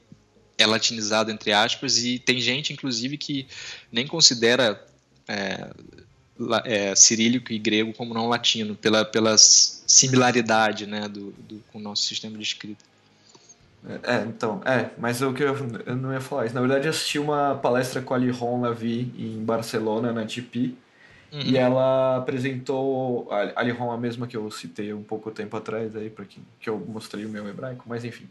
é 0.57 0.65
latinizado, 0.65 1.31
entre 1.31 1.51
aspas, 1.51 1.97
e 2.03 2.19
tem 2.19 2.39
gente, 2.39 2.73
inclusive, 2.73 3.17
que 3.17 3.47
nem 3.91 4.07
considera 4.07 4.81
é, 5.27 5.69
é, 6.65 6.95
cirílico 6.95 7.51
e 7.51 7.59
grego 7.59 7.93
como 7.93 8.13
não 8.13 8.27
latino, 8.27 8.75
pela, 8.75 9.05
pela 9.05 9.37
similaridade 9.37 10.85
né, 10.85 11.07
do, 11.07 11.31
do, 11.31 11.63
com 11.71 11.79
o 11.79 11.81
nosso 11.81 12.03
sistema 12.03 12.37
de 12.37 12.43
escrita. 12.43 12.83
É, 14.03 14.23
então, 14.23 14.61
é, 14.65 14.89
mas 14.97 15.21
o 15.21 15.31
que 15.31 15.43
eu, 15.43 15.55
eu, 15.85 15.95
não 15.95 16.11
ia 16.11 16.19
falar 16.19 16.45
isso. 16.45 16.55
Na 16.55 16.61
verdade, 16.61 16.87
eu 16.87 16.89
assisti 16.89 17.19
uma 17.19 17.55
palestra 17.55 18.01
com 18.01 18.13
a 18.13 18.17
Lihon 18.17 18.61
Lavi 18.61 19.11
em 19.15 19.43
Barcelona, 19.43 20.11
na 20.11 20.25
TP, 20.25 20.73
uhum. 21.31 21.41
e 21.41 21.55
ela 21.55 22.17
apresentou. 22.17 23.31
A, 23.31 23.61
a 23.61 23.63
Lihon, 23.63 23.91
a 23.91 23.97
mesma 23.97 24.25
que 24.25 24.35
eu 24.35 24.49
citei 24.49 24.91
um 24.91 25.03
pouco 25.03 25.29
tempo 25.29 25.55
atrás, 25.55 25.95
aí, 25.95 26.09
para 26.09 26.25
que, 26.25 26.41
que 26.59 26.67
eu 26.67 26.79
mostrei 26.79 27.25
o 27.25 27.29
meu 27.29 27.47
hebraico, 27.47 27.83
mas 27.87 28.03
enfim. 28.03 28.27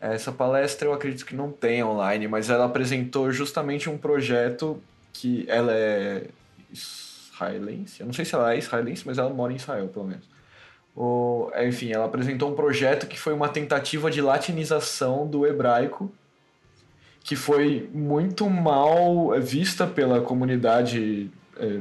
Essa 0.00 0.30
palestra 0.30 0.88
eu 0.88 0.92
acredito 0.92 1.26
que 1.26 1.34
não 1.34 1.50
tem 1.50 1.82
online, 1.82 2.28
mas 2.28 2.50
ela 2.50 2.66
apresentou 2.66 3.32
justamente 3.32 3.90
um 3.90 3.98
projeto 3.98 4.80
que 5.12 5.44
ela 5.48 5.72
é 5.72 6.28
israelense. 6.70 8.00
Eu 8.00 8.06
não 8.06 8.12
sei 8.12 8.24
se 8.24 8.34
ela 8.34 8.54
é 8.54 8.58
israelense, 8.58 9.02
mas 9.04 9.18
ela 9.18 9.30
mora 9.30 9.52
em 9.52 9.56
Israel, 9.56 9.88
pelo 9.88 10.06
menos 10.06 10.38
o, 11.00 11.48
enfim, 11.56 11.92
ela 11.92 12.06
apresentou 12.06 12.50
um 12.50 12.56
projeto 12.56 13.06
que 13.06 13.16
foi 13.16 13.32
uma 13.32 13.48
tentativa 13.48 14.10
de 14.10 14.20
latinização 14.20 15.28
do 15.28 15.46
hebraico, 15.46 16.12
que 17.22 17.36
foi 17.36 17.88
muito 17.94 18.50
mal 18.50 19.30
vista 19.40 19.86
pela 19.86 20.20
comunidade 20.20 21.30
é, 21.56 21.80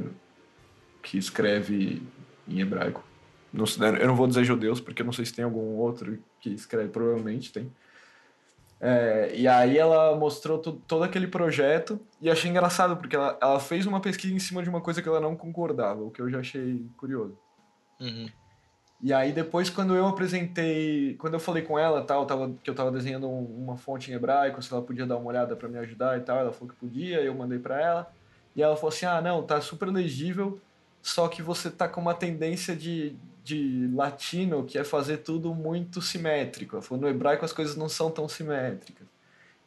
que 1.01 1.17
escreve 1.17 2.03
em 2.47 2.59
hebraico. 2.59 3.03
Não, 3.51 3.65
eu 3.99 4.07
não 4.07 4.15
vou 4.15 4.27
dizer 4.27 4.43
judeus, 4.43 4.79
porque 4.79 5.01
eu 5.01 5.05
não 5.07 5.13
sei 5.13 5.25
se 5.25 5.33
tem 5.33 5.43
algum 5.43 5.77
outro 5.77 6.19
que 6.39 6.51
escreve, 6.51 6.89
provavelmente 6.89 7.51
tem. 7.51 7.71
É, 8.79 9.31
e 9.33 9.47
aí 9.47 9.77
ela 9.77 10.15
mostrou 10.15 10.59
todo 10.59 11.03
aquele 11.03 11.27
projeto 11.27 11.99
e 12.21 12.29
achei 12.29 12.49
engraçado, 12.49 12.95
porque 12.95 13.15
ela, 13.15 13.37
ela 13.41 13.59
fez 13.59 13.85
uma 13.87 13.99
pesquisa 13.99 14.33
em 14.33 14.39
cima 14.39 14.61
de 14.61 14.69
uma 14.69 14.81
coisa 14.81 15.01
que 15.01 15.09
ela 15.09 15.19
não 15.19 15.35
concordava, 15.35 16.03
o 16.03 16.11
que 16.11 16.21
eu 16.21 16.29
já 16.29 16.39
achei 16.39 16.85
curioso. 16.95 17.37
Uhum. 17.99 18.29
E 19.01 19.11
aí 19.13 19.31
depois 19.31 19.69
quando 19.69 19.95
eu 19.95 20.07
apresentei, 20.07 21.15
quando 21.19 21.33
eu 21.33 21.39
falei 21.39 21.63
com 21.63 21.77
ela, 21.77 22.03
tal, 22.03 22.25
tava, 22.25 22.53
que 22.63 22.69
eu 22.69 22.75
tava 22.75 22.91
desenhando 22.91 23.27
uma 23.27 23.77
fonte 23.77 24.11
em 24.11 24.13
hebraico, 24.13 24.61
se 24.61 24.71
ela 24.71 24.81
podia 24.81 25.07
dar 25.07 25.17
uma 25.17 25.29
olhada 25.29 25.55
para 25.55 25.67
me 25.67 25.79
ajudar 25.79 26.17
e 26.17 26.21
tal, 26.21 26.37
ela 26.37 26.51
falou 26.51 26.69
que 26.69 26.79
podia, 26.79 27.21
eu 27.21 27.33
mandei 27.33 27.59
para 27.59 27.81
ela. 27.81 28.11
E 28.55 28.61
ela 28.61 28.75
falou 28.75 28.89
assim: 28.89 29.05
"Ah, 29.05 29.21
não, 29.21 29.43
tá 29.43 29.61
super 29.61 29.87
legível, 29.87 30.59
só 31.01 31.27
que 31.27 31.41
você 31.41 31.69
tá 31.69 31.87
com 31.87 32.01
uma 32.01 32.13
tendência 32.13 32.75
de, 32.75 33.15
de 33.47 33.89
latino 33.93 34.65
que 34.65 34.77
é 34.77 34.83
fazer 34.83 35.17
tudo 35.17 35.55
muito 35.55 36.01
simétrico". 36.01 36.79
"No 36.97 37.07
hebraico 37.07 37.45
as 37.45 37.53
coisas 37.53 37.75
não 37.75 37.87
são 37.87 38.11
tão 38.11 38.27
simétricas". 38.27 39.07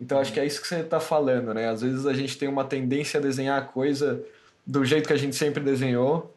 Então 0.00 0.18
acho 0.18 0.32
que 0.32 0.40
é 0.40 0.46
isso 0.46 0.60
que 0.60 0.68
você 0.68 0.82
tá 0.82 1.00
falando, 1.00 1.52
né? 1.54 1.68
Às 1.68 1.82
vezes 1.82 2.06
a 2.06 2.12
gente 2.12 2.36
tem 2.38 2.48
uma 2.48 2.64
tendência 2.64 3.18
a 3.18 3.22
desenhar 3.22 3.58
a 3.58 3.64
coisa 3.64 4.22
do 4.66 4.84
jeito 4.84 5.06
que 5.06 5.12
a 5.12 5.16
gente 5.16 5.36
sempre 5.36 5.62
desenhou, 5.62 6.34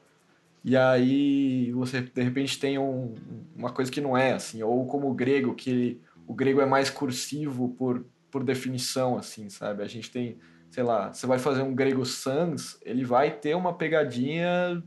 e 0.64 0.76
aí 0.78 1.72
você 1.74 2.02
de 2.02 2.22
repente 2.22 2.58
tem 2.60 2.78
um, 2.78 3.14
uma 3.56 3.72
coisa 3.72 3.91
que 3.91 4.02
não 4.02 4.18
é 4.18 4.34
assim, 4.34 4.64
ou 4.64 4.86
como 4.88 5.10
o 5.10 5.14
grego, 5.14 5.54
que 5.54 6.00
o 6.28 6.34
grego 6.34 6.62
é 6.62 6.66
mais 6.66 6.89
cursivo 6.89 7.70
por, 7.78 8.06
por 8.32 8.44
definição, 8.44 9.18
assim, 9.18 9.50
sabe? 9.50 9.84
A 9.84 9.88
gente 9.88 10.10
tem, 10.10 10.38
sei 10.72 10.84
lá, 10.84 11.14
você 11.14 11.28
vai 11.28 11.38
fazer 11.38 11.62
um 11.62 11.76
grego 11.76 12.06
sans, 12.06 12.78
ele 12.84 13.04
vai 13.04 13.32
ter 13.32 13.56
uma 13.56 13.74
pegadinha 13.74 14.82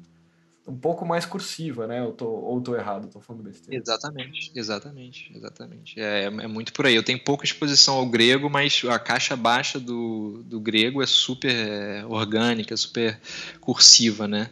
um 0.66 0.76
pouco 0.76 1.06
mais 1.06 1.24
cursiva, 1.24 1.86
né? 1.86 2.00
Eu 2.00 2.12
tô, 2.12 2.26
ou 2.26 2.60
tô 2.60 2.74
errado, 2.74 3.08
tô 3.08 3.20
falando 3.20 3.44
besteira. 3.44 3.80
Exatamente, 3.80 4.50
exatamente, 4.54 5.32
exatamente. 5.34 6.00
É, 6.00 6.24
é, 6.24 6.46
muito 6.48 6.72
por 6.72 6.86
aí. 6.86 6.94
Eu 6.94 7.04
tenho 7.04 7.18
pouca 7.20 7.44
exposição 7.44 7.94
ao 7.94 8.06
grego, 8.06 8.50
mas 8.50 8.82
a 8.88 8.98
caixa 8.98 9.36
baixa 9.36 9.78
do, 9.78 10.42
do 10.44 10.58
grego 10.58 11.02
é 11.02 11.06
super 11.06 11.54
é, 11.54 12.04
orgânica, 12.06 12.76
super 12.76 13.18
cursiva, 13.60 14.26
né? 14.26 14.50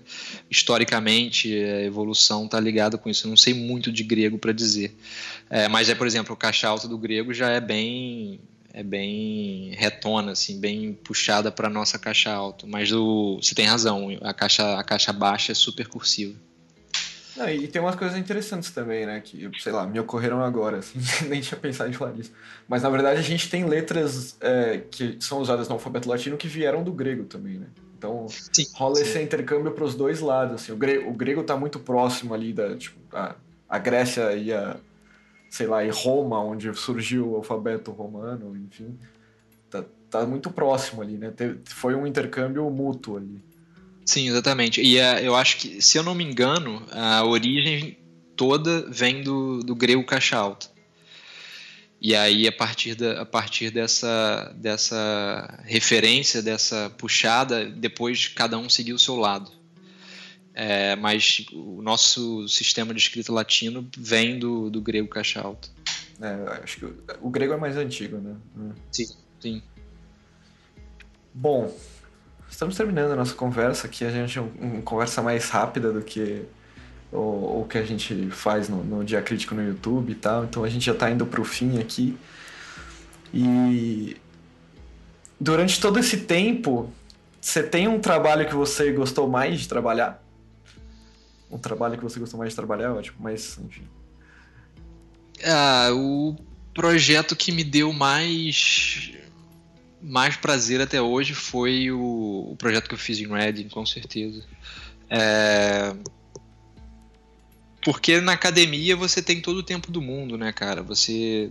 Historicamente, 0.48 1.52
a 1.52 1.82
evolução 1.82 2.46
tá 2.46 2.60
ligada 2.60 2.96
com 2.96 3.10
isso. 3.10 3.26
Eu 3.26 3.30
não 3.30 3.36
sei 3.36 3.52
muito 3.52 3.90
de 3.90 4.04
grego 4.04 4.38
para 4.38 4.52
dizer. 4.52 4.96
É, 5.50 5.68
mas 5.68 5.88
é, 5.88 5.94
por 5.94 6.06
exemplo, 6.06 6.32
a 6.32 6.36
caixa 6.36 6.68
alta 6.68 6.86
do 6.86 6.96
grego 6.96 7.34
já 7.34 7.50
é 7.50 7.60
bem 7.60 8.40
é 8.74 8.82
bem 8.82 9.72
retona, 9.76 10.32
assim, 10.32 10.58
bem 10.58 10.92
puxada 10.92 11.52
para 11.52 11.70
nossa 11.70 11.96
caixa 11.96 12.32
alta. 12.32 12.66
Mas 12.66 12.90
o, 12.90 13.38
você 13.40 13.54
tem 13.54 13.66
razão, 13.66 14.08
a 14.20 14.34
caixa, 14.34 14.76
a 14.76 14.82
caixa 14.82 15.12
baixa 15.12 15.52
é 15.52 15.54
super 15.54 15.86
cursiva. 15.86 16.34
Não, 17.36 17.48
e 17.48 17.68
tem 17.68 17.80
umas 17.80 17.94
coisas 17.94 18.18
interessantes 18.18 18.72
também, 18.72 19.06
né? 19.06 19.20
Que, 19.20 19.48
sei 19.60 19.72
lá, 19.72 19.86
me 19.86 19.98
ocorreram 20.00 20.42
agora, 20.42 20.78
assim, 20.78 20.98
nem 21.28 21.40
tinha 21.40 21.58
pensado 21.58 21.88
em 21.88 21.92
falar 21.92 22.12
disso. 22.12 22.32
Mas 22.68 22.82
na 22.82 22.90
verdade 22.90 23.20
a 23.20 23.22
gente 23.22 23.48
tem 23.48 23.64
letras 23.64 24.36
é, 24.40 24.82
que 24.90 25.18
são 25.20 25.38
usadas 25.38 25.68
no 25.68 25.74
alfabeto 25.74 26.08
latino 26.08 26.36
que 26.36 26.48
vieram 26.48 26.82
do 26.82 26.92
grego 26.92 27.24
também, 27.24 27.58
né? 27.58 27.66
Então 27.96 28.26
sim, 28.28 28.66
rola 28.74 28.96
sim. 28.96 29.02
esse 29.02 29.22
intercâmbio 29.22 29.70
para 29.70 29.84
os 29.84 29.94
dois 29.94 30.20
lados. 30.20 30.62
Assim. 30.62 30.72
O, 30.72 30.76
grego, 30.76 31.08
o 31.08 31.12
grego 31.12 31.44
tá 31.44 31.56
muito 31.56 31.78
próximo 31.78 32.34
ali 32.34 32.52
da. 32.52 32.76
Tipo, 32.76 32.98
a, 33.12 33.36
a 33.68 33.78
Grécia 33.78 34.32
e 34.34 34.52
a, 34.52 34.76
sei 35.54 35.68
lá, 35.68 35.86
em 35.86 35.90
Roma, 35.90 36.40
onde 36.40 36.74
surgiu 36.74 37.30
o 37.30 37.36
alfabeto 37.36 37.92
romano, 37.92 38.56
enfim, 38.56 38.98
tá, 39.70 39.84
tá 40.10 40.26
muito 40.26 40.50
próximo 40.50 41.00
ali, 41.00 41.16
né? 41.16 41.32
Foi 41.64 41.94
um 41.94 42.04
intercâmbio 42.04 42.68
mútuo 42.70 43.18
ali. 43.18 43.40
Sim, 44.04 44.28
exatamente. 44.28 44.82
E 44.82 44.98
uh, 44.98 45.18
eu 45.22 45.36
acho 45.36 45.58
que, 45.58 45.80
se 45.80 45.96
eu 45.96 46.02
não 46.02 46.12
me 46.12 46.24
engano, 46.24 46.84
a 46.90 47.24
origem 47.24 47.96
toda 48.34 48.84
vem 48.90 49.22
do, 49.22 49.60
do 49.60 49.76
grego 49.76 50.02
caixa 50.04 50.36
alta. 50.36 50.66
E 52.00 52.16
aí, 52.16 52.48
a 52.48 52.52
partir, 52.52 52.96
da, 52.96 53.22
a 53.22 53.24
partir 53.24 53.70
dessa, 53.70 54.52
dessa 54.56 55.62
referência, 55.62 56.42
dessa 56.42 56.90
puxada, 56.98 57.64
depois 57.64 58.26
cada 58.26 58.58
um 58.58 58.68
seguiu 58.68 58.96
o 58.96 58.98
seu 58.98 59.14
lado. 59.14 59.52
É, 60.54 60.94
mas 60.94 61.44
o 61.52 61.82
nosso 61.82 62.46
sistema 62.46 62.94
de 62.94 63.00
escrita 63.00 63.32
latino 63.32 63.88
vem 63.98 64.38
do, 64.38 64.70
do 64.70 64.80
grego 64.80 65.08
caixa 65.08 65.40
alta. 65.40 65.68
É, 66.20 66.62
acho 66.62 66.76
que 66.76 66.84
o, 66.84 66.96
o, 67.22 67.30
grego 67.30 67.54
é 67.54 67.56
mais 67.56 67.76
antigo, 67.76 68.18
né? 68.18 68.36
Sim, 68.92 69.06
sim. 69.40 69.62
Bom, 71.34 71.76
estamos 72.48 72.76
terminando 72.76 73.10
a 73.10 73.16
nossa 73.16 73.34
conversa 73.34 73.88
aqui. 73.88 74.04
A 74.04 74.10
gente 74.10 74.38
é 74.38 74.42
uma 74.42 74.82
conversa 74.82 75.20
mais 75.20 75.50
rápida 75.50 75.92
do 75.92 76.02
que 76.02 76.44
o, 77.10 77.62
o 77.62 77.66
que 77.68 77.76
a 77.76 77.82
gente 77.84 78.30
faz 78.30 78.68
no, 78.68 78.84
no 78.84 79.04
Dia 79.04 79.22
Crítico 79.22 79.56
no 79.56 79.66
YouTube 79.66 80.12
e 80.12 80.14
tal. 80.14 80.44
Então 80.44 80.62
a 80.62 80.68
gente 80.68 80.86
já 80.86 80.92
está 80.92 81.10
indo 81.10 81.26
para 81.26 81.40
o 81.40 81.44
fim 81.44 81.80
aqui. 81.80 82.16
E 83.32 84.16
durante 85.40 85.80
todo 85.80 85.98
esse 85.98 86.18
tempo, 86.18 86.92
você 87.40 87.60
tem 87.60 87.88
um 87.88 87.98
trabalho 87.98 88.46
que 88.46 88.54
você 88.54 88.92
gostou 88.92 89.28
mais 89.28 89.58
de 89.58 89.68
trabalhar? 89.68 90.23
Um 91.50 91.58
trabalho 91.58 91.96
que 91.96 92.02
você 92.02 92.18
gostou 92.18 92.38
mais 92.38 92.50
de 92.50 92.56
trabalhar, 92.56 92.92
ótimo, 92.92 93.18
mas 93.20 93.58
enfim. 93.58 93.86
Ah, 95.44 95.90
o 95.92 96.36
projeto 96.72 97.36
que 97.36 97.52
me 97.52 97.62
deu 97.62 97.92
mais 97.92 99.12
mais 100.02 100.36
prazer 100.36 100.82
até 100.82 101.00
hoje 101.00 101.32
foi 101.32 101.90
o, 101.90 102.50
o 102.52 102.56
projeto 102.58 102.88
que 102.88 102.94
eu 102.94 102.98
fiz 102.98 103.18
em 103.18 103.26
Reading, 103.26 103.68
com 103.68 103.86
certeza. 103.86 104.44
É... 105.08 105.94
Porque 107.82 108.20
na 108.20 108.32
academia 108.32 108.96
você 108.96 109.22
tem 109.22 109.40
todo 109.40 109.58
o 109.58 109.62
tempo 109.62 109.90
do 109.90 110.02
mundo, 110.02 110.36
né, 110.36 110.52
cara? 110.52 110.82
Você 110.82 111.50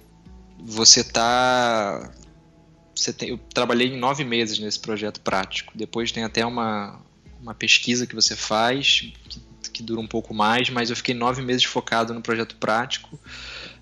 você 0.59 1.03
tá 1.03 2.11
você 2.95 3.11
tem, 3.11 3.29
eu 3.29 3.37
trabalhei 3.37 3.87
em 3.87 3.97
nove 3.97 4.23
meses 4.23 4.59
nesse 4.59 4.79
projeto 4.79 5.19
prático. 5.21 5.73
Depois 5.75 6.11
tem 6.11 6.23
até 6.23 6.45
uma, 6.45 6.99
uma 7.41 7.55
pesquisa 7.55 8.05
que 8.05 8.15
você 8.15 8.35
faz 8.35 9.11
que 9.27 9.39
que 9.73 9.83
dura 9.83 9.99
um 9.99 10.07
pouco 10.07 10.33
mais, 10.33 10.69
mas 10.69 10.89
eu 10.89 10.95
fiquei 10.95 11.13
nove 11.15 11.41
meses 11.41 11.63
focado 11.63 12.13
no 12.13 12.21
projeto 12.21 12.55
prático. 12.55 13.19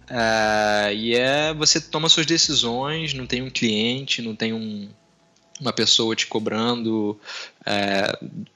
Uh, 0.09 0.93
e 0.93 1.15
é 1.15 1.53
você 1.53 1.79
toma 1.79 2.09
suas 2.09 2.25
decisões, 2.25 3.13
não 3.13 3.25
tem 3.25 3.41
um 3.41 3.49
cliente, 3.49 4.21
não 4.21 4.35
tem 4.35 4.51
um, 4.51 4.89
uma 5.61 5.71
pessoa 5.71 6.15
te 6.15 6.25
cobrando, 6.25 7.17
é, 7.65 8.11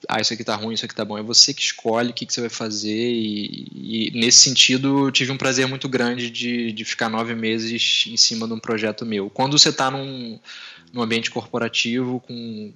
ah, 0.10 0.20
isso 0.20 0.34
aqui 0.34 0.44
tá 0.44 0.56
ruim, 0.56 0.74
isso 0.74 0.84
aqui 0.84 0.96
tá 0.96 1.06
bom. 1.06 1.18
É 1.18 1.22
você 1.22 1.54
que 1.54 1.62
escolhe 1.62 2.10
o 2.10 2.14
que, 2.14 2.26
que 2.26 2.34
você 2.34 2.42
vai 2.42 2.50
fazer 2.50 3.12
e, 3.12 3.68
e, 3.74 4.12
nesse 4.16 4.40
sentido 4.40 5.12
tive 5.12 5.32
um 5.32 5.38
prazer 5.38 5.68
muito 5.68 5.88
grande 5.88 6.32
de, 6.32 6.72
de 6.72 6.84
ficar 6.84 7.08
nove 7.08 7.36
meses 7.36 8.08
em 8.08 8.18
cima 8.18 8.48
de 8.48 8.54
um 8.54 8.60
projeto 8.60 9.06
meu. 9.06 9.30
Quando 9.30 9.58
você 9.58 9.70
está 9.70 9.92
num, 9.92 10.40
num 10.92 11.02
ambiente 11.02 11.30
corporativo 11.30 12.20
com 12.28 12.74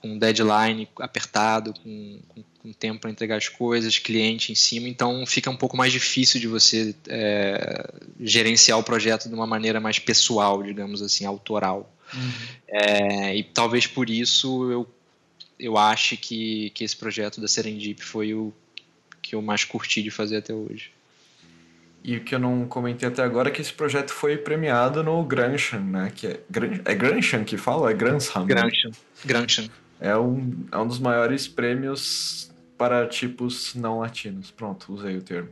com 0.00 0.18
deadline 0.18 0.88
apertado, 0.98 1.74
com, 1.74 2.20
com, 2.28 2.42
com 2.62 2.72
tempo 2.72 3.00
para 3.00 3.10
entregar 3.10 3.36
as 3.36 3.48
coisas, 3.48 3.98
cliente 3.98 4.50
em 4.50 4.54
cima, 4.54 4.88
então 4.88 5.26
fica 5.26 5.50
um 5.50 5.56
pouco 5.56 5.76
mais 5.76 5.92
difícil 5.92 6.40
de 6.40 6.48
você 6.48 6.94
é, 7.06 7.92
gerenciar 8.18 8.78
o 8.78 8.82
projeto 8.82 9.28
de 9.28 9.34
uma 9.34 9.46
maneira 9.46 9.78
mais 9.78 9.98
pessoal, 9.98 10.62
digamos 10.62 11.02
assim, 11.02 11.26
autoral. 11.26 11.92
Uhum. 12.14 12.30
É, 12.66 13.36
e 13.36 13.44
talvez 13.44 13.86
por 13.86 14.08
isso 14.08 14.70
eu, 14.70 14.90
eu 15.58 15.76
ache 15.76 16.16
que, 16.16 16.70
que 16.70 16.82
esse 16.82 16.96
projeto 16.96 17.40
da 17.40 17.46
Serendip 17.46 18.02
foi 18.02 18.32
o 18.32 18.52
que 19.20 19.34
eu 19.34 19.42
mais 19.42 19.64
curti 19.64 20.02
de 20.02 20.10
fazer 20.10 20.38
até 20.38 20.54
hoje. 20.54 20.90
E 22.02 22.16
o 22.16 22.24
que 22.24 22.34
eu 22.34 22.38
não 22.38 22.66
comentei 22.66 23.06
até 23.06 23.22
agora 23.22 23.50
é 23.50 23.52
que 23.52 23.60
esse 23.60 23.74
projeto 23.74 24.10
foi 24.10 24.38
premiado 24.38 25.04
no 25.04 25.22
Gransham, 25.22 25.82
né? 25.82 26.10
Que 26.16 26.28
é, 26.28 26.40
é 26.86 26.94
Gransham 26.94 27.44
que 27.44 27.58
fala? 27.58 27.90
É 27.90 27.94
Gransham? 27.94 28.46
Gransham. 28.46 28.90
Gransham 29.22 29.68
é 30.00 30.16
um, 30.16 30.66
é 30.72 30.78
um 30.78 30.86
dos 30.86 30.98
maiores 30.98 31.46
prêmios 31.46 32.50
para 32.76 33.06
tipos 33.06 33.74
não 33.74 33.98
latinos. 33.98 34.50
Pronto, 34.50 34.92
usei 34.92 35.16
o 35.16 35.22
termo. 35.22 35.50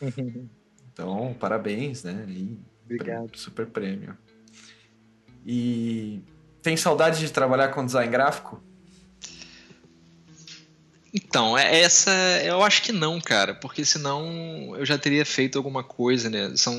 Então, 0.96 1.36
parabéns, 1.38 2.04
né? 2.04 2.24
E 2.26 2.58
Obrigado. 2.86 3.36
Super 3.36 3.66
prêmio. 3.66 4.16
E 5.44 6.20
tem 6.62 6.76
saudade 6.76 7.18
de 7.18 7.30
trabalhar 7.30 7.68
com 7.68 7.84
design 7.84 8.10
gráfico? 8.10 8.62
Então, 11.12 11.58
é 11.58 11.80
essa 11.80 12.10
eu 12.44 12.62
acho 12.62 12.82
que 12.82 12.92
não, 12.92 13.20
cara, 13.20 13.54
porque 13.54 13.84
senão 13.84 14.76
eu 14.76 14.84
já 14.86 14.96
teria 14.96 15.24
feito 15.24 15.58
alguma 15.58 15.82
coisa, 15.82 16.30
né? 16.30 16.52
São 16.56 16.74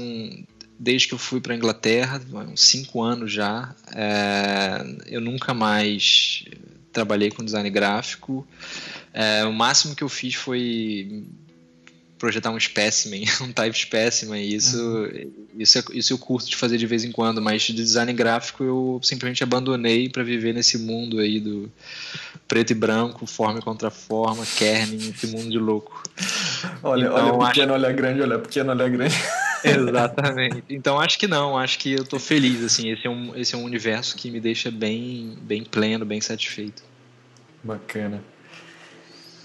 desde 0.80 1.08
que 1.08 1.14
eu 1.14 1.18
fui 1.18 1.42
para 1.42 1.56
Inglaterra, 1.56 2.22
uns 2.48 2.62
cinco 2.62 3.02
anos 3.02 3.32
já, 3.32 3.76
é, 3.96 4.86
eu 5.08 5.20
nunca 5.20 5.54
mais 5.54 6.46
trabalhei 6.98 7.30
com 7.30 7.46
design 7.46 7.70
gráfico. 7.70 8.46
É, 9.14 9.46
o 9.46 9.54
máximo 9.54 9.96
que 9.96 10.04
eu 10.04 10.10
fiz 10.10 10.34
foi 10.34 11.24
projetar 12.18 12.50
um 12.50 12.60
specimen, 12.60 13.26
um 13.42 13.52
type 13.52 13.78
specimen, 13.78 14.42
e 14.44 14.56
isso, 14.56 14.84
uhum. 14.84 15.32
isso, 15.60 15.78
é, 15.78 15.84
isso 15.94 16.14
eu 16.14 16.18
curto 16.18 16.50
de 16.50 16.56
fazer 16.56 16.80
de 16.80 16.88
vez 16.88 17.04
em 17.04 17.12
quando, 17.12 17.40
mas 17.40 17.62
de 17.62 17.74
design 17.74 18.12
gráfico 18.14 18.64
eu 18.64 19.00
simplesmente 19.04 19.44
abandonei 19.44 20.10
para 20.10 20.24
viver 20.24 20.54
nesse 20.54 20.80
mundo 20.80 21.20
aí 21.20 21.40
do 21.40 21.72
preto 22.48 22.72
e 22.72 22.74
branco, 22.74 23.28
forma 23.28 23.62
contra 23.62 23.92
forma, 23.92 24.44
kerning, 24.58 25.14
esse 25.16 25.28
mundo 25.28 25.52
de 25.52 25.60
louco. 25.60 26.02
Olha, 26.82 27.06
então, 27.06 27.38
olha 27.38 27.48
pequeno, 27.48 27.74
acho... 27.76 27.84
olha 27.84 27.94
grande, 27.94 28.22
olha 28.22 28.40
pequeno, 28.40 28.72
olha 28.72 28.90
grande. 28.90 29.16
Exatamente. 29.64 30.64
Então 30.70 31.00
acho 31.00 31.20
que 31.20 31.28
não, 31.28 31.58
acho 31.58 31.78
que 31.78 31.92
eu 31.92 32.04
tô 32.04 32.18
feliz, 32.18 32.64
assim, 32.64 32.90
esse 32.92 33.06
é 33.06 33.10
um, 33.10 33.36
esse 33.36 33.54
é 33.54 33.58
um 33.58 33.64
universo 33.64 34.16
que 34.16 34.32
me 34.32 34.40
deixa 34.40 34.72
bem, 34.72 35.38
bem 35.42 35.64
pleno, 35.64 36.04
bem 36.06 36.22
satisfeito. 36.22 36.87
Bacana. 37.68 38.24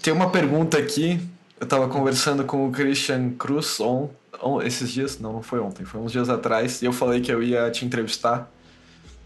Tem 0.01 0.13
uma 0.13 0.29
pergunta 0.29 0.77
aqui, 0.77 1.19
eu 1.59 1.67
tava 1.67 1.89
conversando 1.89 2.45
com 2.45 2.67
o 2.67 2.71
Christian 2.71 3.31
Cruz 3.31 3.79
on, 3.81 4.09
on, 4.41 4.61
esses 4.61 4.91
dias, 4.91 5.19
não, 5.19 5.33
não 5.33 5.41
foi 5.43 5.59
ontem, 5.59 5.83
foi 5.83 5.99
uns 5.99 6.11
dias 6.11 6.29
atrás, 6.29 6.81
e 6.81 6.85
eu 6.85 6.93
falei 6.93 7.19
que 7.19 7.31
eu 7.31 7.43
ia 7.43 7.69
te 7.69 7.85
entrevistar. 7.85 8.49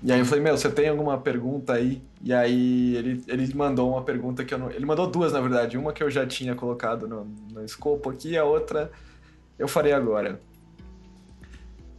E 0.01 0.11
aí 0.11 0.19
eu 0.19 0.25
falei, 0.25 0.43
meu, 0.43 0.57
você 0.57 0.69
tem 0.69 0.89
alguma 0.89 1.17
pergunta 1.17 1.73
aí? 1.73 2.01
E 2.23 2.33
aí 2.33 2.95
ele, 2.95 3.23
ele 3.27 3.53
mandou 3.55 3.91
uma 3.91 4.03
pergunta 4.03 4.45
que 4.45 4.53
eu 4.53 4.57
não. 4.59 4.69
Ele 4.69 4.85
mandou 4.85 5.07
duas, 5.07 5.33
na 5.33 5.41
verdade. 5.41 5.77
Uma 5.77 5.91
que 5.91 6.03
eu 6.03 6.09
já 6.09 6.25
tinha 6.25 6.53
colocado 6.53 7.07
no, 7.07 7.25
no 7.51 7.65
escopo 7.65 8.09
aqui, 8.09 8.31
e 8.31 8.37
a 8.37 8.43
outra 8.43 8.91
eu 9.57 9.67
farei 9.67 9.93
agora. 9.93 10.39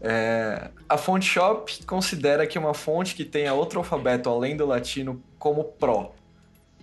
É, 0.01 0.71
a 0.89 0.97
fonte 0.97 1.27
shop 1.27 1.85
considera 1.85 2.47
que 2.47 2.57
uma 2.57 2.73
fonte 2.73 3.17
que 3.17 3.25
tenha 3.25 3.53
outro 3.53 3.81
alfabeto 3.81 4.29
além 4.29 4.57
do 4.57 4.65
latino 4.65 5.21
como 5.39 5.65
PRO, 5.65 6.13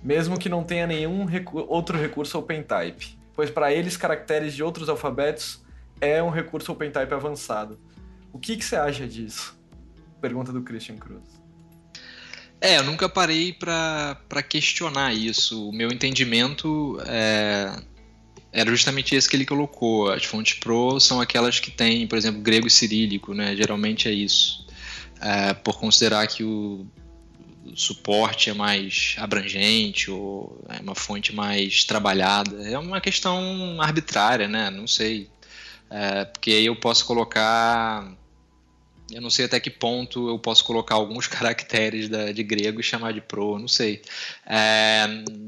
mesmo 0.06 0.38
que 0.38 0.48
não 0.48 0.64
tenha 0.64 0.86
nenhum 0.86 1.26
recu 1.26 1.66
outro 1.68 1.98
recurso 1.98 2.38
OpenType, 2.38 3.18
pois 3.36 3.50
para 3.50 3.74
eles 3.74 3.98
caracteres 3.98 4.54
de 4.54 4.62
outros 4.62 4.88
alfabetos 4.88 5.66
é 6.00 6.22
um 6.22 6.30
recurso 6.30 6.72
OpenType 6.72 7.12
avançado. 7.12 7.80
O 8.32 8.38
que, 8.38 8.62
você 8.62 8.76
acha 8.76 9.08
disso? 9.08 9.58
Pergunta 10.22 10.54
do 10.54 10.62
Christian 10.62 10.98
Cruz. 10.98 11.24
É, 12.62 12.78
eu 12.78 12.84
nunca 12.84 13.10
parei 13.10 13.52
para 13.52 14.44
questionar 14.48 15.12
isso. 15.12 15.70
O 15.70 15.74
meu 15.74 15.90
entendimento 15.90 17.02
é, 17.08 17.76
era 18.52 18.70
justamente 18.70 19.16
esse 19.16 19.28
que 19.28 19.36
ele 19.36 19.46
colocou. 19.46 20.12
As 20.12 20.24
fontes 20.24 20.60
pro 20.60 21.00
são 21.00 21.20
aquelas 21.20 21.60
que 21.60 21.72
têm, 21.72 22.06
por 22.06 22.18
exemplo, 22.18 22.42
grego 22.42 22.68
e 22.68 22.72
cirílico, 22.72 23.34
né? 23.34 23.56
Geralmente 23.56 24.08
é 24.08 24.12
isso. 24.12 24.68
É, 25.20 25.54
por 25.54 25.80
considerar 25.80 26.28
que 26.28 26.44
o 26.44 26.86
suporte 27.76 28.50
é 28.50 28.54
mais 28.54 29.16
abrangente 29.18 30.12
ou 30.12 30.64
é 30.70 30.82
uma 30.82 30.96
fonte 30.96 31.34
mais 31.34 31.84
trabalhada. 31.84 32.68
É 32.70 32.78
uma 32.78 33.02
questão 33.02 33.82
arbitrária, 33.82 34.48
né? 34.48 34.70
Não 34.70 34.88
sei. 34.88 35.30
É, 35.90 36.26
porque 36.26 36.52
aí 36.52 36.66
eu 36.66 36.76
posso 36.76 37.06
colocar 37.06 38.16
eu 39.12 39.22
não 39.22 39.30
sei 39.30 39.46
até 39.46 39.60
que 39.60 39.70
ponto 39.70 40.30
eu 40.30 40.40
posso 40.40 40.64
colocar 40.64 40.96
alguns 40.96 41.28
caracteres 41.28 42.10
da, 42.10 42.32
de 42.32 42.44
grego 42.44 42.80
e 42.80 42.84
chamar 42.84 43.14
de 43.14 43.22
pro, 43.22 43.60
não 43.60 43.68
sei. 43.68 44.02
É, 44.46 45.06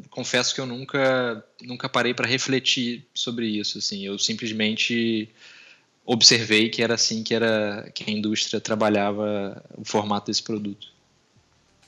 confesso 0.10 0.54
que 0.54 0.62
eu 0.62 0.66
nunca, 0.66 1.44
nunca 1.62 1.90
parei 1.90 2.14
para 2.14 2.28
refletir 2.28 3.06
sobre 3.14 3.48
isso. 3.48 3.78
Assim, 3.78 4.06
eu 4.06 4.18
simplesmente 4.20 5.30
observei 6.06 6.70
que 6.70 6.82
era 6.82 6.94
assim 6.94 7.24
que, 7.24 7.34
era, 7.34 7.90
que 7.94 8.10
a 8.10 8.14
indústria 8.14 8.62
trabalhava 8.62 9.64
o 9.76 9.84
formato 9.84 10.28
desse 10.28 10.44
produto. 10.44 10.97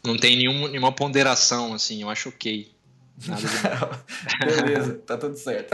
Não 0.03 0.17
tem 0.17 0.37
nenhum, 0.37 0.67
nenhuma 0.67 0.91
ponderação, 0.91 1.73
assim, 1.73 2.01
eu 2.01 2.09
acho 2.09 2.29
ok. 2.29 2.71
Beleza, 4.39 4.95
tá 5.05 5.17
tudo 5.17 5.35
certo. 5.35 5.73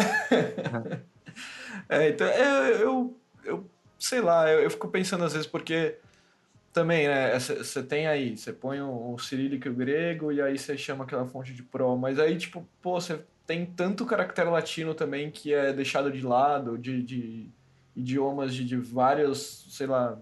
é, 1.89 2.09
então, 2.09 2.27
eu, 2.27 2.79
eu, 2.79 3.17
eu 3.43 3.69
sei 3.99 4.21
lá, 4.21 4.49
eu, 4.49 4.61
eu 4.61 4.69
fico 4.69 4.87
pensando 4.87 5.23
às 5.23 5.33
vezes 5.33 5.47
porque 5.47 5.95
também, 6.73 7.07
né, 7.07 7.39
você 7.39 7.81
tem 7.81 8.07
aí, 8.07 8.35
você 8.35 8.51
põe 8.51 8.81
o, 8.81 9.13
o 9.13 9.19
cirílico 9.19 9.67
e 9.67 9.71
o 9.71 9.73
grego 9.73 10.31
e 10.31 10.41
aí 10.41 10.57
você 10.57 10.77
chama 10.77 11.05
aquela 11.05 11.25
fonte 11.25 11.53
de 11.53 11.63
pro, 11.63 11.95
mas 11.95 12.19
aí, 12.19 12.37
tipo, 12.37 12.67
pô, 12.81 12.99
você 12.99 13.21
tem 13.47 13.65
tanto 13.65 14.05
caractere 14.05 14.49
latino 14.49 14.93
também 14.93 15.31
que 15.31 15.53
é 15.53 15.71
deixado 15.71 16.11
de 16.11 16.21
lado, 16.21 16.77
de, 16.77 17.01
de 17.01 17.47
idiomas 17.95 18.53
de, 18.53 18.65
de 18.65 18.75
vários, 18.75 19.67
sei 19.69 19.87
lá, 19.87 20.19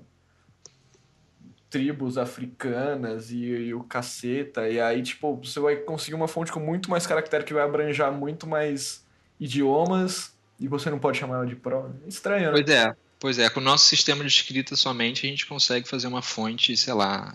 tribos 1.74 2.20
africanas 2.20 3.32
e, 3.32 3.38
e, 3.46 3.74
o 3.74 3.84
caceta, 3.84 4.70
e 4.70 4.80
aí, 4.80 5.02
tipo, 5.02 5.36
você 5.44 5.60
vai 5.60 5.76
conseguir 5.76 6.14
uma 6.14 6.28
fonte 6.28 6.52
com 6.52 6.60
muito 6.60 6.88
mais 6.88 7.08
caractere 7.08 7.44
que 7.44 7.52
vai 7.52 7.64
abranjar 7.64 8.12
muito 8.12 8.46
mais 8.46 9.04
idiomas 9.40 10.32
e 10.60 10.68
você 10.68 10.92
não 10.92 11.00
pode 11.00 11.18
chamar 11.18 11.38
ela 11.38 11.48
de 11.48 11.56
pro. 11.56 11.92
É 12.06 12.08
estranho, 12.08 12.52
né? 12.52 12.52
Pois 12.52 12.70
é. 12.70 12.96
Pois 13.20 13.40
é, 13.40 13.50
com 13.50 13.60
o 13.60 13.64
nosso 13.64 13.88
sistema 13.88 14.24
de 14.24 14.30
escrita 14.30 14.76
somente 14.76 15.26
a 15.26 15.30
gente 15.30 15.48
consegue 15.48 15.88
fazer 15.88 16.06
uma 16.08 16.22
fonte, 16.22 16.78
sei 16.78 16.94
lá, 16.94 17.34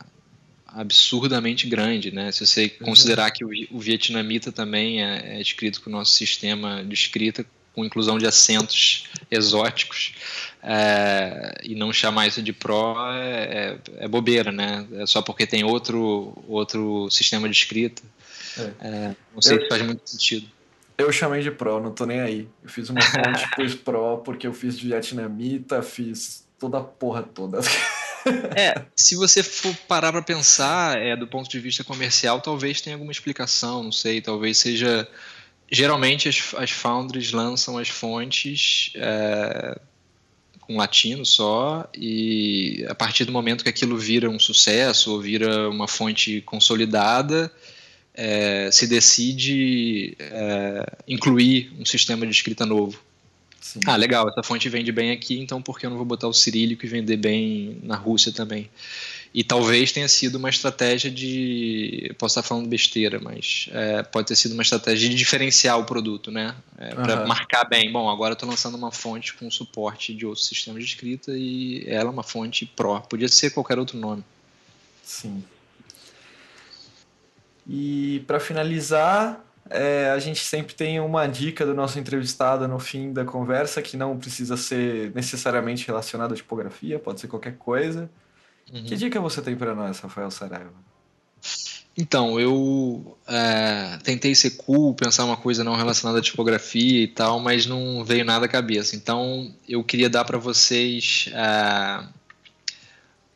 absurdamente 0.68 1.66
grande, 1.66 2.12
né? 2.12 2.30
Se 2.30 2.46
você 2.46 2.76
uhum. 2.78 2.86
considerar 2.86 3.32
que 3.32 3.44
o, 3.44 3.50
o 3.72 3.80
vietnamita 3.80 4.52
também 4.52 5.02
é, 5.02 5.36
é, 5.36 5.40
escrito 5.40 5.80
com 5.80 5.90
o 5.90 5.92
nosso 5.92 6.12
sistema 6.12 6.84
de 6.84 6.94
escrita 6.94 7.44
com 7.78 7.84
inclusão 7.84 8.18
de 8.18 8.26
acentos 8.26 9.04
exóticos 9.30 10.12
é, 10.62 11.60
e 11.62 11.76
não 11.76 11.92
chamar 11.92 12.26
isso 12.26 12.42
de 12.42 12.52
pro 12.52 12.96
é, 13.12 13.44
é, 13.44 14.04
é, 14.04 14.08
bobeira, 14.08 14.50
né? 14.50 14.84
É 14.94 15.06
só 15.06 15.22
porque 15.22 15.46
tem 15.46 15.62
outro 15.62 16.36
outro 16.48 17.08
sistema 17.08 17.48
de 17.48 17.54
escrita. 17.56 18.02
É. 18.58 18.62
É, 18.80 19.16
não 19.32 19.40
sei 19.40 19.58
Eu... 19.58 19.62
se 19.62 19.68
faz 19.68 19.82
muito 19.82 20.10
sentido. 20.10 20.48
Eu 20.96 21.12
chamei 21.12 21.40
de 21.42 21.52
Pro, 21.52 21.80
não 21.80 21.92
tô 21.92 22.04
nem 22.04 22.18
aí. 22.18 22.48
Eu 22.60 22.68
fiz 22.68 22.90
uma 22.90 23.00
fonte, 23.00 23.48
pus 23.54 23.76
Pro, 23.76 24.18
porque 24.18 24.48
eu 24.48 24.52
fiz 24.52 24.76
de 24.76 24.88
vietnamita, 24.88 25.80
fiz 25.80 26.44
toda 26.58 26.78
a 26.78 26.80
porra 26.80 27.22
toda. 27.22 27.60
É, 28.56 28.84
se 28.96 29.14
você 29.14 29.44
for 29.44 29.72
parar 29.86 30.10
para 30.10 30.22
pensar, 30.22 30.98
é, 30.98 31.14
do 31.14 31.28
ponto 31.28 31.48
de 31.48 31.60
vista 31.60 31.84
comercial, 31.84 32.40
talvez 32.40 32.80
tenha 32.80 32.96
alguma 32.96 33.12
explicação, 33.12 33.84
não 33.84 33.92
sei, 33.92 34.20
talvez 34.20 34.58
seja. 34.58 35.08
Geralmente 35.70 36.28
as, 36.28 36.54
as 36.56 36.70
foundries 36.70 37.32
lançam 37.32 37.76
as 37.76 37.88
fontes 37.88 38.90
é, 38.94 39.78
com 40.60 40.76
latino 40.76 41.24
só, 41.24 41.88
e 41.94 42.84
a 42.88 42.94
partir 42.94 43.24
do 43.24 43.32
momento 43.32 43.62
que 43.62 43.70
aquilo 43.70 43.96
vira 43.96 44.28
um 44.28 44.38
sucesso 44.38 45.12
ou 45.12 45.20
vira 45.20 45.68
uma 45.68 45.88
fonte 45.88 46.40
consolidada, 46.42 47.52
é, 48.14 48.70
se 48.70 48.86
decide 48.86 50.16
é, 50.18 50.84
incluir 51.06 51.72
um 51.78 51.84
sistema 51.84 52.26
de 52.26 52.32
escrita 52.32 52.66
novo. 52.66 53.00
Sim. 53.60 53.80
Ah, 53.86 53.96
legal, 53.96 54.28
essa 54.28 54.42
fonte 54.42 54.68
vende 54.68 54.90
bem 54.90 55.10
aqui, 55.10 55.38
então 55.38 55.60
por 55.60 55.78
que 55.78 55.86
eu 55.86 55.90
não 55.90 55.96
vou 55.96 56.06
botar 56.06 56.28
o 56.28 56.32
cirílico 56.32 56.86
e 56.86 56.88
vender 56.88 57.16
bem 57.16 57.78
na 57.82 57.96
Rússia 57.96 58.32
também? 58.32 58.70
E 59.32 59.44
talvez 59.44 59.92
tenha 59.92 60.08
sido 60.08 60.36
uma 60.36 60.48
estratégia 60.48 61.10
de. 61.10 62.14
Posso 62.18 62.38
estar 62.38 62.48
falando 62.48 62.66
besteira, 62.66 63.20
mas 63.20 63.68
é, 63.72 64.02
pode 64.02 64.28
ter 64.28 64.36
sido 64.36 64.52
uma 64.52 64.62
estratégia 64.62 65.08
de 65.08 65.14
diferenciar 65.14 65.78
o 65.78 65.84
produto, 65.84 66.30
né? 66.30 66.54
É, 66.78 66.94
para 66.94 67.20
uhum. 67.20 67.28
marcar 67.28 67.64
bem. 67.64 67.92
Bom, 67.92 68.08
agora 68.08 68.32
estou 68.32 68.48
lançando 68.48 68.76
uma 68.76 68.90
fonte 68.90 69.34
com 69.34 69.50
suporte 69.50 70.14
de 70.14 70.24
outros 70.24 70.46
sistemas 70.46 70.82
de 70.82 70.88
escrita 70.88 71.32
e 71.36 71.84
ela 71.86 72.08
é 72.08 72.12
uma 72.12 72.22
fonte 72.22 72.64
Pro. 72.64 73.00
Podia 73.02 73.28
ser 73.28 73.50
qualquer 73.50 73.78
outro 73.78 73.98
nome. 73.98 74.24
Sim. 75.02 75.44
E 77.66 78.24
para 78.26 78.40
finalizar, 78.40 79.44
é, 79.68 80.10
a 80.10 80.18
gente 80.18 80.40
sempre 80.40 80.74
tem 80.74 80.98
uma 81.00 81.26
dica 81.26 81.66
do 81.66 81.74
nosso 81.74 81.98
entrevistado 81.98 82.66
no 82.66 82.78
fim 82.78 83.12
da 83.12 83.24
conversa, 83.24 83.82
que 83.82 83.96
não 83.96 84.16
precisa 84.16 84.56
ser 84.56 85.12
necessariamente 85.14 85.86
relacionada 85.86 86.32
à 86.32 86.36
tipografia, 86.36 86.98
pode 86.98 87.20
ser 87.20 87.28
qualquer 87.28 87.56
coisa. 87.58 88.08
Uhum. 88.72 88.84
Que 88.84 88.96
dica 88.96 89.20
você 89.20 89.40
tem 89.40 89.56
para 89.56 89.74
nós, 89.74 89.98
Rafael 89.98 90.30
Saraiva? 90.30 90.72
Então, 92.00 92.38
eu 92.38 93.18
é, 93.26 93.98
tentei 94.04 94.32
ser 94.32 94.50
cool, 94.52 94.94
pensar 94.94 95.24
uma 95.24 95.36
coisa 95.36 95.64
não 95.64 95.74
relacionada 95.74 96.20
à 96.20 96.22
tipografia 96.22 97.02
e 97.02 97.08
tal, 97.08 97.40
mas 97.40 97.66
não 97.66 98.04
veio 98.04 98.24
nada 98.24 98.46
à 98.46 98.48
cabeça. 98.48 98.94
Então, 98.94 99.52
eu 99.68 99.82
queria 99.82 100.08
dar 100.08 100.24
para 100.24 100.38
vocês 100.38 101.28
é, 101.32 102.04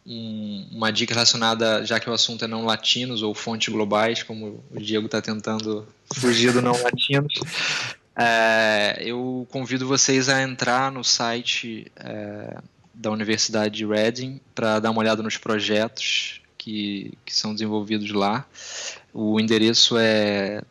um, 0.06 0.68
uma 0.70 0.92
dica 0.92 1.12
relacionada, 1.12 1.84
já 1.84 1.98
que 1.98 2.08
o 2.08 2.12
assunto 2.12 2.44
é 2.44 2.48
não 2.48 2.64
latinos 2.64 3.20
ou 3.20 3.34
fontes 3.34 3.72
globais, 3.72 4.22
como 4.22 4.62
o 4.70 4.78
Diego 4.78 5.06
está 5.06 5.20
tentando 5.20 5.84
fugir 6.14 6.52
do 6.52 6.62
não 6.62 6.80
latinos. 6.80 7.34
É, 8.14 8.98
eu 9.00 9.44
convido 9.50 9.88
vocês 9.88 10.28
a 10.28 10.40
entrar 10.40 10.92
no 10.92 11.02
site 11.02 11.90
é, 11.96 12.58
da 12.94 13.10
Universidade 13.10 13.76
de 13.76 13.84
Reading 13.86 14.40
para 14.54 14.80
dar 14.80 14.90
uma 14.90 15.00
olhada 15.00 15.22
nos 15.22 15.36
projetos 15.36 16.40
que, 16.58 17.12
que 17.24 17.34
são 17.34 17.52
desenvolvidos 17.52 18.10
lá. 18.12 18.46
O 19.12 19.40
endereço 19.40 19.98
é 19.98 20.62